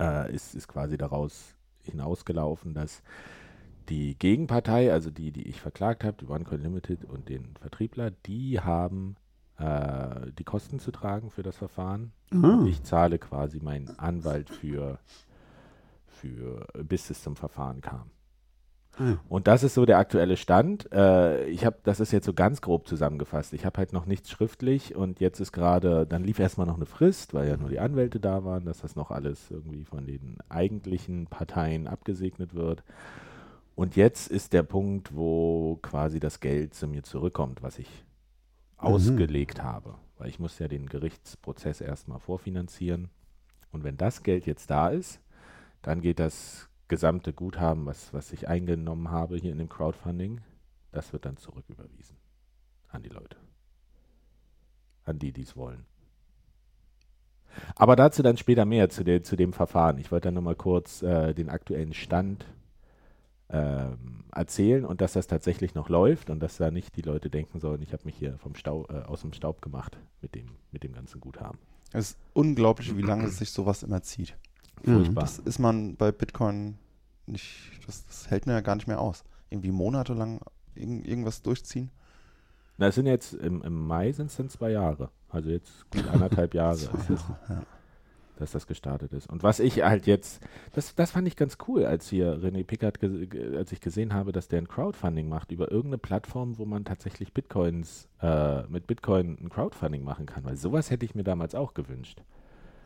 äh, 0.00 0.34
ist, 0.34 0.56
ist 0.56 0.66
quasi 0.66 0.96
daraus 0.96 1.54
hinausgelaufen, 1.84 2.74
dass 2.74 3.02
die 3.88 4.18
Gegenpartei, 4.18 4.92
also 4.92 5.10
die, 5.10 5.32
die 5.32 5.48
ich 5.48 5.60
verklagt 5.60 6.04
habe, 6.04 6.16
die 6.18 6.28
OneCoin 6.28 6.60
Limited 6.60 7.04
und 7.04 7.28
den 7.28 7.54
Vertriebler, 7.60 8.10
die 8.10 8.60
haben 8.60 9.16
äh, 9.58 10.32
die 10.38 10.44
Kosten 10.44 10.78
zu 10.78 10.90
tragen 10.90 11.30
für 11.30 11.42
das 11.42 11.56
Verfahren. 11.56 12.12
Und 12.30 12.66
ich 12.66 12.82
zahle 12.82 13.18
quasi 13.18 13.60
meinen 13.60 13.98
Anwalt 13.98 14.50
für, 14.50 14.98
für 16.06 16.66
bis 16.82 17.10
es 17.10 17.22
zum 17.22 17.36
Verfahren 17.36 17.80
kam. 17.80 18.10
Ah. 18.98 19.14
Und 19.28 19.46
das 19.46 19.62
ist 19.62 19.74
so 19.74 19.86
der 19.86 19.98
aktuelle 19.98 20.36
Stand. 20.36 20.90
Äh, 20.92 21.46
ich 21.46 21.64
habe, 21.64 21.78
das 21.84 22.00
ist 22.00 22.12
jetzt 22.12 22.26
so 22.26 22.34
ganz 22.34 22.60
grob 22.60 22.86
zusammengefasst. 22.86 23.52
Ich 23.54 23.64
habe 23.64 23.78
halt 23.78 23.92
noch 23.92 24.06
nichts 24.06 24.30
schriftlich 24.30 24.94
und 24.94 25.20
jetzt 25.20 25.40
ist 25.40 25.52
gerade, 25.52 26.06
dann 26.06 26.24
lief 26.24 26.38
erstmal 26.38 26.66
noch 26.66 26.76
eine 26.76 26.86
Frist, 26.86 27.32
weil 27.32 27.48
ja 27.48 27.56
nur 27.56 27.70
die 27.70 27.80
Anwälte 27.80 28.20
da 28.20 28.44
waren, 28.44 28.64
dass 28.64 28.80
das 28.80 28.96
noch 28.96 29.10
alles 29.10 29.50
irgendwie 29.50 29.84
von 29.84 30.06
den 30.06 30.38
eigentlichen 30.48 31.26
Parteien 31.26 31.86
abgesegnet 31.86 32.54
wird. 32.54 32.82
Und 33.74 33.96
jetzt 33.96 34.28
ist 34.28 34.52
der 34.52 34.62
Punkt, 34.62 35.14
wo 35.14 35.78
quasi 35.82 36.20
das 36.20 36.40
Geld 36.40 36.74
zu 36.74 36.86
mir 36.86 37.02
zurückkommt, 37.02 37.62
was 37.62 37.78
ich 37.78 38.04
ausgelegt 38.76 39.62
habe. 39.62 39.94
Weil 40.18 40.28
ich 40.28 40.38
muss 40.38 40.58
ja 40.58 40.68
den 40.68 40.86
Gerichtsprozess 40.86 41.80
erstmal 41.80 42.18
vorfinanzieren. 42.18 43.08
Und 43.70 43.84
wenn 43.84 43.96
das 43.96 44.22
Geld 44.22 44.46
jetzt 44.46 44.70
da 44.70 44.88
ist, 44.88 45.20
dann 45.80 46.00
geht 46.00 46.18
das 46.18 46.68
gesamte 46.88 47.32
Guthaben, 47.32 47.86
was, 47.86 48.12
was 48.12 48.32
ich 48.32 48.48
eingenommen 48.48 49.10
habe 49.10 49.36
hier 49.36 49.52
in 49.52 49.58
dem 49.58 49.70
Crowdfunding, 49.70 50.42
das 50.90 51.12
wird 51.14 51.24
dann 51.24 51.38
zurücküberwiesen 51.38 52.16
an 52.88 53.02
die 53.02 53.08
Leute. 53.08 53.38
An 55.04 55.18
die, 55.18 55.32
die 55.32 55.42
es 55.42 55.56
wollen. 55.56 55.86
Aber 57.74 57.96
dazu 57.96 58.22
dann 58.22 58.36
später 58.36 58.64
mehr, 58.64 58.90
zu, 58.90 59.04
der, 59.04 59.22
zu 59.22 59.36
dem 59.36 59.52
Verfahren. 59.52 59.98
Ich 59.98 60.12
wollte 60.12 60.28
dann 60.28 60.34
nochmal 60.34 60.54
kurz 60.54 61.02
äh, 61.02 61.34
den 61.34 61.48
aktuellen 61.48 61.94
Stand 61.94 62.46
ähm, 63.52 64.24
erzählen 64.34 64.84
und 64.84 65.00
dass 65.00 65.12
das 65.12 65.26
tatsächlich 65.26 65.74
noch 65.74 65.88
läuft 65.88 66.30
und 66.30 66.40
dass 66.40 66.56
da 66.56 66.70
nicht 66.70 66.96
die 66.96 67.02
Leute 67.02 67.28
denken 67.28 67.60
sollen, 67.60 67.82
ich 67.82 67.92
habe 67.92 68.04
mich 68.04 68.16
hier 68.16 68.38
vom 68.38 68.54
Stau, 68.54 68.86
äh, 68.88 69.02
aus 69.02 69.20
dem 69.20 69.32
Staub 69.32 69.60
gemacht 69.60 69.98
mit 70.22 70.34
dem, 70.34 70.46
mit 70.70 70.82
dem 70.82 70.94
ganzen 70.94 71.20
Guthaben. 71.20 71.58
Es 71.92 72.12
ist 72.12 72.18
unglaublich, 72.32 72.96
wie 72.96 73.02
lange 73.02 73.28
sich 73.28 73.50
sowas 73.50 73.82
immer 73.82 74.02
zieht. 74.02 74.34
Furchtbar. 74.82 75.22
Das 75.22 75.38
ist 75.38 75.58
man 75.58 75.96
bei 75.96 76.10
Bitcoin 76.10 76.78
nicht, 77.26 77.70
das, 77.86 78.06
das 78.06 78.30
hält 78.30 78.46
man 78.46 78.56
ja 78.56 78.62
gar 78.62 78.74
nicht 78.74 78.88
mehr 78.88 79.00
aus. 79.00 79.22
Irgendwie 79.50 79.70
monatelang 79.70 80.40
irgend, 80.74 81.06
irgendwas 81.06 81.42
durchziehen. 81.42 81.90
Na, 82.78 82.88
es 82.88 82.94
sind 82.94 83.06
jetzt 83.06 83.34
im, 83.34 83.62
im 83.62 83.86
Mai 83.86 84.12
sind 84.12 84.26
es 84.26 84.36
dann 84.36 84.48
zwei 84.48 84.70
Jahre. 84.70 85.10
Also 85.28 85.50
jetzt 85.50 85.88
gut 85.90 86.08
anderthalb 86.12 86.54
Jahre 86.54 86.76
ist 86.76 86.90
das, 87.08 87.24
Ja. 87.48 87.62
Dass 88.42 88.52
das 88.52 88.66
gestartet 88.66 89.12
ist. 89.12 89.30
Und 89.30 89.42
was 89.42 89.60
ich 89.60 89.82
halt 89.82 90.06
jetzt, 90.06 90.42
das, 90.72 90.94
das 90.94 91.12
fand 91.12 91.26
ich 91.26 91.36
ganz 91.36 91.56
cool, 91.68 91.86
als 91.86 92.08
hier 92.08 92.34
René 92.34 92.64
Pickard, 92.64 92.98
als 93.56 93.72
ich 93.72 93.80
gesehen 93.80 94.12
habe, 94.12 94.32
dass 94.32 94.48
der 94.48 94.60
ein 94.60 94.68
Crowdfunding 94.68 95.28
macht 95.28 95.52
über 95.52 95.70
irgendeine 95.70 95.98
Plattform, 95.98 96.58
wo 96.58 96.64
man 96.66 96.84
tatsächlich 96.84 97.32
Bitcoins, 97.32 98.08
äh, 98.20 98.64
mit 98.64 98.86
Bitcoin 98.86 99.38
ein 99.40 99.48
Crowdfunding 99.48 100.04
machen 100.04 100.26
kann. 100.26 100.44
Weil 100.44 100.56
sowas 100.56 100.90
hätte 100.90 101.06
ich 101.06 101.14
mir 101.14 101.24
damals 101.24 101.54
auch 101.54 101.72
gewünscht. 101.72 102.22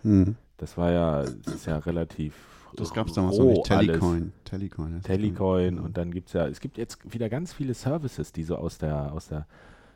Mhm. 0.03 0.37
Das 0.59 0.77
war 0.77 0.93
ja, 0.93 1.23
das 1.23 1.55
ist 1.55 1.67
ja 1.67 1.79
relativ 1.79 2.35
Das 2.77 2.93
gab 2.93 3.09
es 3.09 3.15
damals 3.15 3.39
noch 3.39 3.47
nicht. 3.47 3.71
alles. 3.71 3.87
Telecoin. 3.87 4.33
Telecoin. 4.45 5.03
Telecoin 5.03 5.79
und 5.79 5.97
dann 5.97 6.13
gibt 6.13 6.29
es 6.29 6.35
ja, 6.35 6.47
es 6.47 6.61
gibt 6.61 6.79
jetzt 6.79 7.13
wieder 7.13 7.29
ganz 7.29 7.53
viele 7.53 7.75
Services, 7.75 8.33
die 8.33 8.45
so 8.45 8.57
aus 8.57 8.79
der, 8.79 9.13
aus 9.13 9.29
der, 9.29 9.47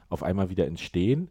auf 0.08 0.22
einmal 0.22 0.50
wieder 0.50 0.66
entstehen, 0.66 1.28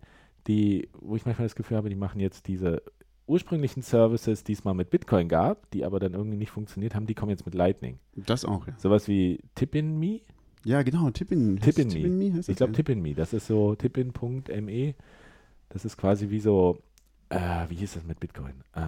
die, 0.48 0.90
wo 0.94 1.16
ich 1.16 1.26
manchmal 1.26 1.48
das 1.48 1.56
Gefühl 1.56 1.78
habe, 1.78 1.90
die 1.90 1.96
machen 1.96 2.20
jetzt 2.20 2.48
diese 2.48 2.82
ursprünglichen 3.30 3.82
Services, 3.82 4.44
die 4.44 4.54
es 4.54 4.64
mal 4.64 4.74
mit 4.74 4.90
Bitcoin 4.90 5.30
gab, 5.30 5.70
die 5.72 5.86
aber 5.86 6.00
dann 6.00 6.14
irgendwie 6.14 6.38
nicht 6.38 6.52
funktioniert 6.52 6.96
haben, 6.96 7.06
die 7.06 7.14
kommen 7.14 7.30
jetzt 7.30 7.46
mit 7.46 7.56
Lightning. 7.56 8.00
Das 8.16 8.44
auch, 8.44 8.68
ja. 8.68 8.74
Sowas 8.78 9.08
wie 9.08 9.40
Tip-in-Me. 9.56 10.22
Ja, 10.66 10.82
genau. 10.84 11.10
Tippin. 11.12 11.60
Tip-in-Me. 11.60 12.34
heißt 12.34 12.50
Ich 12.50 12.56
das, 12.56 12.58
glaube 12.58 12.74
ja. 12.74 12.78
Tip-in-Me, 12.78 13.14
das 13.14 13.34
ist 13.34 13.48
so 13.48 13.76
tippin.me. 13.76 14.96
Das 15.70 15.86
ist 15.86 15.98
quasi 15.98 16.30
wie 16.30 16.40
so, 16.40 16.80
äh, 17.30 17.66
wie 17.70 17.76
hieß 17.76 17.94
das 17.94 18.04
mit 18.04 18.20
Bitcoin? 18.20 18.56
Äh, 18.74 18.82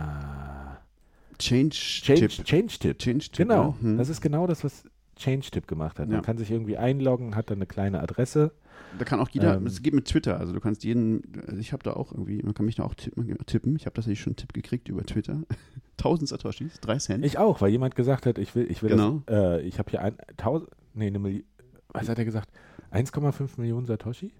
Change, 1.37 1.69
Change, 1.71 2.27
Tip. 2.27 2.45
Change 2.45 2.79
Tip. 2.79 2.99
Change 2.99 3.25
Tip. 3.25 3.47
Genau, 3.47 3.75
ja. 3.79 3.81
Hm. 3.81 3.97
das 3.97 4.09
ist 4.09 4.21
genau 4.21 4.47
das, 4.47 4.63
was 4.63 4.83
ChangeTip 5.17 5.67
gemacht 5.67 5.99
hat. 5.99 6.07
Ja. 6.07 6.15
Man 6.15 6.23
kann 6.23 6.37
sich 6.37 6.51
irgendwie 6.51 6.77
einloggen, 6.77 7.35
hat 7.35 7.49
dann 7.49 7.59
eine 7.59 7.67
kleine 7.67 8.01
Adresse 8.01 8.51
Da 8.99 9.05
kann 9.05 9.19
auch 9.19 9.29
jeder, 9.29 9.55
Ähm. 9.55 9.65
es 9.67 9.81
geht 9.81 9.93
mit 9.93 10.05
Twitter, 10.05 10.39
also 10.39 10.53
du 10.53 10.59
kannst 10.59 10.83
jeden, 10.83 11.21
also 11.47 11.57
ich 11.59 11.71
habe 11.73 11.83
da 11.83 11.93
auch 11.93 12.11
irgendwie, 12.11 12.41
man 12.43 12.53
kann 12.53 12.65
mich 12.65 12.75
da 12.75 12.83
auch 12.83 12.93
tippen, 12.93 13.37
tippen. 13.45 13.75
ich 13.75 13.85
habe 13.85 13.93
tatsächlich 13.93 14.19
schon 14.21 14.31
einen 14.31 14.37
Tipp 14.37 14.53
gekriegt 14.53 14.89
über 14.89 15.03
Twitter. 15.05 15.43
1000 15.97 16.29
Satoshis, 16.29 16.79
3 16.81 16.97
Cent. 16.97 17.25
Ich 17.25 17.37
auch, 17.37 17.61
weil 17.61 17.69
jemand 17.69 17.95
gesagt 17.95 18.25
hat, 18.25 18.37
ich 18.39 18.55
will, 18.55 18.69
ich 18.69 18.81
will 18.81 18.89
Genau. 18.89 19.21
das, 19.27 19.35
äh, 19.35 19.61
ich 19.61 19.77
habe 19.79 19.91
hier 19.91 20.01
ein, 20.01 20.15
tausend, 20.35 20.69
nee, 20.93 21.07
eine 21.07 21.19
Million, 21.19 21.43
was 21.89 22.09
hat 22.09 22.17
er 22.17 22.25
gesagt? 22.25 22.49
1,5 22.91 23.51
Millionen 23.57 23.85
Satoshi? 23.85 24.31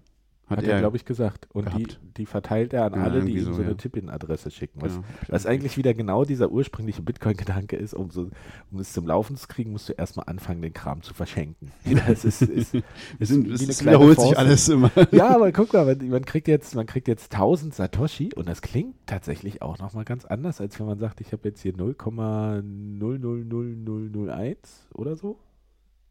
Hat, 0.56 0.64
er, 0.64 0.78
glaube 0.78 0.96
ich, 0.96 1.04
gesagt. 1.04 1.48
Und 1.52 1.66
die, 1.74 1.84
gehabt. 1.84 2.00
die 2.16 2.26
verteilt 2.26 2.72
er 2.72 2.84
an 2.84 2.94
Ja, 2.94 3.02
alle, 3.02 3.24
die 3.24 3.32
ihm 3.32 3.44
so, 3.44 3.52
so 3.52 3.62
eine 3.62 3.72
ja. 3.72 3.76
Tippin-Adresse 3.76 4.50
schicken. 4.50 4.80
Was, 4.82 4.92
Ja, 4.92 4.98
hab 4.98 5.22
ich 5.22 5.32
was 5.32 5.46
eigentlich 5.46 5.76
wieder 5.76 5.94
genau 5.94 6.24
dieser 6.24 6.50
ursprüngliche 6.50 7.02
Bitcoin-Gedanke 7.02 7.76
ist, 7.76 7.94
um, 7.94 8.10
so, 8.10 8.30
um 8.70 8.78
es 8.78 8.92
zum 8.92 9.06
Laufen 9.06 9.36
zu 9.36 9.48
kriegen, 9.48 9.72
musst 9.72 9.88
du 9.88 9.92
erstmal 9.92 10.26
anfangen, 10.26 10.62
den 10.62 10.72
Kram 10.72 11.02
zu 11.02 11.14
verschenken. 11.14 11.72
Das 12.06 12.24
ist, 12.24 12.42
ist, 12.42 12.72
sind, 13.20 13.48
wie 13.48 13.52
es, 13.52 13.80
wiederholt 13.80 14.18
sich 14.18 14.34
Force. 14.34 14.38
alles 14.38 14.68
immer. 14.68 14.90
ja, 15.12 15.28
aber 15.34 15.52
guck 15.52 15.72
mal, 15.72 15.86
man, 15.86 16.08
man, 16.08 16.24
kriegt 16.24 16.48
jetzt, 16.48 16.74
man 16.74 16.86
kriegt 16.86 17.06
jetzt 17.06 17.32
1000 17.32 17.72
Satoshi 17.74 18.30
und 18.34 18.48
das 18.48 18.60
klingt 18.60 18.96
tatsächlich 19.06 19.62
auch 19.62 19.78
nochmal 19.78 20.04
ganz 20.04 20.24
anders, 20.24 20.60
als 20.60 20.78
wenn 20.80 20.86
man 20.86 20.98
sagt, 20.98 21.20
ich 21.20 21.32
habe 21.32 21.48
jetzt 21.48 21.62
hier 21.62 21.74
0,000001 21.74 24.56
oder 24.94 25.14
so. 25.16 25.38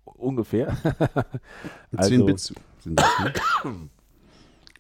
Ungefähr. 0.05 0.75
Mit 1.91 2.03
10 2.03 2.25
Bits 2.25 2.53
sind 2.79 2.99
das, 2.99 3.19
ne? 3.19 3.33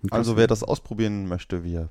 Also 0.09 0.37
wer 0.37 0.47
das 0.47 0.63
ausprobieren 0.63 1.27
möchte, 1.27 1.63
wir 1.63 1.89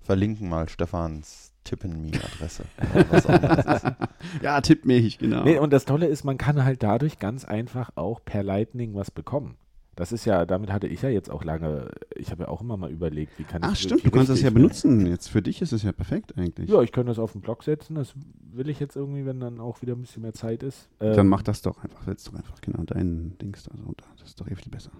verlinken 0.00 0.48
mal 0.48 0.68
Stefans 0.68 1.52
Tippen-Me-Adresse. 1.64 2.64
Ja, 4.42 4.60
tippt 4.60 4.84
mich, 4.86 5.18
genau. 5.18 5.44
Nee, 5.44 5.58
und 5.58 5.72
das 5.72 5.84
Tolle 5.84 6.06
ist, 6.06 6.24
man 6.24 6.38
kann 6.38 6.64
halt 6.64 6.82
dadurch 6.82 7.18
ganz 7.18 7.44
einfach 7.44 7.90
auch 7.96 8.20
per 8.24 8.42
Lightning 8.42 8.94
was 8.94 9.10
bekommen. 9.10 9.56
Das 9.94 10.12
ist 10.12 10.26
ja, 10.26 10.44
damit 10.44 10.70
hatte 10.70 10.86
ich 10.86 11.00
ja 11.00 11.08
jetzt 11.08 11.30
auch 11.30 11.42
lange, 11.42 11.90
ich 12.14 12.30
habe 12.30 12.44
ja 12.44 12.48
auch 12.50 12.60
immer 12.60 12.76
mal 12.76 12.90
überlegt, 12.90 13.38
wie 13.38 13.44
kann 13.44 13.62
ich 13.62 13.66
Ach 13.66 13.70
das 13.70 13.80
stimmt, 13.80 14.04
du 14.04 14.10
kannst 14.10 14.28
das 14.28 14.42
ja 14.42 14.50
benutzen 14.50 15.06
jetzt. 15.06 15.28
Für 15.28 15.40
dich 15.40 15.62
ist 15.62 15.72
es 15.72 15.82
ja 15.84 15.92
perfekt 15.92 16.36
eigentlich. 16.36 16.68
Ja, 16.68 16.82
ich 16.82 16.92
könnte 16.92 17.08
das 17.08 17.18
auf 17.18 17.32
den 17.32 17.40
Blog 17.40 17.64
setzen, 17.64 17.94
das 17.94 18.12
will 18.52 18.68
ich 18.68 18.78
jetzt 18.78 18.94
irgendwie, 18.94 19.24
wenn 19.24 19.40
dann 19.40 19.58
auch 19.58 19.80
wieder 19.80 19.94
ein 19.94 20.02
bisschen 20.02 20.20
mehr 20.20 20.34
Zeit 20.34 20.62
ist. 20.62 20.90
Ähm, 21.00 21.16
Dann 21.16 21.28
mach 21.28 21.42
das 21.42 21.62
doch 21.62 21.82
einfach, 21.82 22.02
setz 22.04 22.24
doch 22.24 22.34
einfach 22.34 22.60
genau 22.60 22.82
dein 22.84 23.38
Dings 23.40 23.64
da 23.64 23.74
so. 23.74 23.94
Das 24.18 24.28
ist 24.28 24.38
doch 24.38 24.48
eh 24.48 24.54
viel 24.54 24.70
besser. 24.70 24.90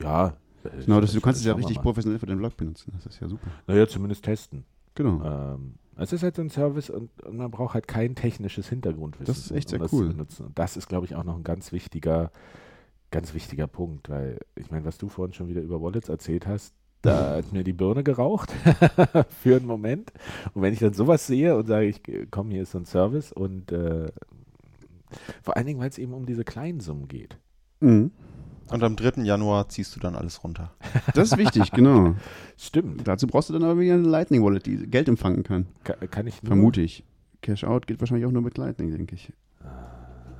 Ja. 0.00 0.36
Äh, 0.66 0.84
Genau, 0.84 1.00
das, 1.00 1.12
du 1.12 1.20
kannst 1.20 1.40
es 1.40 1.46
ja 1.46 1.54
richtig 1.54 1.80
professionell 1.80 2.18
für 2.18 2.26
den 2.26 2.38
Blog 2.38 2.56
benutzen. 2.56 2.92
Das 2.94 3.06
ist 3.06 3.20
ja 3.20 3.28
super. 3.28 3.46
Naja, 3.66 3.86
zumindest 3.86 4.24
testen. 4.24 4.64
Genau. 4.94 5.22
Ähm, 5.24 5.74
es 5.96 6.12
ist 6.12 6.22
halt 6.22 6.36
so 6.36 6.42
ein 6.42 6.50
Service 6.50 6.90
und, 6.90 7.10
und 7.22 7.36
man 7.36 7.50
braucht 7.50 7.74
halt 7.74 7.88
kein 7.88 8.14
technisches 8.14 8.68
Hintergrundwissen. 8.68 9.26
Das 9.26 9.38
ist 9.38 9.50
echt 9.50 9.68
um 9.68 9.70
sehr 9.70 9.78
das 9.78 9.92
cool. 9.92 10.08
Und 10.08 10.28
das 10.54 10.76
ist, 10.76 10.88
glaube 10.88 11.06
ich, 11.06 11.14
auch 11.14 11.24
noch 11.24 11.36
ein 11.36 11.44
ganz 11.44 11.72
wichtiger, 11.72 12.30
ganz 13.10 13.32
wichtiger 13.32 13.66
Punkt, 13.66 14.10
weil 14.10 14.38
ich 14.56 14.70
meine, 14.70 14.84
was 14.84 14.98
du 14.98 15.08
vorhin 15.08 15.32
schon 15.32 15.48
wieder 15.48 15.62
über 15.62 15.80
Wallets 15.80 16.08
erzählt 16.08 16.46
hast, 16.46 16.74
da 17.02 17.36
hat 17.36 17.52
mir 17.52 17.64
die 17.64 17.72
Birne 17.72 18.02
geraucht 18.04 18.52
für 19.42 19.56
einen 19.56 19.66
Moment. 19.66 20.12
Und 20.52 20.62
wenn 20.62 20.72
ich 20.72 20.80
dann 20.80 20.92
sowas 20.92 21.26
sehe 21.26 21.56
und 21.56 21.66
sage, 21.66 21.86
ich 21.86 22.02
komm, 22.30 22.50
hier 22.50 22.62
ist 22.62 22.72
so 22.72 22.78
ein 22.78 22.84
Service 22.86 23.32
und 23.32 23.72
äh, 23.72 24.08
vor 25.42 25.56
allen 25.56 25.66
Dingen, 25.66 25.80
weil 25.80 25.88
es 25.88 25.98
eben 25.98 26.12
um 26.12 26.26
diese 26.26 26.44
kleinen 26.44 26.80
Summen 26.80 27.08
geht. 27.08 27.38
Mhm. 27.80 28.10
Und 28.70 28.82
am 28.82 28.96
3. 28.96 29.22
Januar 29.22 29.68
ziehst 29.68 29.94
du 29.94 30.00
dann 30.00 30.14
alles 30.16 30.42
runter. 30.42 30.72
Das 31.14 31.30
ist 31.32 31.38
wichtig, 31.38 31.70
genau. 31.70 32.14
Stimmt. 32.56 33.06
Dazu 33.06 33.26
brauchst 33.26 33.48
du 33.48 33.52
dann 33.52 33.62
aber 33.62 33.78
wieder 33.78 33.94
eine 33.94 34.02
Lightning 34.08 34.42
Wallet, 34.44 34.66
die 34.66 34.76
Geld 34.88 35.08
empfangen 35.08 35.42
kann. 35.44 35.66
Ka 35.84 35.94
kann 35.94 36.26
ich 36.26 36.42
nur, 36.42 36.48
Vermute 36.48 36.80
ich. 36.80 37.04
Cash 37.42 37.64
Out 37.64 37.86
geht 37.86 38.00
wahrscheinlich 38.00 38.26
auch 38.26 38.32
nur 38.32 38.42
mit 38.42 38.58
Lightning, 38.58 38.90
denke 38.90 39.14
ich. 39.14 39.32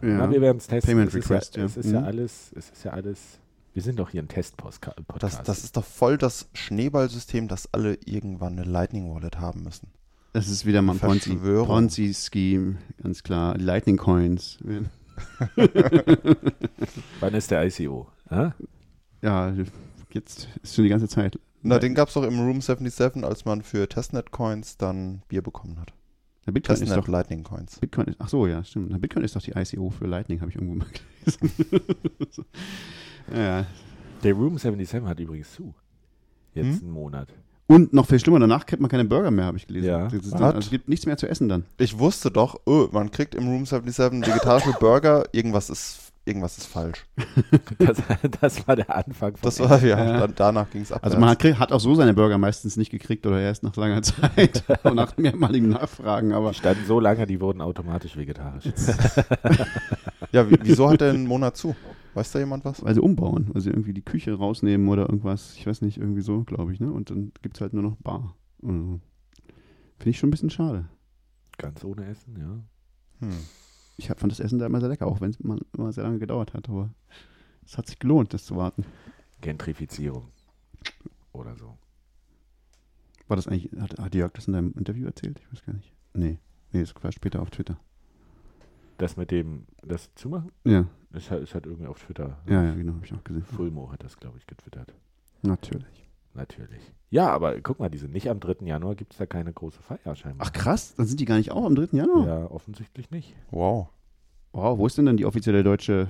Na, 0.02 0.30
wir 0.30 0.40
werden 0.40 0.58
es 0.58 0.66
testen. 0.66 0.90
Payment 0.90 1.08
es 1.08 1.14
ist 1.14 1.30
Request, 1.30 1.56
ja, 1.56 1.60
ja. 1.62 1.66
Es 1.66 1.76
ist 1.76 1.90
ja 1.92 2.00
Mhm. 2.00 2.06
alles, 2.06 2.52
es 2.56 2.70
ist 2.70 2.84
ja 2.84 2.90
alles, 2.92 3.38
wir 3.74 3.82
sind 3.82 3.98
doch 3.98 4.10
hier 4.10 4.22
ein 4.22 4.28
Test-Podcast. 4.28 4.96
Das, 5.20 5.42
das 5.42 5.64
ist 5.64 5.76
doch 5.76 5.84
voll 5.84 6.18
das 6.18 6.48
Schneeballsystem, 6.52 7.48
dass 7.48 7.72
alle 7.72 7.94
irgendwann 8.04 8.58
eine 8.58 8.64
Lightning 8.68 9.12
Wallet 9.14 9.38
haben 9.38 9.62
müssen. 9.62 9.88
Das 10.32 10.48
ist 10.48 10.66
wieder 10.66 10.82
mal 10.82 10.92
ein 10.94 10.98
Ponzi-. 11.00 11.36
Ponzi-Scheme, 11.64 12.76
ganz 13.02 13.22
klar. 13.22 13.56
Lightning 13.56 13.96
Coins. 13.96 14.58
Wann 17.20 17.34
ist 17.34 17.50
der 17.50 17.64
ICO? 17.66 18.08
Hä? 18.28 18.52
Ja, 19.22 19.54
jetzt 20.10 20.48
ist 20.62 20.74
schon 20.74 20.84
die 20.84 20.90
ganze 20.90 21.08
Zeit. 21.08 21.38
Na, 21.62 21.78
den 21.78 21.94
gab 21.94 22.08
es 22.08 22.14
doch 22.14 22.22
im 22.22 22.38
Room 22.38 22.60
77, 22.60 23.24
als 23.24 23.44
man 23.44 23.62
für 23.62 23.88
Testnet-Coins 23.88 24.76
dann 24.76 25.22
Bier 25.28 25.42
bekommen 25.42 25.80
hat. 25.80 25.92
Der 26.46 26.52
Bitcoin 26.52 26.74
ist 26.74 26.80
Testnet 26.80 26.98
doch 26.98 27.08
Lightning 27.08 27.42
Coins. 27.42 27.80
Bitcoin 27.80 28.06
ist, 28.06 28.20
ach 28.20 28.28
so, 28.28 28.46
ja, 28.46 28.62
stimmt. 28.62 28.90
Na, 28.90 28.98
Bitcoin 28.98 29.24
ist 29.24 29.34
doch 29.34 29.42
die 29.42 29.50
ICO 29.52 29.90
für 29.90 30.06
Lightning, 30.06 30.40
habe 30.40 30.50
ich 30.50 30.56
irgendwo 30.56 30.74
mal 30.76 30.86
gelesen. 31.24 32.44
Ja. 33.34 33.66
Der 34.22 34.34
Room 34.34 34.56
77 34.56 35.02
hat 35.08 35.18
übrigens 35.18 35.52
zu. 35.52 35.74
Jetzt 36.54 36.76
Hm? 36.80 36.82
einen 36.84 36.90
Monat. 36.92 37.28
Und 37.68 37.92
noch 37.92 38.06
viel 38.06 38.20
schlimmer, 38.20 38.38
danach 38.38 38.64
kriegt 38.64 38.80
man 38.80 38.90
keine 38.90 39.04
Burger 39.04 39.30
mehr, 39.32 39.46
habe 39.46 39.56
ich 39.56 39.66
gelesen. 39.66 39.88
Ja. 39.88 40.04
Also 40.04 40.58
es 40.58 40.70
gibt 40.70 40.88
nichts 40.88 41.04
mehr 41.04 41.16
zu 41.16 41.28
essen 41.28 41.48
dann. 41.48 41.64
Ich 41.78 41.98
wusste 41.98 42.30
doch, 42.30 42.60
oh, 42.64 42.86
man 42.92 43.10
kriegt 43.10 43.34
im 43.34 43.48
Room 43.48 43.66
77 43.66 44.24
vegetarische 44.26 44.72
Burger, 44.80 45.24
irgendwas 45.32 45.68
ist, 45.68 46.12
irgendwas 46.24 46.58
ist 46.58 46.66
falsch. 46.66 47.04
Das, 47.78 47.98
das 48.40 48.68
war 48.68 48.76
der 48.76 48.94
Anfang 48.94 49.32
von 49.36 49.40
Das 49.42 49.58
war, 49.58 49.82
ja, 49.82 49.98
Ja. 49.98 50.20
dann, 50.20 50.32
danach 50.36 50.70
ging 50.70 50.82
es 50.82 50.92
ab. 50.92 51.00
Also 51.02 51.18
man 51.18 51.28
hat, 51.30 51.40
krieg- 51.40 51.58
hat 51.58 51.72
auch 51.72 51.80
so 51.80 51.92
seine 51.96 52.14
Burger 52.14 52.38
meistens 52.38 52.76
nicht 52.76 52.90
gekriegt 52.90 53.26
oder 53.26 53.40
erst 53.40 53.64
nach 53.64 53.74
langer 53.74 54.02
Zeit 54.02 54.62
und 54.84 54.94
nach 54.94 55.16
mehrmaligen 55.16 55.70
Nachfragen, 55.70 56.32
aber 56.34 56.50
Die 56.50 56.58
standen 56.58 56.84
so 56.86 57.00
lange, 57.00 57.26
die 57.26 57.40
wurden 57.40 57.60
automatisch 57.60 58.16
vegetarisch. 58.16 58.64
Ja, 60.30 60.48
wie- 60.48 60.58
wieso 60.62 60.88
hat 60.88 61.00
der 61.00 61.10
einen 61.10 61.26
Monat 61.26 61.56
zu? 61.56 61.74
Weiß 62.16 62.32
da 62.32 62.38
jemand 62.38 62.64
was? 62.64 62.82
weil 62.82 62.94
sie 62.94 63.02
umbauen, 63.02 63.50
weil 63.52 63.60
sie 63.60 63.68
irgendwie 63.68 63.92
die 63.92 64.00
Küche 64.00 64.32
rausnehmen 64.32 64.88
oder 64.88 65.02
irgendwas, 65.02 65.54
ich 65.56 65.66
weiß 65.66 65.82
nicht, 65.82 65.98
irgendwie 65.98 66.22
so, 66.22 66.44
glaube 66.44 66.72
ich, 66.72 66.80
ne? 66.80 66.90
Und 66.90 67.10
dann 67.10 67.30
gibt 67.42 67.56
es 67.56 67.60
halt 67.60 67.74
nur 67.74 67.82
noch 67.82 67.96
Bar. 67.96 68.34
Also, 68.62 69.00
Finde 69.98 70.10
ich 70.10 70.18
schon 70.18 70.28
ein 70.28 70.30
bisschen 70.30 70.48
schade. 70.48 70.88
Ganz 71.58 71.84
ohne 71.84 72.06
Essen, 72.06 72.34
ja. 72.38 73.26
Hm. 73.26 73.36
Ich 73.98 74.08
hab, 74.08 74.18
fand 74.18 74.32
das 74.32 74.40
Essen 74.40 74.58
da 74.58 74.64
immer 74.64 74.80
sehr 74.80 74.88
lecker, 74.88 75.06
auch 75.06 75.20
wenn 75.20 75.28
es 75.28 75.36
immer, 75.40 75.58
immer 75.76 75.92
sehr 75.92 76.04
lange 76.04 76.18
gedauert 76.18 76.54
hat, 76.54 76.70
aber 76.70 76.88
es 77.66 77.76
hat 77.76 77.86
sich 77.86 77.98
gelohnt, 77.98 78.32
das 78.32 78.46
zu 78.46 78.56
warten. 78.56 78.86
Gentrifizierung. 79.42 80.28
Oder 81.32 81.54
so. 81.56 81.76
War 83.28 83.36
das 83.36 83.46
eigentlich, 83.46 83.78
hat, 83.78 83.98
hat 83.98 84.14
Jörg 84.14 84.32
das 84.32 84.46
in 84.46 84.54
deinem 84.54 84.72
Interview 84.72 85.04
erzählt? 85.04 85.38
Ich 85.38 85.52
weiß 85.52 85.66
gar 85.66 85.74
nicht. 85.74 85.92
Nee, 86.14 86.38
nee, 86.72 86.80
das 86.80 86.94
war 87.02 87.12
später 87.12 87.42
auf 87.42 87.50
Twitter. 87.50 87.78
Das 88.98 89.16
mit 89.16 89.30
dem, 89.30 89.66
das 89.82 90.14
zumachen, 90.14 90.50
Ja, 90.64 90.86
ist 91.12 91.30
halt, 91.30 91.42
ist 91.42 91.54
halt 91.54 91.66
irgendwie 91.66 91.86
auf 91.86 92.02
Twitter. 92.02 92.38
ja, 92.48 92.62
ja, 92.64 92.74
genau, 92.74 92.94
habe 92.94 93.04
ich 93.04 93.12
auch 93.12 93.22
gesehen. 93.24 93.42
Fulmo 93.44 93.92
hat 93.92 94.02
das, 94.02 94.16
glaube 94.16 94.38
ich, 94.38 94.46
getwittert. 94.46 94.94
Natürlich. 95.42 96.08
Natürlich. 96.34 96.92
Ja, 97.10 97.28
aber 97.30 97.60
guck 97.60 97.78
mal, 97.78 97.88
die 97.88 97.98
sind 97.98 98.12
nicht 98.12 98.28
am 98.28 98.40
3. 98.40 98.66
Januar, 98.66 98.94
gibt 98.94 99.12
es 99.12 99.18
da 99.18 99.26
keine 99.26 99.52
große 99.52 99.80
Feier 99.80 100.14
scheinbar. 100.16 100.46
Ach 100.46 100.52
krass, 100.52 100.94
dann 100.96 101.06
sind 101.06 101.20
die 101.20 101.24
gar 101.24 101.36
nicht 101.36 101.50
auch 101.50 101.64
am 101.64 101.74
3. 101.74 101.96
Januar? 101.96 102.26
Ja, 102.26 102.50
offensichtlich 102.50 103.10
nicht. 103.10 103.34
Wow. 103.50 103.88
Wow, 104.52 104.78
wo 104.78 104.86
ist 104.86 104.98
denn 104.98 105.06
dann 105.06 105.16
die 105.16 105.24
offizielle 105.26 105.62
deutsche, 105.62 106.08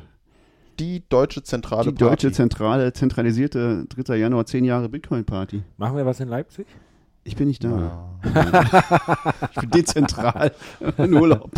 Die 0.78 1.02
deutsche 1.08 1.42
zentrale 1.42 1.92
die 1.92 1.94
deutsche 1.98 2.26
Party. 2.28 2.32
zentrale, 2.32 2.92
zentralisierte 2.92 3.86
3. 3.88 4.16
Januar 4.16 4.46
10 4.46 4.64
Jahre 4.64 4.88
Bitcoin-Party? 4.88 5.62
Machen 5.76 5.96
wir 5.96 6.06
was 6.06 6.20
in 6.20 6.28
Leipzig? 6.28 6.66
Ich 7.26 7.36
bin 7.36 7.48
nicht 7.48 7.64
da. 7.64 7.70
Ja. 7.70 8.12
Ich 9.50 9.60
bin 9.60 9.70
dezentral 9.70 10.52
in 10.98 11.14
Urlaub. 11.14 11.50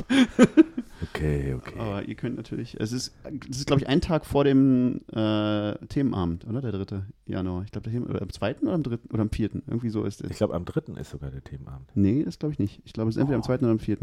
Okay, 1.03 1.55
okay. 1.55 1.79
Aber 1.79 2.05
ihr 2.05 2.15
könnt 2.15 2.37
natürlich, 2.37 2.79
es 2.81 2.93
ist, 2.93 3.15
es 3.51 3.59
ist 3.59 3.67
glaube 3.67 3.83
ich, 3.83 3.89
ein 3.89 4.01
Tag 4.01 4.27
vor 4.27 4.45
dem 4.45 5.01
äh, 5.13 5.75
Themenabend, 5.87 6.47
oder? 6.47 6.61
Der 6.61 6.73
3. 6.73 7.03
Januar. 7.27 7.63
Ich 7.65 7.71
glaube, 7.71 7.91
oder 8.01 8.23
am 8.23 8.31
2. 8.31 8.57
oder 8.63 8.73
am 8.73 8.83
3. 8.83 8.99
oder 9.13 9.23
am 9.23 9.31
4. 9.31 9.51
Irgendwie 9.67 9.91
so 9.91 10.05
ist 10.05 10.23
es. 10.23 10.31
Ich 10.31 10.37
glaube, 10.39 10.55
am 10.55 10.65
3. 10.65 10.93
ist 11.01 11.11
sogar 11.11 11.31
der 11.31 11.45
Themenabend. 11.45 11.91
Nee, 11.95 12.25
das 12.25 12.39
glaube 12.39 12.55
ich 12.55 12.59
nicht. 12.59 12.81
Ich 12.85 12.93
glaube, 12.93 13.11
es 13.11 13.17
ist 13.17 13.21
entweder 13.21 13.37
am 13.37 13.43
Oh. 13.43 13.47
2. 13.47 13.59
oder 13.59 13.71
am 13.71 13.79
4. 13.79 13.99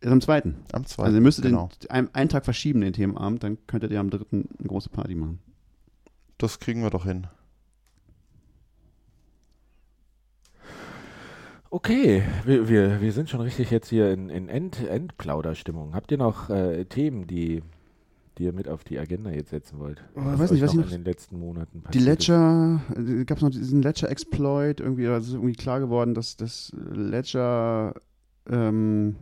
Ist 0.00 0.10
am 0.12 0.20
2. 0.20 0.42
Am 0.72 0.86
2. 0.86 1.02
Also 1.02 1.16
ihr 1.16 1.22
müsstet 1.22 1.44
genau. 1.46 1.70
den, 1.82 1.90
einen, 1.90 2.14
einen 2.14 2.28
Tag 2.28 2.44
verschieben, 2.44 2.80
den 2.82 2.92
Themenabend, 2.92 3.42
dann 3.42 3.58
könntet 3.66 3.90
ihr 3.90 4.00
am 4.00 4.10
3. 4.10 4.18
eine 4.32 4.44
große 4.66 4.90
Party 4.90 5.14
machen. 5.14 5.38
Das 6.38 6.58
kriegen 6.60 6.82
wir 6.82 6.90
doch 6.90 7.04
hin. 7.04 7.26
Okay, 11.74 12.22
wir, 12.44 12.68
wir, 12.68 13.00
wir 13.00 13.10
sind 13.10 13.28
schon 13.28 13.40
richtig 13.40 13.72
jetzt 13.72 13.88
hier 13.88 14.12
in, 14.12 14.28
in 14.28 14.48
End, 14.48 14.80
Endplauderstimmung. 14.80 15.92
Habt 15.96 16.12
ihr 16.12 16.18
noch 16.18 16.48
äh, 16.48 16.84
Themen, 16.84 17.26
die, 17.26 17.64
die 18.38 18.44
ihr 18.44 18.52
mit 18.52 18.68
auf 18.68 18.84
die 18.84 18.96
Agenda 18.96 19.32
jetzt 19.32 19.50
setzen 19.50 19.80
wollt? 19.80 20.04
Oh, 20.14 20.20
ich 20.20 20.38
weiß 20.38 20.52
nicht, 20.52 20.62
was 20.62 20.72
noch 20.72 20.84
in 20.84 20.90
den 20.90 21.04
letzten 21.04 21.36
Monaten 21.36 21.78
Die 21.78 21.98
passiert 21.98 22.20
ist? 22.20 22.28
Ledger, 22.28 22.80
äh, 22.96 23.24
gab 23.24 23.38
es 23.38 23.42
noch 23.42 23.50
diesen 23.50 23.82
Ledger-Exploit, 23.82 24.78
irgendwie, 24.78 25.02
da 25.02 25.16
ist 25.16 25.32
irgendwie 25.32 25.54
klar 25.54 25.80
geworden, 25.80 26.14
dass 26.14 26.36
das 26.36 26.72
Ledger, 26.92 27.94
ähm, 28.48 29.16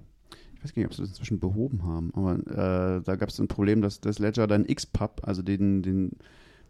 ich 0.54 0.62
weiß 0.62 0.74
gar 0.74 0.82
nicht, 0.82 0.88
ob 0.88 0.94
sie 0.94 1.00
das 1.00 1.08
inzwischen 1.08 1.40
behoben 1.40 1.84
haben, 1.84 2.12
aber 2.12 2.34
äh, 2.34 3.00
da 3.00 3.16
gab 3.16 3.30
es 3.30 3.38
ein 3.38 3.48
Problem, 3.48 3.80
dass 3.80 4.02
das 4.02 4.18
Ledger 4.18 4.46
dann 4.46 4.66
XPub, 4.66 5.22
also 5.22 5.40
den, 5.40 5.80
den, 5.80 6.10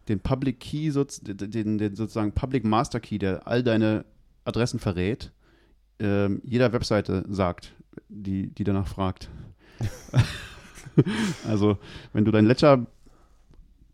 den 0.07 0.21
Public 0.21 0.61
Key, 0.61 0.93
den, 0.93 1.77
den 1.77 1.95
sozusagen 1.97 2.31
Public 2.31 2.63
Master 2.63 3.01
Key, 3.01 3.17
der 3.17 3.45
all 3.49 3.63
deine 3.63 4.05
Adressen 4.45 4.79
verrät, 4.79 5.33
ähm, 6.03 6.41
jeder 6.43 6.73
Webseite 6.73 7.25
sagt, 7.29 7.73
die, 8.09 8.47
die 8.47 8.63
danach 8.63 8.87
fragt. 8.87 9.29
also, 11.47 11.77
wenn 12.13 12.25
du 12.25 12.31
dein 12.31 12.45
Ledger 12.45 12.85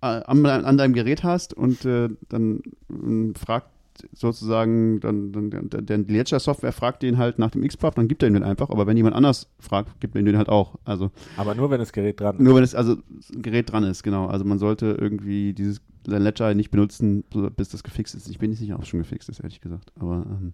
äh, 0.01 0.05
an, 0.05 0.45
an 0.45 0.77
deinem 0.77 0.93
Gerät 0.93 1.23
hast 1.23 1.53
und 1.53 1.85
äh, 1.85 2.09
dann 2.29 2.61
ähm, 2.89 3.35
fragt 3.35 3.69
sozusagen, 4.13 4.99
dann, 5.01 5.31
dann, 5.31 5.49
dann 5.69 5.85
der 5.85 5.97
die 5.97 6.13
Ledger-Software 6.13 6.71
fragt 6.71 7.03
den 7.03 7.17
halt 7.17 7.37
nach 7.37 7.51
dem 7.51 7.63
X-Puff, 7.63 7.95
dann 7.95 8.07
gibt 8.07 8.23
er 8.23 8.27
ihn 8.29 8.33
den 8.33 8.43
einfach, 8.43 8.69
aber 8.69 8.87
wenn 8.87 8.95
jemand 8.95 9.15
anders 9.15 9.49
fragt, 9.59 9.99
gibt 9.99 10.15
er 10.15 10.21
ihn 10.21 10.25
den 10.25 10.37
halt 10.37 10.49
auch. 10.49 10.75
Also 10.85 11.11
Aber 11.37 11.55
nur, 11.55 11.69
wenn 11.69 11.79
das 11.79 11.91
Gerät 11.91 12.19
dran 12.19 12.37
ist. 12.37 12.41
nur 12.41 12.55
wenn 12.55 12.63
es 12.63 12.75
also 12.75 12.93
ein 12.93 13.41
Gerät 13.41 13.71
dran 13.71 13.83
ist, 13.83 14.03
genau. 14.03 14.27
Also 14.27 14.45
man 14.45 14.59
sollte 14.59 14.97
irgendwie 14.99 15.53
dieses 15.53 15.81
Ledger 16.05 16.53
nicht 16.53 16.71
benutzen, 16.71 17.23
bis 17.55 17.69
das 17.69 17.83
gefixt 17.83 18.15
ist. 18.15 18.29
Ich 18.29 18.39
bin 18.39 18.51
nicht 18.51 18.59
sicher, 18.59 18.75
ob 18.75 18.83
es 18.83 18.87
schon 18.87 18.99
gefixt 18.99 19.29
ist, 19.29 19.41
ehrlich 19.41 19.61
gesagt. 19.61 19.91
Aber 19.99 20.25
ähm, 20.29 20.53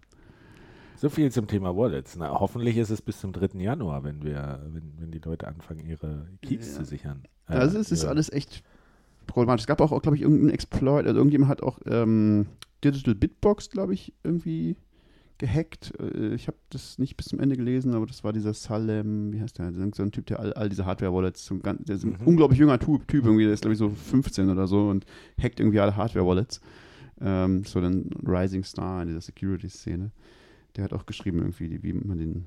So 0.97 1.09
viel 1.09 1.31
zum 1.31 1.47
Thema 1.47 1.75
Wallets. 1.75 2.15
Na, 2.15 2.39
hoffentlich 2.39 2.77
ist 2.77 2.89
es 2.89 3.01
bis 3.01 3.19
zum 3.19 3.33
3. 3.33 3.59
Januar, 3.59 4.03
wenn 4.03 4.23
wir, 4.23 4.61
wenn, 4.71 4.93
wenn 4.97 5.11
die 5.11 5.19
Leute 5.19 5.47
anfangen, 5.47 5.85
ihre 5.85 6.27
Keys 6.41 6.67
Ja. 6.73 6.79
zu 6.79 6.85
sichern. 6.85 7.23
also 7.47 7.77
Äh, 7.77 7.81
es 7.81 7.91
ist 7.91 8.05
alles 8.05 8.31
echt 8.31 8.63
problematisch. 9.27 9.63
Es 9.63 9.67
gab 9.67 9.81
auch, 9.81 10.01
glaube 10.01 10.15
ich, 10.15 10.21
irgendeinen 10.23 10.51
Exploit, 10.51 11.05
also 11.05 11.17
irgendjemand 11.17 11.49
hat 11.51 11.63
auch 11.63 11.79
ähm, 11.85 12.47
Digital 12.83 13.15
Bitbox, 13.15 13.69
glaube 13.69 13.93
ich, 13.93 14.13
irgendwie 14.23 14.77
gehackt. 15.37 15.91
Äh, 15.99 16.33
Ich 16.35 16.47
habe 16.47 16.57
das 16.69 16.97
nicht 16.97 17.17
bis 17.17 17.27
zum 17.27 17.39
Ende 17.41 17.57
gelesen, 17.57 17.93
aber 17.93 18.05
das 18.05 18.23
war 18.23 18.31
dieser 18.31 18.53
Salem, 18.53 19.33
wie 19.33 19.41
heißt 19.41 19.59
der? 19.59 19.73
So 19.93 20.01
ein 20.03 20.11
Typ, 20.13 20.27
der 20.27 20.39
all, 20.39 20.53
all 20.53 20.69
diese 20.69 20.85
Hardware-Wallets, 20.85 21.51
der 21.61 21.95
ist 21.95 22.05
ein 22.05 22.11
Mhm. 22.21 22.25
unglaublich 22.27 22.59
junger 22.59 22.79
Typ, 22.79 23.05
typ 23.07 23.25
irgendwie, 23.25 23.43
der 23.43 23.53
ist, 23.53 23.61
glaube 23.61 23.73
ich, 23.73 23.79
so 23.79 23.89
15 23.89 24.49
oder 24.49 24.65
so 24.65 24.87
und 24.87 25.05
hackt 25.41 25.59
irgendwie 25.59 25.81
alle 25.81 25.95
Hardware-Wallets. 25.97 26.61
Ähm, 27.21 27.63
so 27.65 27.79
ein 27.79 28.09
Rising 28.25 28.63
Star 28.63 29.01
in 29.01 29.07
dieser 29.09 29.21
Security-Szene. 29.21 30.11
Der 30.75 30.83
hat 30.83 30.93
auch 30.93 31.05
geschrieben 31.05 31.39
irgendwie, 31.39 31.81
wie 31.83 31.93
man 31.93 32.17
den 32.17 32.45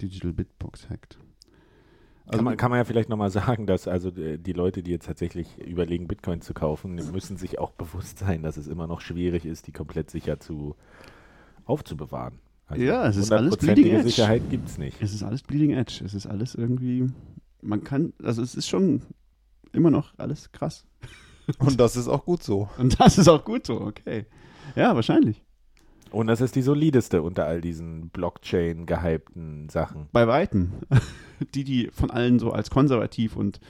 Digital 0.00 0.32
Bitbox 0.32 0.90
hackt. 0.90 1.18
Also 2.26 2.38
kann, 2.38 2.44
man, 2.44 2.56
kann 2.56 2.70
man 2.70 2.78
ja 2.78 2.84
vielleicht 2.84 3.08
nochmal 3.08 3.30
sagen, 3.30 3.66
dass 3.66 3.88
also 3.88 4.10
äh, 4.10 4.38
die 4.38 4.52
Leute, 4.52 4.82
die 4.82 4.92
jetzt 4.92 5.06
tatsächlich 5.06 5.58
überlegen, 5.58 6.06
Bitcoin 6.06 6.40
zu 6.40 6.54
kaufen, 6.54 6.94
müssen 6.94 7.36
sich 7.36 7.58
auch 7.58 7.72
bewusst 7.72 8.18
sein, 8.18 8.42
dass 8.42 8.56
es 8.56 8.68
immer 8.68 8.86
noch 8.86 9.00
schwierig 9.00 9.44
ist, 9.44 9.66
die 9.66 9.72
komplett 9.72 10.10
sicher 10.10 10.38
zu 10.38 10.76
aufzubewahren. 11.64 12.38
Also 12.66 12.84
Ja, 12.84 13.06
es 13.08 13.16
ist 13.16 13.32
alles 13.32 13.56
bleeding 13.56 13.86
edge. 13.86 14.04
Sicherheit 14.04 14.42
gibt 14.48 14.68
es 14.68 14.78
nicht. 14.78 15.02
Es 15.02 15.12
ist 15.12 15.24
alles 15.24 15.42
Bleeding 15.42 15.72
Edge. 15.72 16.02
Es 16.04 16.14
ist 16.14 16.26
alles 16.26 16.54
irgendwie. 16.54 17.10
Man 17.62 17.82
kann, 17.82 18.12
also 18.22 18.42
es 18.42 18.54
ist 18.54 18.68
schon 18.68 19.02
immer 19.72 19.90
noch 19.90 20.14
alles 20.18 20.52
krass. 20.52 20.86
Und 21.58 21.80
das 21.80 21.96
ist 21.96 22.06
auch 22.06 22.24
gut 22.24 22.44
so. 22.44 22.68
Und 22.78 23.00
das 23.00 23.18
ist 23.18 23.26
auch 23.26 23.44
gut 23.44 23.66
so, 23.66 23.80
okay. 23.80 24.26
Ja, 24.76 24.94
wahrscheinlich. 24.94 25.42
Und 26.10 26.26
das 26.26 26.40
ist 26.40 26.56
die 26.56 26.62
solideste 26.62 27.22
unter 27.22 27.46
all 27.46 27.60
diesen 27.60 28.08
Blockchain-gehypten 28.10 29.68
Sachen. 29.68 30.08
Bei 30.12 30.26
Weitem. 30.26 30.72
Die, 31.54 31.64
die 31.64 31.88
von 31.90 32.10
allen 32.10 32.38
so 32.38 32.52
als 32.52 32.68
konservativ 32.68 33.34
und, 33.34 33.60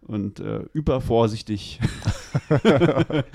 und 0.00 0.40
äh, 0.40 0.60
übervorsichtig. 0.72 1.80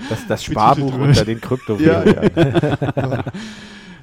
Das, 0.08 0.26
das 0.26 0.44
Sparbuch 0.44 0.92
unter 0.92 1.24
den 1.24 1.40
Kryptowährungen. 1.40 2.30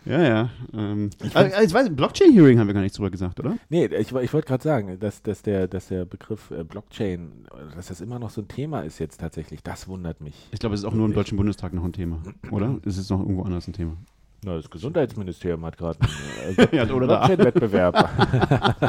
Ja, 0.08 0.24
ja. 0.24 0.50
Ähm, 0.74 1.10
also, 1.34 1.64
ich 1.64 1.74
weiß, 1.74 1.90
Blockchain-Hearing 1.96 2.60
haben 2.60 2.68
wir 2.68 2.74
gar 2.74 2.82
nicht 2.82 2.98
drüber 2.98 3.10
gesagt, 3.10 3.40
oder? 3.40 3.58
Nee, 3.70 3.86
ich, 3.88 4.14
ich 4.14 4.34
wollte 4.34 4.48
gerade 4.48 4.64
sagen, 4.64 4.98
dass, 5.00 5.22
dass, 5.22 5.42
der, 5.42 5.68
dass 5.68 5.90
der 5.90 6.06
Begriff 6.06 6.52
äh, 6.52 6.64
Blockchain, 6.64 7.46
dass 7.76 7.88
das 7.88 8.02
immer 8.02 8.18
noch 8.20 8.30
so 8.30 8.42
ein 8.42 8.48
Thema 8.48 8.82
ist 8.82 9.00
jetzt 9.00 9.20
tatsächlich, 9.20 9.64
das 9.64 9.88
wundert 9.88 10.22
mich. 10.22 10.48
Ich 10.52 10.60
glaube, 10.60 10.76
es 10.76 10.82
ist 10.82 10.86
auch 10.86 10.94
nur 10.94 11.06
im 11.06 11.14
Deutschen 11.14 11.38
Bundestag 11.38 11.74
noch 11.74 11.84
ein 11.84 11.94
Thema, 11.94 12.22
oder? 12.52 12.80
Ist 12.86 12.98
es 12.98 13.10
noch 13.10 13.20
irgendwo 13.20 13.44
anders 13.44 13.68
ein 13.68 13.74
Thema? 13.74 13.98
Na, 14.44 14.56
das 14.56 14.70
Gesundheitsministerium 14.70 15.66
hat 15.66 15.78
gerade 15.78 16.00
einen 16.02 16.58
äh, 16.58 16.76
Ja. 16.76 16.86
Blockchain-Wettbewerb. 16.86 17.96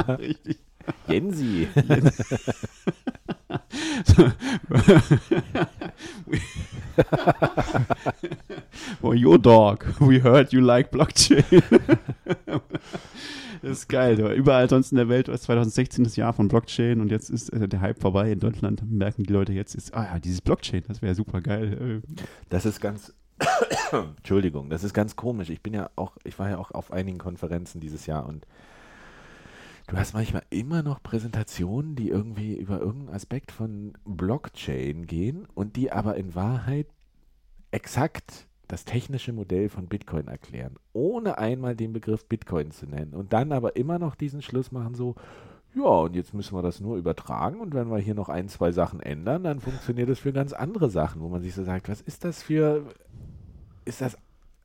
Richtig. 0.19 0.59
Jensi. 1.07 1.67
oh, 9.01 9.13
your 9.13 9.39
dog. 9.39 9.85
We 9.99 10.21
heard 10.23 10.53
you 10.53 10.61
like 10.61 10.91
Blockchain. 10.91 11.43
das 13.61 13.71
ist 13.71 13.89
geil. 13.89 14.19
Überall 14.35 14.69
sonst 14.69 14.91
in 14.91 14.97
der 14.97 15.09
Welt 15.09 15.27
war 15.29 15.37
2016 15.39 16.03
das 16.03 16.15
Jahr 16.15 16.33
von 16.33 16.47
Blockchain 16.47 17.01
und 17.01 17.09
jetzt 17.11 17.29
ist 17.31 17.49
äh, 17.49 17.67
der 17.67 17.81
Hype 17.81 17.99
vorbei. 17.99 18.31
In 18.31 18.39
Deutschland 18.39 18.83
merken 18.89 19.23
die 19.23 19.33
Leute 19.33 19.53
jetzt, 19.53 19.73
ist, 19.75 19.95
ah 19.95 20.05
ja, 20.13 20.19
dieses 20.19 20.41
Blockchain, 20.41 20.83
das 20.87 21.01
wäre 21.01 21.15
super 21.15 21.41
geil. 21.41 22.01
Das 22.49 22.65
ist 22.65 22.79
ganz, 22.79 23.13
Entschuldigung, 24.17 24.69
das 24.69 24.83
ist 24.83 24.93
ganz 24.93 25.15
komisch. 25.15 25.49
Ich 25.49 25.61
bin 25.61 25.73
ja 25.73 25.89
auch, 25.95 26.17
ich 26.23 26.37
war 26.39 26.49
ja 26.49 26.57
auch 26.57 26.71
auf 26.71 26.91
einigen 26.91 27.17
Konferenzen 27.17 27.79
dieses 27.79 28.05
Jahr 28.05 28.25
und 28.25 28.45
du 29.87 29.97
hast 29.97 30.13
manchmal 30.13 30.43
immer 30.49 30.83
noch 30.83 31.01
Präsentationen, 31.01 31.95
die 31.95 32.09
irgendwie 32.09 32.55
über 32.55 32.79
irgendeinen 32.79 33.15
Aspekt 33.15 33.51
von 33.51 33.93
Blockchain 34.05 35.07
gehen 35.07 35.47
und 35.55 35.75
die 35.75 35.91
aber 35.91 36.15
in 36.15 36.35
Wahrheit 36.35 36.87
exakt 37.71 38.47
das 38.67 38.85
technische 38.85 39.33
Modell 39.33 39.67
von 39.67 39.87
Bitcoin 39.87 40.27
erklären, 40.27 40.75
ohne 40.93 41.39
einmal 41.39 41.75
den 41.75 41.91
Begriff 41.91 42.25
Bitcoin 42.25 42.69
zu 42.71 42.85
nennen 42.85 43.15
und 43.15 43.33
dann 43.33 43.51
aber 43.51 43.75
immer 43.75 43.97
noch 43.97 44.13
diesen 44.13 44.43
Schluss 44.43 44.71
machen 44.71 44.93
so, 44.93 45.15
ja, 45.75 45.83
und 45.83 46.15
jetzt 46.15 46.33
müssen 46.33 46.55
wir 46.55 46.61
das 46.61 46.79
nur 46.79 46.97
übertragen 46.97 47.61
und 47.61 47.73
wenn 47.73 47.89
wir 47.89 47.97
hier 47.97 48.15
noch 48.15 48.29
ein, 48.29 48.47
zwei 48.47 48.71
Sachen 48.71 48.99
ändern, 48.99 49.43
dann 49.43 49.59
funktioniert 49.59 50.09
das 50.09 50.19
für 50.19 50.33
ganz 50.33 50.53
andere 50.53 50.89
Sachen, 50.89 51.21
wo 51.21 51.29
man 51.29 51.41
sich 51.41 51.53
so 51.53 51.63
sagt, 51.63 51.89
was 51.89 52.01
ist 52.01 52.23
das 52.23 52.43
für, 52.43 52.85
ist 53.89 54.01
das 54.01 54.17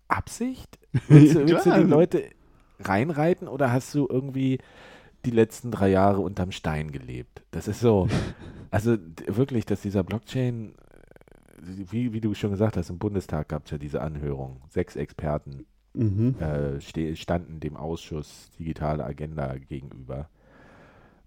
Absicht? 0.09 0.79
Willst 1.09 1.35
du, 1.35 1.49
willst 1.49 1.67
du 1.67 1.73
die 1.73 1.89
Leute 1.89 2.31
reinreiten 2.79 3.49
oder 3.49 3.73
hast 3.73 3.95
du 3.95 4.07
irgendwie 4.09 4.59
die 5.25 5.31
letzten 5.31 5.71
drei 5.71 5.89
Jahre 5.89 6.21
unterm 6.21 6.53
Stein 6.53 6.93
gelebt? 6.93 7.43
Das 7.51 7.67
ist 7.67 7.81
so, 7.81 8.09
also 8.71 8.97
wirklich, 9.27 9.65
dass 9.67 9.83
dieser 9.83 10.05
Blockchain, 10.05 10.75
äh, 10.77 11.91
wie, 11.91 12.13
wie 12.13 12.21
du 12.21 12.35
schon 12.35 12.51
gesagt 12.51 12.77
hast, 12.77 12.91
im 12.91 12.99
Bundestag 12.99 13.49
gab 13.49 13.65
es 13.65 13.73
ja 13.73 13.79
diese 13.79 14.03
Anhörung, 14.03 14.61
sechs 14.69 14.95
Experten 14.95 15.67
mhm. 15.95 16.37
äh, 16.39 17.17
standen 17.17 17.61
dem 17.61 17.77
Ausschuss 17.77 18.51
Digitale 18.59 19.05
Agenda 19.05 19.57
gegenüber. 19.57 20.29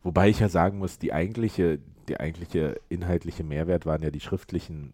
Wobei 0.04 0.30
ich 0.30 0.40
ja 0.40 0.48
sagen 0.48 0.78
muss, 0.78 1.00
die 1.00 1.12
eigentliche, 1.12 1.80
der 2.08 2.22
eigentliche 2.22 2.80
inhaltliche 2.88 3.44
Mehrwert 3.44 3.86
waren 3.86 4.04
ja 4.04 4.12
die 4.12 4.22
schriftlichen 4.22 4.94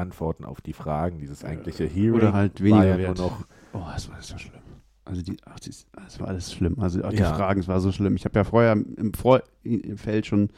Antworten 0.00 0.44
auf 0.44 0.60
die 0.60 0.72
Fragen. 0.72 1.18
Dieses 1.18 1.44
eigentliche 1.44 1.84
Hearing 1.84 2.14
Oder 2.14 2.32
halt 2.32 2.60
war 2.60 2.64
weniger 2.66 2.86
ja 2.86 2.98
wert. 2.98 3.18
nur 3.18 3.28
noch 3.28 3.44
Oh, 3.72 3.82
das 3.92 4.08
war, 4.08 4.16
war 4.16 4.38
schlimm. 4.38 4.60
Also 5.04 5.22
die, 5.22 5.36
ach, 5.44 5.58
das, 5.60 5.86
das 5.92 6.20
war 6.20 6.28
alles 6.28 6.52
schlimm. 6.52 6.78
Also 6.80 7.02
auch 7.04 7.10
die 7.10 7.16
Ja. 7.16 7.34
Fragen, 7.34 7.60
es 7.60 7.68
war 7.68 7.80
so 7.80 7.92
schlimm. 7.92 8.16
Ich 8.16 8.24
habe 8.24 8.38
ja 8.38 8.44
vorher 8.44 8.72
im, 8.72 9.12
Vor 9.14 9.42
im 9.62 9.96
Feld 9.96 10.26
schon 10.26 10.50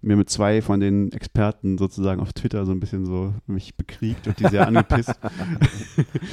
mir 0.00 0.16
mit 0.16 0.28
zwei 0.30 0.62
von 0.62 0.80
den 0.80 1.12
Experten 1.12 1.78
sozusagen 1.78 2.20
auf 2.20 2.32
Twitter 2.32 2.66
so 2.66 2.72
ein 2.72 2.80
bisschen 2.80 3.04
so 3.06 3.34
mich 3.46 3.76
bekriegt 3.76 4.26
und 4.26 4.38
die 4.40 4.48
sehr 4.48 4.66
angepisst. 4.68 5.14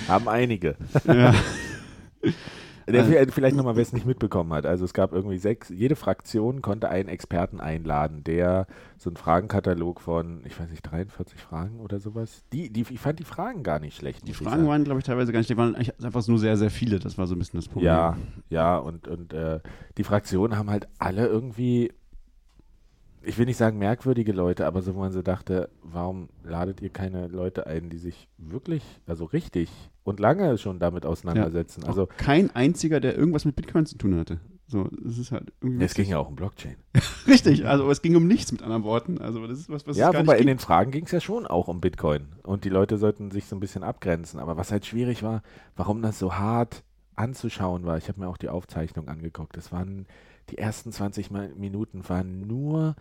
haben 0.07 0.27
einige. 0.27 0.75
ja. 1.05 1.33
Der, 2.91 3.01
Also- 3.03 3.31
vielleicht- 3.31 3.55
nochmal, 3.55 3.75
wer 3.75 3.81
es 3.83 3.93
nicht 3.93 4.05
mitbekommen 4.05 4.51
hat. 4.53 4.65
Also 4.65 4.85
es 4.85 4.93
gab 4.93 5.13
irgendwie 5.13 5.37
sechs, 5.37 5.69
jede 5.69 5.95
Fraktion 5.95 6.61
konnte 6.61 6.89
einen 6.89 7.09
Experten 7.09 7.59
einladen, 7.59 8.23
der 8.23 8.67
so 8.97 9.09
einen 9.09 9.17
Fragenkatalog 9.17 10.01
von, 10.01 10.41
ich 10.45 10.59
weiß 10.59 10.69
nicht, 10.69 10.81
43 10.83 11.39
Fragen 11.39 11.79
oder 11.79 11.99
sowas. 11.99 12.43
Die, 12.53 12.69
die, 12.71 12.81
ich 12.89 12.99
fand 12.99 13.19
die 13.19 13.23
Fragen 13.23 13.63
gar 13.63 13.79
nicht 13.79 13.95
schlecht. 13.97 14.27
Die 14.27 14.33
Fragen 14.33 14.67
waren, 14.67 14.83
glaube 14.83 14.99
ich, 14.99 15.05
teilweise 15.05 15.31
gar 15.31 15.39
nicht, 15.39 15.49
die 15.49 15.57
waren 15.57 15.75
einfach 15.75 16.27
nur 16.27 16.39
sehr, 16.39 16.57
sehr 16.57 16.69
viele. 16.71 16.99
Das 16.99 17.17
war 17.17 17.27
so 17.27 17.35
ein 17.35 17.39
bisschen 17.39 17.59
das 17.59 17.67
Problem. 17.67 17.87
Ja, 17.87 18.17
ja, 18.49 18.77
und, 18.77 19.07
und 19.07 19.33
äh, 19.33 19.59
die 19.97 20.03
Fraktionen 20.03 20.57
haben 20.57 20.69
halt 20.69 20.87
alle 20.97 21.27
irgendwie, 21.27 21.91
ich 23.21 23.37
will 23.37 23.45
nicht 23.45 23.57
sagen 23.57 23.77
merkwürdige 23.77 24.31
Leute, 24.31 24.65
aber 24.65 24.81
so, 24.81 24.95
wo 24.95 24.99
man 24.99 25.11
so 25.11 25.21
dachte, 25.21 25.69
warum 25.81 26.29
ladet 26.43 26.81
ihr 26.81 26.89
keine 26.89 27.27
Leute 27.27 27.67
ein, 27.67 27.89
die 27.89 27.97
sich 27.97 28.27
wirklich, 28.37 28.83
also 29.05 29.25
richtig 29.25 29.69
und 30.03 30.19
lange 30.19 30.57
schon 30.57 30.79
damit 30.79 31.05
auseinandersetzen? 31.05 31.83
Also, 31.83 32.03
Auch 32.03 32.17
kein 32.17 32.53
einziger, 32.55 32.99
der 32.99 33.17
irgendwas 33.17 33.45
mit 33.45 33.55
Bitcoin 33.55 33.85
zu 33.85 33.97
tun 33.97 34.17
hatte. 34.17 34.39
So, 34.67 34.87
das 35.03 35.17
ist 35.17 35.31
halt 35.31 35.51
irgendwie. 35.61 35.83
es 35.83 35.95
ging 35.95 36.07
ja 36.07 36.19
auch 36.19 36.29
um 36.29 36.35
Blockchain. 36.35 36.75
Richtig, 37.27 37.65
also 37.65 37.89
es 37.89 38.03
ging 38.03 38.15
um 38.15 38.27
nichts 38.27 38.51
mit 38.51 38.61
anderen 38.61 38.83
Worten. 38.83 39.17
Also 39.17 39.45
das 39.47 39.57
ist 39.57 39.69
was, 39.69 39.87
was 39.87 39.97
ja, 39.97 40.11
es 40.11 40.19
wobei 40.19 40.37
in 40.37 40.45
den 40.45 40.59
Fragen 40.59 40.91
ging 40.91 41.05
es 41.05 41.11
ja 41.11 41.19
schon 41.19 41.47
auch 41.47 41.67
um 41.67 41.81
Bitcoin. 41.81 42.27
Und 42.43 42.65
die 42.65 42.69
Leute 42.69 42.99
sollten 42.99 43.31
sich 43.31 43.47
so 43.47 43.55
ein 43.55 43.59
bisschen 43.59 43.81
abgrenzen. 43.81 44.39
Aber 44.39 44.57
was 44.57 44.71
halt 44.71 44.85
schwierig 44.85 45.23
war, 45.23 45.41
warum 45.75 46.03
das 46.03 46.19
so 46.19 46.35
hart 46.35 46.83
anzuschauen 47.15 47.85
war, 47.85 47.97
ich 47.97 48.09
habe 48.09 48.19
mir 48.19 48.27
auch 48.27 48.37
die 48.37 48.49
Aufzeichnung 48.49 49.07
angeguckt. 49.07 49.57
Das 49.57 49.71
waren, 49.71 50.05
die 50.51 50.57
ersten 50.57 50.91
20 50.91 51.31
Mal- 51.31 51.53
Minuten 51.55 52.07
waren 52.07 52.47
nur 52.47 52.95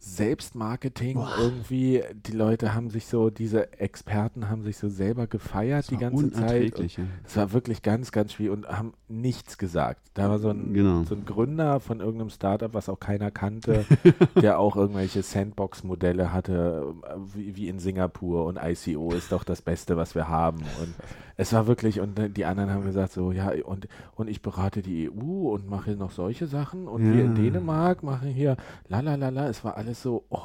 Selbstmarketing 0.00 1.18
irgendwie. 1.38 2.02
Die 2.26 2.32
Leute 2.32 2.74
haben 2.74 2.90
sich 2.90 3.06
so, 3.06 3.30
diese 3.30 3.72
Experten 3.80 4.48
haben 4.48 4.62
sich 4.62 4.76
so 4.76 4.88
selber 4.88 5.26
gefeiert 5.26 5.90
die 5.90 5.96
ganze 5.96 6.30
Zeit. 6.32 6.78
ja. 6.78 7.04
Es 7.24 7.36
war 7.36 7.52
wirklich 7.52 7.82
ganz, 7.82 8.12
ganz 8.12 8.32
schwierig 8.34 8.52
und 8.56 8.68
haben 8.68 8.92
nichts 9.08 9.56
gesagt. 9.58 10.00
Da 10.14 10.28
war 10.28 10.38
so 10.38 10.50
ein, 10.50 10.72
Genau. 10.74 11.02
so 11.04 11.14
ein 11.14 11.24
Gründer 11.24 11.80
von 11.80 12.00
irgendeinem 12.00 12.30
Startup, 12.30 12.72
was 12.74 12.88
auch 12.88 13.00
keiner 13.00 13.30
kannte, 13.30 13.84
der 14.40 14.58
auch 14.58 14.76
irgendwelche 14.76 15.22
Sandbox-Modelle 15.22 16.32
hatte, 16.32 16.94
wie, 17.34 17.56
wie 17.56 17.68
in 17.68 17.78
Singapur 17.78 18.44
und 18.46 18.58
ICO 18.62 19.12
ist 19.12 19.32
doch 19.32 19.44
das 19.44 19.62
Beste, 19.62 19.96
was 19.96 20.14
wir 20.14 20.28
haben. 20.28 20.58
Und 20.58 20.94
es 21.36 21.52
war 21.52 21.66
wirklich, 21.66 22.00
und 22.00 22.36
die 22.36 22.44
anderen 22.44 22.70
haben 22.70 22.84
gesagt 22.84 23.12
so, 23.12 23.32
ja, 23.32 23.52
und, 23.64 23.88
und 24.14 24.28
ich 24.28 24.42
berate 24.42 24.82
die 24.82 25.10
EU 25.10 25.52
und 25.54 25.68
mache 25.68 25.92
noch 25.92 26.10
solche 26.10 26.46
Sachen 26.46 26.86
und 26.88 27.02
wir 27.12 27.24
in 27.24 27.36
Ja. 27.36 27.42
Dänemark 27.42 28.02
machen 28.02 28.28
hier 28.28 28.56
la 28.88 29.00
la 29.00 29.14
la 29.14 29.28
la. 29.30 29.48
Es 29.48 29.64
war 29.64 29.76
alles 29.76 30.02
so, 30.02 30.24
oh, 30.30 30.40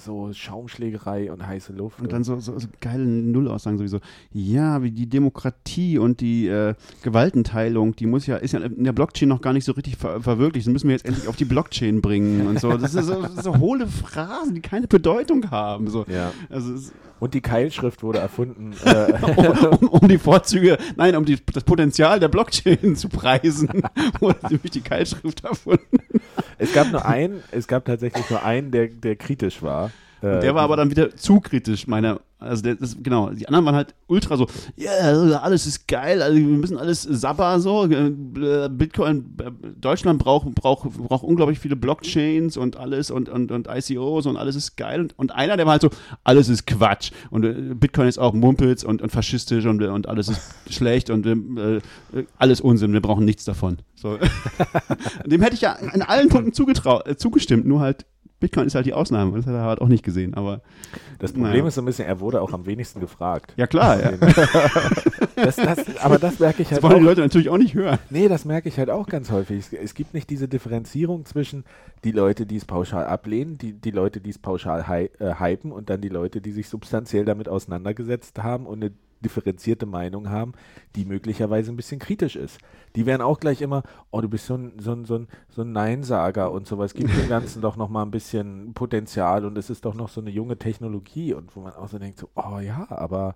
so 0.00 0.32
Schaumschlägerei 0.32 1.32
und 1.32 1.46
heiße 1.46 1.72
Luft. 1.72 2.00
Und 2.00 2.12
dann 2.12 2.24
so, 2.24 2.38
so, 2.40 2.58
so 2.58 2.68
geile 2.80 3.04
Nullaussagen 3.04 3.78
sowieso. 3.78 4.00
Ja, 4.32 4.82
wie 4.82 4.90
die 4.90 5.08
Demokratie 5.08 5.98
und 5.98 6.20
die 6.20 6.48
äh, 6.48 6.74
Gewaltenteilung, 7.02 7.96
die 7.96 8.06
muss 8.06 8.26
ja, 8.26 8.36
ist 8.36 8.52
ja 8.52 8.60
in 8.60 8.84
der 8.84 8.92
Blockchain 8.92 9.28
noch 9.28 9.40
gar 9.40 9.52
nicht 9.52 9.64
so 9.64 9.72
richtig 9.72 9.96
ver 9.96 10.20
verwirklicht. 10.20 10.66
Das 10.66 10.72
müssen 10.72 10.88
wir 10.88 10.94
jetzt 10.94 11.06
endlich 11.06 11.28
auf 11.28 11.36
die 11.36 11.44
Blockchain 11.44 12.00
bringen 12.00 12.46
und 12.46 12.60
so. 12.60 12.76
Das 12.76 12.94
ist 12.94 13.06
so, 13.06 13.26
so 13.42 13.58
hohle 13.58 13.86
Phrasen, 13.86 14.54
die 14.54 14.60
keine 14.60 14.86
Bedeutung 14.86 15.50
haben. 15.50 15.88
So. 15.88 16.04
ja. 16.08 16.32
Also 16.48 16.74
es 16.74 16.82
ist, 16.82 16.92
Und 17.20 17.34
die 17.34 17.40
Keilschrift 17.42 18.02
wurde 18.02 18.18
erfunden. 18.18 18.74
Äh, 18.90 19.12
um, 19.66 19.88
um 19.88 20.08
die 20.08 20.18
Vorzüge, 20.18 20.78
nein, 20.96 21.14
um 21.14 21.24
die, 21.24 21.36
das 21.52 21.64
Potenzial 21.64 22.18
der 22.18 22.28
Blockchain 22.28 22.96
zu 22.96 23.08
preisen, 23.08 23.82
wurde 24.20 24.38
nämlich 24.48 24.70
die 24.70 24.80
Keilschrift 24.80 25.44
erfunden. 25.44 25.98
es 26.58 26.72
gab 26.72 26.90
nur 26.90 27.04
einen, 27.04 27.42
es 27.50 27.68
gab 27.68 27.84
tatsächlich 27.84 28.28
nur 28.30 28.42
einen, 28.42 28.70
der, 28.70 28.88
der 28.88 29.16
kritisch 29.16 29.62
war. 29.62 29.90
Äh, 30.22 30.40
Der 30.40 30.54
war 30.54 30.62
aber 30.62 30.76
dann 30.76 30.90
wieder 30.90 31.14
zu 31.16 31.40
kritisch, 31.40 31.86
meiner. 31.86 32.20
Also 32.38 32.62
der, 32.62 32.76
das, 32.76 32.96
genau, 33.02 33.28
die 33.28 33.46
anderen 33.48 33.66
waren 33.66 33.74
halt 33.74 33.94
ultra 34.06 34.38
so, 34.38 34.46
ja, 34.74 34.90
alles 35.42 35.66
ist 35.66 35.86
geil, 35.86 36.22
also 36.22 36.38
wir 36.38 36.46
müssen 36.46 36.78
alles 36.78 37.02
sabber 37.02 37.60
so. 37.60 37.84
äh, 37.84 38.10
Bitcoin, 38.70 39.36
äh, 39.42 39.50
Deutschland 39.78 40.18
braucht, 40.18 40.54
braucht, 40.54 40.88
braucht 40.96 41.22
unglaublich 41.22 41.58
viele 41.58 41.76
Blockchains 41.76 42.56
und 42.56 42.78
alles 42.78 43.10
und, 43.10 43.28
und, 43.28 43.52
und 43.52 43.68
ICOs 43.70 44.24
und 44.24 44.38
alles 44.38 44.56
ist 44.56 44.76
geil. 44.76 45.00
Und, 45.00 45.18
und 45.18 45.32
einer, 45.34 45.58
der 45.58 45.66
war 45.66 45.72
halt 45.72 45.82
so, 45.82 45.90
alles 46.24 46.48
ist 46.48 46.66
Quatsch. 46.66 47.10
Und 47.28 47.78
Bitcoin 47.78 48.08
ist 48.08 48.18
auch 48.18 48.32
Mumpels 48.32 48.84
und, 48.84 49.02
und 49.02 49.10
faschistisch 49.10 49.66
und, 49.66 49.82
und 49.82 50.08
alles 50.08 50.28
ist 50.28 50.40
schlecht 50.70 51.10
und 51.10 51.26
äh, 51.26 51.80
alles 52.38 52.62
Unsinn, 52.62 52.94
wir 52.94 53.02
brauchen 53.02 53.26
nichts 53.26 53.44
davon. 53.44 53.80
So. 53.96 54.16
Dem 55.26 55.42
hätte 55.42 55.54
ich 55.56 55.60
ja 55.60 55.74
in 55.74 56.00
allen 56.00 56.30
Punkten 56.30 56.54
zugetrau 56.54 57.02
äh, 57.04 57.16
zugestimmt, 57.16 57.66
nur 57.66 57.80
halt 57.80 58.06
Bitcoin 58.40 58.66
ist 58.66 58.74
halt 58.74 58.86
die 58.86 58.94
Ausnahme. 58.94 59.36
Das 59.36 59.46
hat 59.46 59.54
er 59.54 59.62
halt 59.64 59.80
auch 59.80 59.88
nicht 59.88 60.02
gesehen. 60.02 60.34
Aber 60.34 60.62
Das 61.18 61.32
Problem 61.32 61.52
Naja. 61.52 61.66
ist 61.68 61.74
so 61.74 61.82
ein 61.82 61.84
bisschen, 61.84 62.06
er 62.06 62.20
wurde 62.20 62.40
auch 62.40 62.52
am 62.52 62.66
wenigsten 62.66 62.98
gefragt. 63.00 63.52
ja 63.56 63.66
klar, 63.66 64.00
ja. 64.00 64.12
Das, 65.36 65.56
das, 65.56 65.96
aber 65.98 66.18
das 66.18 66.38
merke 66.38 66.62
ich 66.62 66.68
das 66.68 66.76
halt 66.76 66.82
wollen 66.82 66.94
die 66.96 67.00
auch. 67.00 67.04
Leute 67.10 67.20
natürlich 67.22 67.48
auch 67.48 67.58
nicht 67.58 67.74
hören. 67.74 67.98
Nee, 68.10 68.28
das 68.28 68.44
merke 68.44 68.68
ich 68.68 68.78
halt 68.78 68.90
auch 68.90 69.06
ganz 69.06 69.30
häufig. 69.30 69.58
Es, 69.58 69.72
es 69.72 69.94
gibt 69.94 70.12
nicht 70.14 70.28
diese 70.30 70.48
Differenzierung 70.48 71.24
zwischen 71.24 71.64
die 72.04 72.12
Leute, 72.12 72.46
die 72.46 72.56
es 72.56 72.64
pauschal 72.64 73.06
ablehnen, 73.06 73.56
die, 73.58 73.72
die 73.72 73.90
Leute, 73.90 74.20
die 74.20 74.30
es 74.30 74.38
pauschal 74.38 74.88
hy 74.88 75.10
äh, 75.18 75.34
hypen 75.38 75.72
und 75.72 75.88
dann 75.90 76.00
die 76.00 76.08
Leute, 76.08 76.40
die 76.40 76.52
sich 76.52 76.68
substanziell 76.68 77.24
damit 77.24 77.48
auseinandergesetzt 77.48 78.42
haben 78.42 78.66
und 78.66 78.82
eine 78.82 78.92
differenzierte 79.20 79.86
Meinung 79.86 80.30
haben, 80.30 80.52
die 80.96 81.04
möglicherweise 81.04 81.72
ein 81.72 81.76
bisschen 81.76 81.98
kritisch 81.98 82.36
ist. 82.36 82.58
Die 82.96 83.06
werden 83.06 83.22
auch 83.22 83.40
gleich 83.40 83.62
immer, 83.62 83.82
oh, 84.10 84.20
du 84.20 84.28
bist 84.28 84.46
so 84.46 84.54
ein, 84.54 84.72
so 84.78 84.92
ein, 84.92 85.04
so 85.04 85.16
ein, 85.16 85.28
so 85.48 85.62
ein 85.62 85.72
Neinsager 85.72 86.50
und 86.50 86.66
sowas. 86.66 86.94
Gibt 86.94 87.16
dem 87.16 87.28
Ganzen 87.28 87.62
doch 87.62 87.76
noch 87.76 87.88
mal 87.88 88.02
ein 88.02 88.10
bisschen 88.10 88.74
Potenzial 88.74 89.44
und 89.44 89.56
es 89.58 89.70
ist 89.70 89.84
doch 89.84 89.94
noch 89.94 90.08
so 90.08 90.20
eine 90.20 90.30
junge 90.30 90.58
Technologie 90.58 91.34
und 91.34 91.54
wo 91.54 91.60
man 91.60 91.72
auch 91.74 91.88
so 91.88 91.98
denkt, 91.98 92.18
so, 92.18 92.28
oh 92.34 92.58
ja, 92.58 92.86
aber 92.90 93.34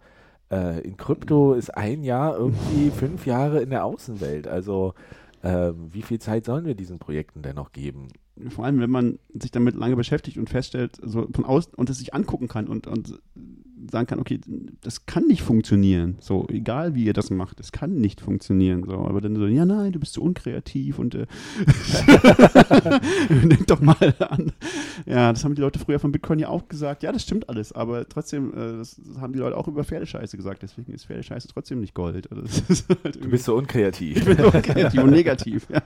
äh, 0.51 0.81
in 0.81 0.97
Krypto 0.97 1.55
ist 1.55 1.71
ein 1.71 2.03
Jahr 2.03 2.37
irgendwie 2.37 2.91
fünf 2.91 3.27
Jahre 3.27 3.61
in 3.61 3.71
der 3.71 3.85
Außenwelt. 3.85 4.49
Also 4.49 4.95
ähm, 5.43 5.89
wie 5.93 6.03
viel 6.03 6.19
Zeit 6.19 6.47
sollen 6.47 6.65
wir 6.65 6.75
diesen 6.75 6.99
Projekten 6.99 7.43
denn 7.43 7.57
noch 7.57 7.73
geben? 7.73 8.09
Vor 8.49 8.65
allem, 8.65 8.81
wenn 8.81 8.91
man 8.91 9.19
sich 9.33 9.53
damit 9.53 9.77
lange 9.77 9.95
beschäftigt 9.95 10.39
und 10.39 10.51
feststellt, 10.51 10.99
so 11.01 11.29
von 11.33 11.45
außen 11.45 11.75
und 11.75 11.89
es 11.91 11.99
sich 11.99 12.15
angucken 12.15 12.49
kann 12.49 12.67
und, 12.67 12.87
und 12.87 13.21
sagen 13.91 14.07
kann, 14.07 14.19
okay, 14.19 14.41
das 14.81 15.07
kann 15.07 15.27
nicht 15.27 15.43
funktionieren. 15.43 16.17
So, 16.21 16.47
egal 16.49 16.95
wie 16.95 17.05
ihr 17.05 17.13
das 17.13 17.31
macht, 17.31 17.61
es 17.61 17.73
kann 17.73 17.95
nicht 17.95 18.21
funktionieren. 18.21 18.85
So, 18.85 18.95
aber 18.95 19.21
dann 19.21 19.37
so, 19.37 19.47
ja, 19.47 19.65
nein, 19.65 19.93
du 19.93 20.01
bist 20.01 20.15
so 20.15 20.23
unkreativ 20.23 20.99
und 20.99 21.15
äh, 21.15 21.27
denk 23.29 23.67
doch 23.67 23.81
mal 23.81 24.15
an. 24.19 24.53
Ja, 25.07 25.33
das 25.33 25.45
haben 25.45 25.55
die 25.55 25.61
Leute 25.61 25.79
früher 25.79 25.99
von 25.99 26.13
Bitcoin 26.13 26.39
ja 26.39 26.49
auch 26.49 26.69
gesagt. 26.69 27.03
Ja, 27.03 27.13
das 27.13 27.23
stimmt 27.23 27.49
alles, 27.49 27.73
aber 27.73 28.09
trotzdem, 28.09 28.53
äh, 28.53 28.79
das 28.79 29.01
haben 29.21 29.33
die 29.33 29.39
Leute 29.39 29.57
auch 29.57 29.69
über 29.69 29.85
Pferdescheiße 29.85 30.37
gesagt. 30.37 30.63
Deswegen 30.63 30.93
ist 30.93 31.07
Pferdescheiße 31.07 31.49
trotzdem 31.49 31.81
nicht 31.81 31.95
Gold. 31.95 32.31
Also, 32.31 32.43
das 32.43 32.85
halt 33.05 33.25
Du 33.25 33.29
bist 33.29 33.45
so 33.45 33.57
unkreativ. 33.57 34.17
ich 34.17 34.25
bin 34.25 34.37
so 34.37 34.45
unkreativ 34.45 35.03
und 35.03 35.11
negativ. 35.11 35.67
Ja. 35.71 35.83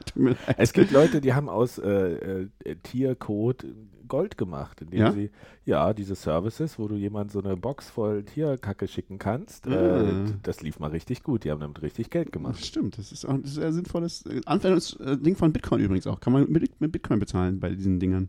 Es 0.56 0.72
gibt 0.72 0.90
Leute, 0.90 1.20
die 1.20 1.34
haben 1.34 1.48
aus 1.48 1.78
äh, 1.78 2.46
äh, 2.64 2.76
Tiercode 2.82 3.66
Gold 4.08 4.36
gemacht, 4.38 4.80
indem 4.80 4.98
Ja? 5.00 5.12
sie, 5.12 5.30
ja, 5.64 5.92
diese 5.92 6.14
Services, 6.14 6.78
wo 6.78 6.88
du 6.88 6.96
jemand 6.96 7.30
so 7.30 7.40
eine 7.42 7.56
Box 7.56 7.90
voll 7.90 8.24
Tierkacke 8.24 8.88
schicken 8.88 9.18
kannst, 9.18 9.66
Ah. 9.68 10.00
äh, 10.02 10.12
das 10.42 10.62
lief 10.62 10.78
mal 10.78 10.90
richtig 10.90 11.22
gut. 11.22 11.44
Die 11.44 11.50
haben 11.50 11.60
damit 11.60 11.80
richtig 11.82 12.10
Geld 12.10 12.28
Das 12.28 12.32
gemacht. 12.32 12.64
stimmt, 12.64 12.98
das 12.98 13.12
ist 13.12 13.24
auch 13.26 13.34
ein 13.34 13.44
sehr 13.44 13.72
sinnvolles 13.72 14.24
äh, 14.26 14.40
Anwendungsding 14.46 15.36
von 15.36 15.52
Bitcoin 15.52 15.80
übrigens 15.80 16.06
auch. 16.06 16.20
Kann 16.20 16.32
man 16.32 16.50
mit, 16.50 16.80
mit 16.80 16.92
Bitcoin 16.92 17.18
bezahlen 17.20 17.60
bei 17.60 17.70
diesen 17.70 18.00
Dingern. 18.00 18.28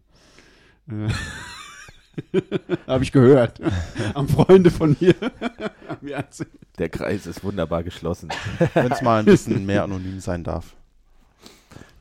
Äh, 0.89 1.07
Habe 2.87 3.03
ich 3.03 3.11
gehört. 3.11 3.61
Am 4.13 4.27
Freunde 4.27 4.71
von 4.71 4.95
mir. 4.99 5.15
Der 6.77 6.89
Kreis 6.89 7.25
ist 7.25 7.43
wunderbar 7.43 7.83
geschlossen. 7.83 8.29
Wenn 8.73 8.91
es 8.91 9.01
mal 9.01 9.19
ein 9.19 9.25
bisschen 9.25 9.65
mehr 9.65 9.83
anonym 9.83 10.19
sein 10.19 10.43
darf. 10.43 10.75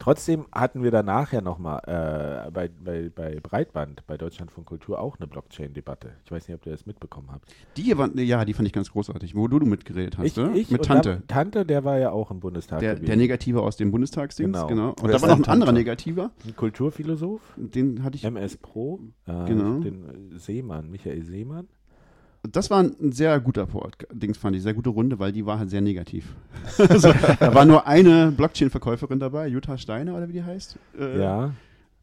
Trotzdem 0.08 0.46
hatten 0.52 0.82
wir 0.82 0.90
danach 0.90 1.34
ja 1.34 1.42
nochmal 1.42 1.82
äh, 1.86 2.50
bei, 2.50 2.68
bei, 2.82 3.10
bei 3.14 3.40
Breitband, 3.42 4.06
bei 4.06 4.16
Deutschland 4.16 4.50
von 4.50 4.64
Kultur, 4.64 5.00
auch 5.00 5.18
eine 5.18 5.26
Blockchain-Debatte. 5.26 6.12
Ich 6.24 6.32
weiß 6.32 6.48
nicht, 6.48 6.54
ob 6.54 6.64
ihr 6.64 6.72
das 6.72 6.86
mitbekommen 6.86 7.28
habt. 7.30 7.54
die 7.76 7.82
hier 7.82 7.98
waren, 7.98 8.16
ja, 8.16 8.46
die 8.46 8.54
fand 8.54 8.66
ich 8.66 8.72
ganz 8.72 8.90
großartig, 8.90 9.34
wo 9.34 9.48
du, 9.48 9.58
du 9.58 9.66
mitgeredet 9.66 10.16
hast, 10.16 10.24
ich, 10.24 10.38
oder? 10.38 10.54
ich 10.54 10.70
Mit 10.70 10.86
Tante. 10.86 11.16
Dann, 11.16 11.26
Tante, 11.26 11.66
der 11.66 11.84
war 11.84 11.98
ja 11.98 12.10
auch 12.10 12.30
im 12.30 12.40
Bundestag 12.40 12.80
Der, 12.80 12.94
der 12.94 13.16
Negative 13.16 13.60
aus 13.60 13.76
dem 13.76 13.90
Bundestagsdings, 13.90 14.52
Genau. 14.56 14.66
genau. 14.66 14.94
Und 15.02 15.08
da 15.12 15.20
war 15.20 15.28
noch 15.28 15.36
ein 15.36 15.44
anderer 15.44 15.66
Tante? 15.66 15.80
Negativer, 15.80 16.30
Ein 16.46 16.56
Kulturphilosoph, 16.56 17.42
den 17.56 18.02
hatte 18.02 18.16
ich 18.16 18.24
MS 18.24 18.56
Pro, 18.56 19.00
äh, 19.26 19.44
Genau. 19.44 19.80
den 19.80 20.32
Seemann, 20.38 20.88
Michael 20.88 21.22
Seemann. 21.22 21.68
Das 22.52 22.70
war 22.70 22.82
ein 22.82 23.12
sehr 23.12 23.38
guter 23.40 23.66
Dings 24.12 24.38
fand 24.38 24.56
ich, 24.56 24.62
sehr 24.62 24.74
gute 24.74 24.90
Runde, 24.90 25.18
weil 25.18 25.32
die 25.32 25.44
war 25.44 25.58
halt 25.58 25.70
sehr 25.70 25.80
negativ. 25.80 26.34
also, 26.78 27.12
da 27.38 27.54
war 27.54 27.64
nur 27.64 27.86
eine 27.86 28.32
Blockchain-Verkäuferin 28.32 29.20
dabei, 29.20 29.48
Jutta 29.48 29.76
Steiner 29.78 30.16
oder 30.16 30.28
wie 30.28 30.34
die 30.34 30.42
heißt. 30.42 30.78
Äh, 30.98 31.20
ja, 31.20 31.54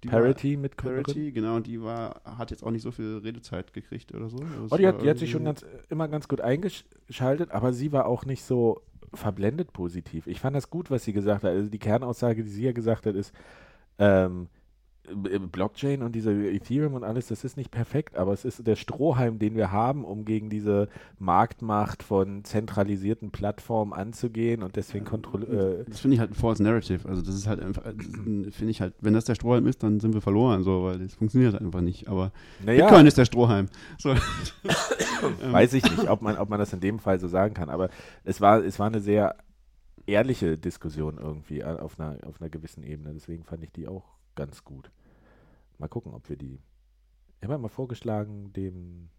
die 0.03 0.09
Parity 0.09 0.57
mit 0.57 0.77
Parity, 0.77 1.31
genau, 1.31 1.55
und 1.55 1.67
die 1.67 1.81
war, 1.81 2.21
hat 2.23 2.51
jetzt 2.51 2.63
auch 2.63 2.71
nicht 2.71 2.83
so 2.83 2.91
viel 2.91 3.17
Redezeit 3.23 3.73
gekriegt 3.73 4.13
oder 4.13 4.29
so. 4.29 4.37
Oh, 4.69 4.77
die 4.77 4.87
hat, 4.87 5.01
die 5.01 5.09
hat 5.09 5.17
sich 5.17 5.31
schon 5.31 5.45
ganz, 5.45 5.65
immer 5.89 6.07
ganz 6.07 6.27
gut 6.27 6.41
eingeschaltet, 6.41 7.51
aber 7.51 7.73
sie 7.73 7.91
war 7.91 8.05
auch 8.05 8.25
nicht 8.25 8.43
so 8.43 8.81
verblendet 9.13 9.73
positiv. 9.73 10.27
Ich 10.27 10.39
fand 10.39 10.55
das 10.55 10.69
gut, 10.69 10.91
was 10.91 11.05
sie 11.05 11.13
gesagt 11.13 11.43
hat. 11.43 11.51
Also 11.51 11.69
die 11.69 11.79
Kernaussage, 11.79 12.43
die 12.43 12.49
sie 12.49 12.65
ja 12.65 12.71
gesagt 12.71 13.05
hat, 13.05 13.15
ist, 13.15 13.33
ähm, 13.97 14.43
äh, 14.43 14.54
Blockchain 15.51 16.01
und 16.01 16.13
diese 16.13 16.31
Ethereum 16.31 16.93
und 16.93 17.03
alles, 17.03 17.27
das 17.27 17.43
ist 17.43 17.57
nicht 17.57 17.71
perfekt, 17.71 18.15
aber 18.15 18.33
es 18.33 18.45
ist 18.45 18.65
der 18.65 18.75
Strohhalm, 18.75 19.39
den 19.39 19.55
wir 19.55 19.71
haben, 19.71 20.03
um 20.05 20.25
gegen 20.25 20.49
diese 20.49 20.89
Marktmacht 21.19 22.03
von 22.03 22.43
zentralisierten 22.43 23.31
Plattformen 23.31 23.93
anzugehen 23.93 24.63
und 24.63 24.75
deswegen 24.75 25.05
kontrollieren. 25.05 25.81
Äh, 25.81 25.83
Das 25.87 25.99
finde 25.99 26.15
ich 26.15 26.19
halt 26.19 26.31
ein 26.31 26.35
false 26.35 26.63
narrative. 26.63 27.07
Also 27.07 27.21
das 27.21 27.35
ist 27.35 27.47
halt 27.47 27.61
einfach, 27.61 27.85
äh, 27.85 27.93
finde 28.51 28.71
ich 28.71 28.81
halt, 28.81 28.93
wenn 29.01 29.13
das 29.13 29.25
der 29.25 29.35
Strohhalm 29.35 29.67
ist, 29.67 29.83
dann 29.83 29.99
sind 29.99 30.13
wir 30.13 30.21
verloren, 30.21 30.63
so, 30.63 30.83
weil 30.83 30.99
das 30.99 31.15
funktioniert 31.15 31.53
halt 31.53 31.63
einfach 31.63 31.81
nicht. 31.81 32.07
Aber 32.07 32.31
naja, 32.65 32.85
Bitcoin 32.85 33.07
ist 33.07 33.17
der 33.17 33.25
Strohhalm. 33.25 33.67
So. 33.97 34.15
weiß 35.51 35.73
ich 35.73 35.83
nicht, 35.83 36.09
ob 36.09 36.21
man, 36.21 36.37
ob 36.37 36.49
man 36.49 36.59
das 36.59 36.73
in 36.73 36.79
dem 36.79 36.99
Fall 36.99 37.19
so 37.19 37.27
sagen 37.27 37.53
kann, 37.53 37.69
aber 37.69 37.89
es 38.23 38.41
war, 38.41 38.63
es 38.63 38.79
war 38.79 38.87
eine 38.87 38.99
sehr 38.99 39.35
ehrliche 40.07 40.57
Diskussion 40.57 41.17
irgendwie 41.19 41.61
äh, 41.61 41.65
auf 41.65 41.99
einer, 41.99 42.17
auf 42.27 42.41
einer 42.41 42.49
gewissen 42.49 42.83
Ebene. 42.83 43.13
Deswegen 43.13 43.43
fand 43.43 43.63
ich 43.63 43.71
die 43.71 43.87
auch 43.87 44.03
ganz 44.35 44.63
gut. 44.63 44.91
Mal 45.77 45.87
gucken, 45.87 46.13
ob 46.13 46.29
wir 46.29 46.37
die. 46.37 46.59
Ich 47.41 47.47
habe 47.47 47.57
mal 47.57 47.67
vorgeschlagen, 47.69 48.53
dem 48.53 49.09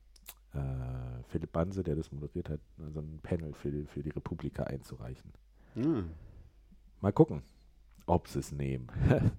äh, 0.52 1.22
Philipp 1.28 1.52
Banse, 1.52 1.82
der 1.82 1.96
das 1.96 2.10
moderiert 2.12 2.48
hat, 2.48 2.60
so 2.92 3.00
ein 3.00 3.20
Panel 3.22 3.52
für 3.52 3.70
die, 3.70 3.84
für 3.86 4.02
die 4.02 4.10
Republika 4.10 4.64
einzureichen. 4.64 5.32
Ja, 5.74 6.04
Mal 7.00 7.12
gucken, 7.12 7.42
ob 8.06 8.26
sie 8.26 8.38
es 8.38 8.52
nehmen. 8.52 8.88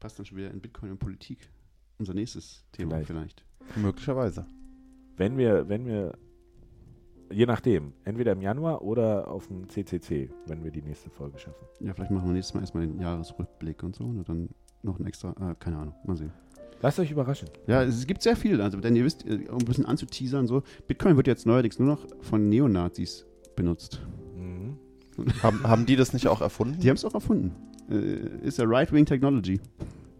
passt 0.00 0.18
dann 0.18 0.26
schon 0.26 0.38
wieder 0.38 0.50
in 0.50 0.60
Bitcoin 0.60 0.90
und 0.92 0.98
Politik. 0.98 1.50
Unser 1.98 2.14
nächstes 2.14 2.64
Thema 2.72 3.02
Vielleicht. 3.02 3.06
vielleicht. 3.06 3.44
Möglicherweise. 3.76 4.46
wenn 5.16 5.36
wir, 5.36 5.68
wenn 5.68 5.86
wir, 5.86 6.16
je 7.30 7.46
nachdem, 7.46 7.92
entweder 8.04 8.32
im 8.32 8.40
Januar 8.42 8.82
oder 8.82 9.28
auf 9.28 9.46
dem 9.48 9.68
CCC, 9.68 10.30
wenn 10.46 10.64
wir 10.64 10.70
die 10.70 10.82
nächste 10.82 11.10
Folge 11.10 11.38
schaffen. 11.38 11.64
Ja, 11.80 11.94
vielleicht 11.94 12.10
machen 12.10 12.26
wir 12.26 12.32
nächstes 12.32 12.54
Mal 12.54 12.60
erstmal 12.60 12.86
den 12.86 13.00
Jahresrückblick 13.00 13.82
und 13.82 13.96
so 13.96 14.04
und 14.04 14.28
dann 14.28 14.48
noch 14.82 14.98
ein 14.98 15.06
extra, 15.06 15.30
äh, 15.30 15.54
keine 15.58 15.76
Ahnung, 15.78 15.94
mal 16.04 16.16
sehen. 16.16 16.32
Lasst 16.80 16.98
euch 17.00 17.10
überraschen. 17.10 17.48
Ja, 17.66 17.82
es 17.82 18.06
gibt 18.06 18.22
sehr 18.22 18.36
viel. 18.36 18.60
Also, 18.60 18.78
denn 18.78 18.94
ihr 18.94 19.04
wisst, 19.04 19.26
äh, 19.26 19.46
um 19.50 19.58
ein 19.58 19.64
bisschen 19.64 19.84
anzuteasern, 19.86 20.46
so, 20.46 20.62
Bitcoin 20.86 21.16
wird 21.16 21.26
jetzt 21.26 21.44
neuerdings 21.46 21.78
nur 21.78 21.88
noch 21.88 22.06
von 22.20 22.48
Neonazis 22.48 23.26
benutzt. 23.56 24.00
Mhm. 24.36 24.76
Haben, 25.42 25.62
haben 25.64 25.86
die 25.86 25.96
das 25.96 26.12
nicht 26.12 26.28
auch 26.28 26.40
erfunden? 26.40 26.78
Die 26.80 26.88
haben 26.88 26.96
es 26.96 27.04
auch 27.04 27.14
erfunden. 27.14 27.52
Äh, 27.90 28.46
ist 28.46 28.60
a 28.60 28.64
right-wing 28.64 29.04
technology. 29.06 29.60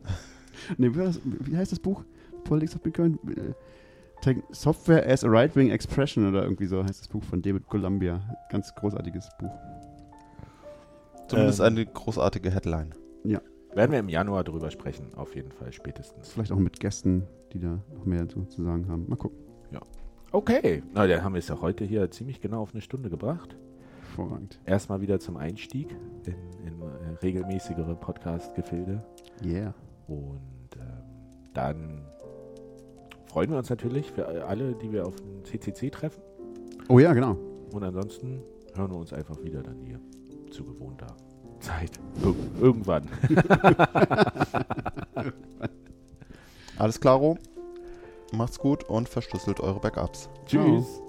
nee, 0.78 0.92
wie, 0.92 0.98
das, 0.98 1.20
wie 1.24 1.56
heißt 1.56 1.70
das 1.70 1.78
Buch? 1.78 2.02
Politics 2.42 2.74
of 2.74 2.82
Bitcoin? 2.82 3.18
Äh, 3.28 3.52
Tech- 4.20 4.42
Software 4.50 5.08
as 5.08 5.22
a 5.22 5.28
right-wing 5.28 5.70
expression 5.70 6.26
oder 6.28 6.42
irgendwie 6.42 6.66
so 6.66 6.82
heißt 6.82 7.00
das 7.00 7.06
Buch 7.06 7.22
von 7.22 7.40
David 7.40 7.68
Columbia. 7.68 8.20
Ganz 8.50 8.74
großartiges 8.74 9.28
Buch. 9.38 9.52
Zumindest 11.28 11.60
Ähm. 11.60 11.66
eine 11.66 11.86
großartige 11.86 12.50
Headline. 12.50 12.92
Werden 13.74 13.92
wir 13.92 13.98
im 13.98 14.08
Januar 14.08 14.44
drüber 14.44 14.70
sprechen, 14.70 15.14
auf 15.14 15.34
jeden 15.34 15.52
Fall 15.52 15.72
spätestens. 15.72 16.30
Vielleicht 16.30 16.52
auch 16.52 16.58
mit 16.58 16.80
Gästen, 16.80 17.26
die 17.52 17.60
da 17.60 17.78
noch 17.94 18.04
mehr 18.04 18.28
zu, 18.28 18.44
zu 18.46 18.64
sagen 18.64 18.88
haben. 18.88 19.06
Mal 19.08 19.16
gucken. 19.16 19.48
Okay, 20.30 20.82
na, 20.92 21.06
dann 21.06 21.24
haben 21.24 21.32
wir 21.32 21.38
es 21.38 21.48
ja 21.48 21.58
heute 21.58 21.86
hier 21.86 22.10
ziemlich 22.10 22.42
genau 22.42 22.60
auf 22.60 22.74
eine 22.74 22.82
Stunde 22.82 23.08
gebracht. 23.08 23.56
Hervorragend. 24.00 24.60
Erstmal 24.66 25.00
wieder 25.00 25.18
zum 25.20 25.38
Einstieg 25.38 25.96
in, 26.26 26.34
in 26.66 26.82
äh, 26.82 27.16
regelmäßigere 27.22 27.94
Podcast-Gefilde. 27.94 29.02
Yeah. 29.42 29.72
Und 30.06 30.76
ähm, 30.76 30.82
dann 31.54 32.02
freuen 33.24 33.50
wir 33.50 33.56
uns 33.56 33.70
natürlich 33.70 34.12
für 34.12 34.26
alle, 34.46 34.74
die 34.74 34.92
wir 34.92 35.06
auf 35.06 35.16
dem 35.16 35.44
CCC 35.44 35.90
treffen. 35.90 36.22
Oh 36.90 36.98
ja, 36.98 37.14
genau. 37.14 37.38
Und 37.72 37.82
ansonsten 37.82 38.42
hören 38.74 38.90
wir 38.90 38.98
uns 38.98 39.14
einfach 39.14 39.42
wieder 39.42 39.62
dann 39.62 39.80
hier 39.80 39.98
zu 40.50 40.64
gewohnter 40.64 41.06
Zeit. 41.60 41.98
Ir 42.22 42.34
irgendwann. 42.60 43.08
Alles 46.78 47.00
klaro? 47.00 47.38
Macht's 48.32 48.58
gut 48.58 48.84
und 48.84 49.08
verschlüsselt 49.08 49.60
eure 49.60 49.80
Backups. 49.80 50.28
Tschüss. 50.46 51.02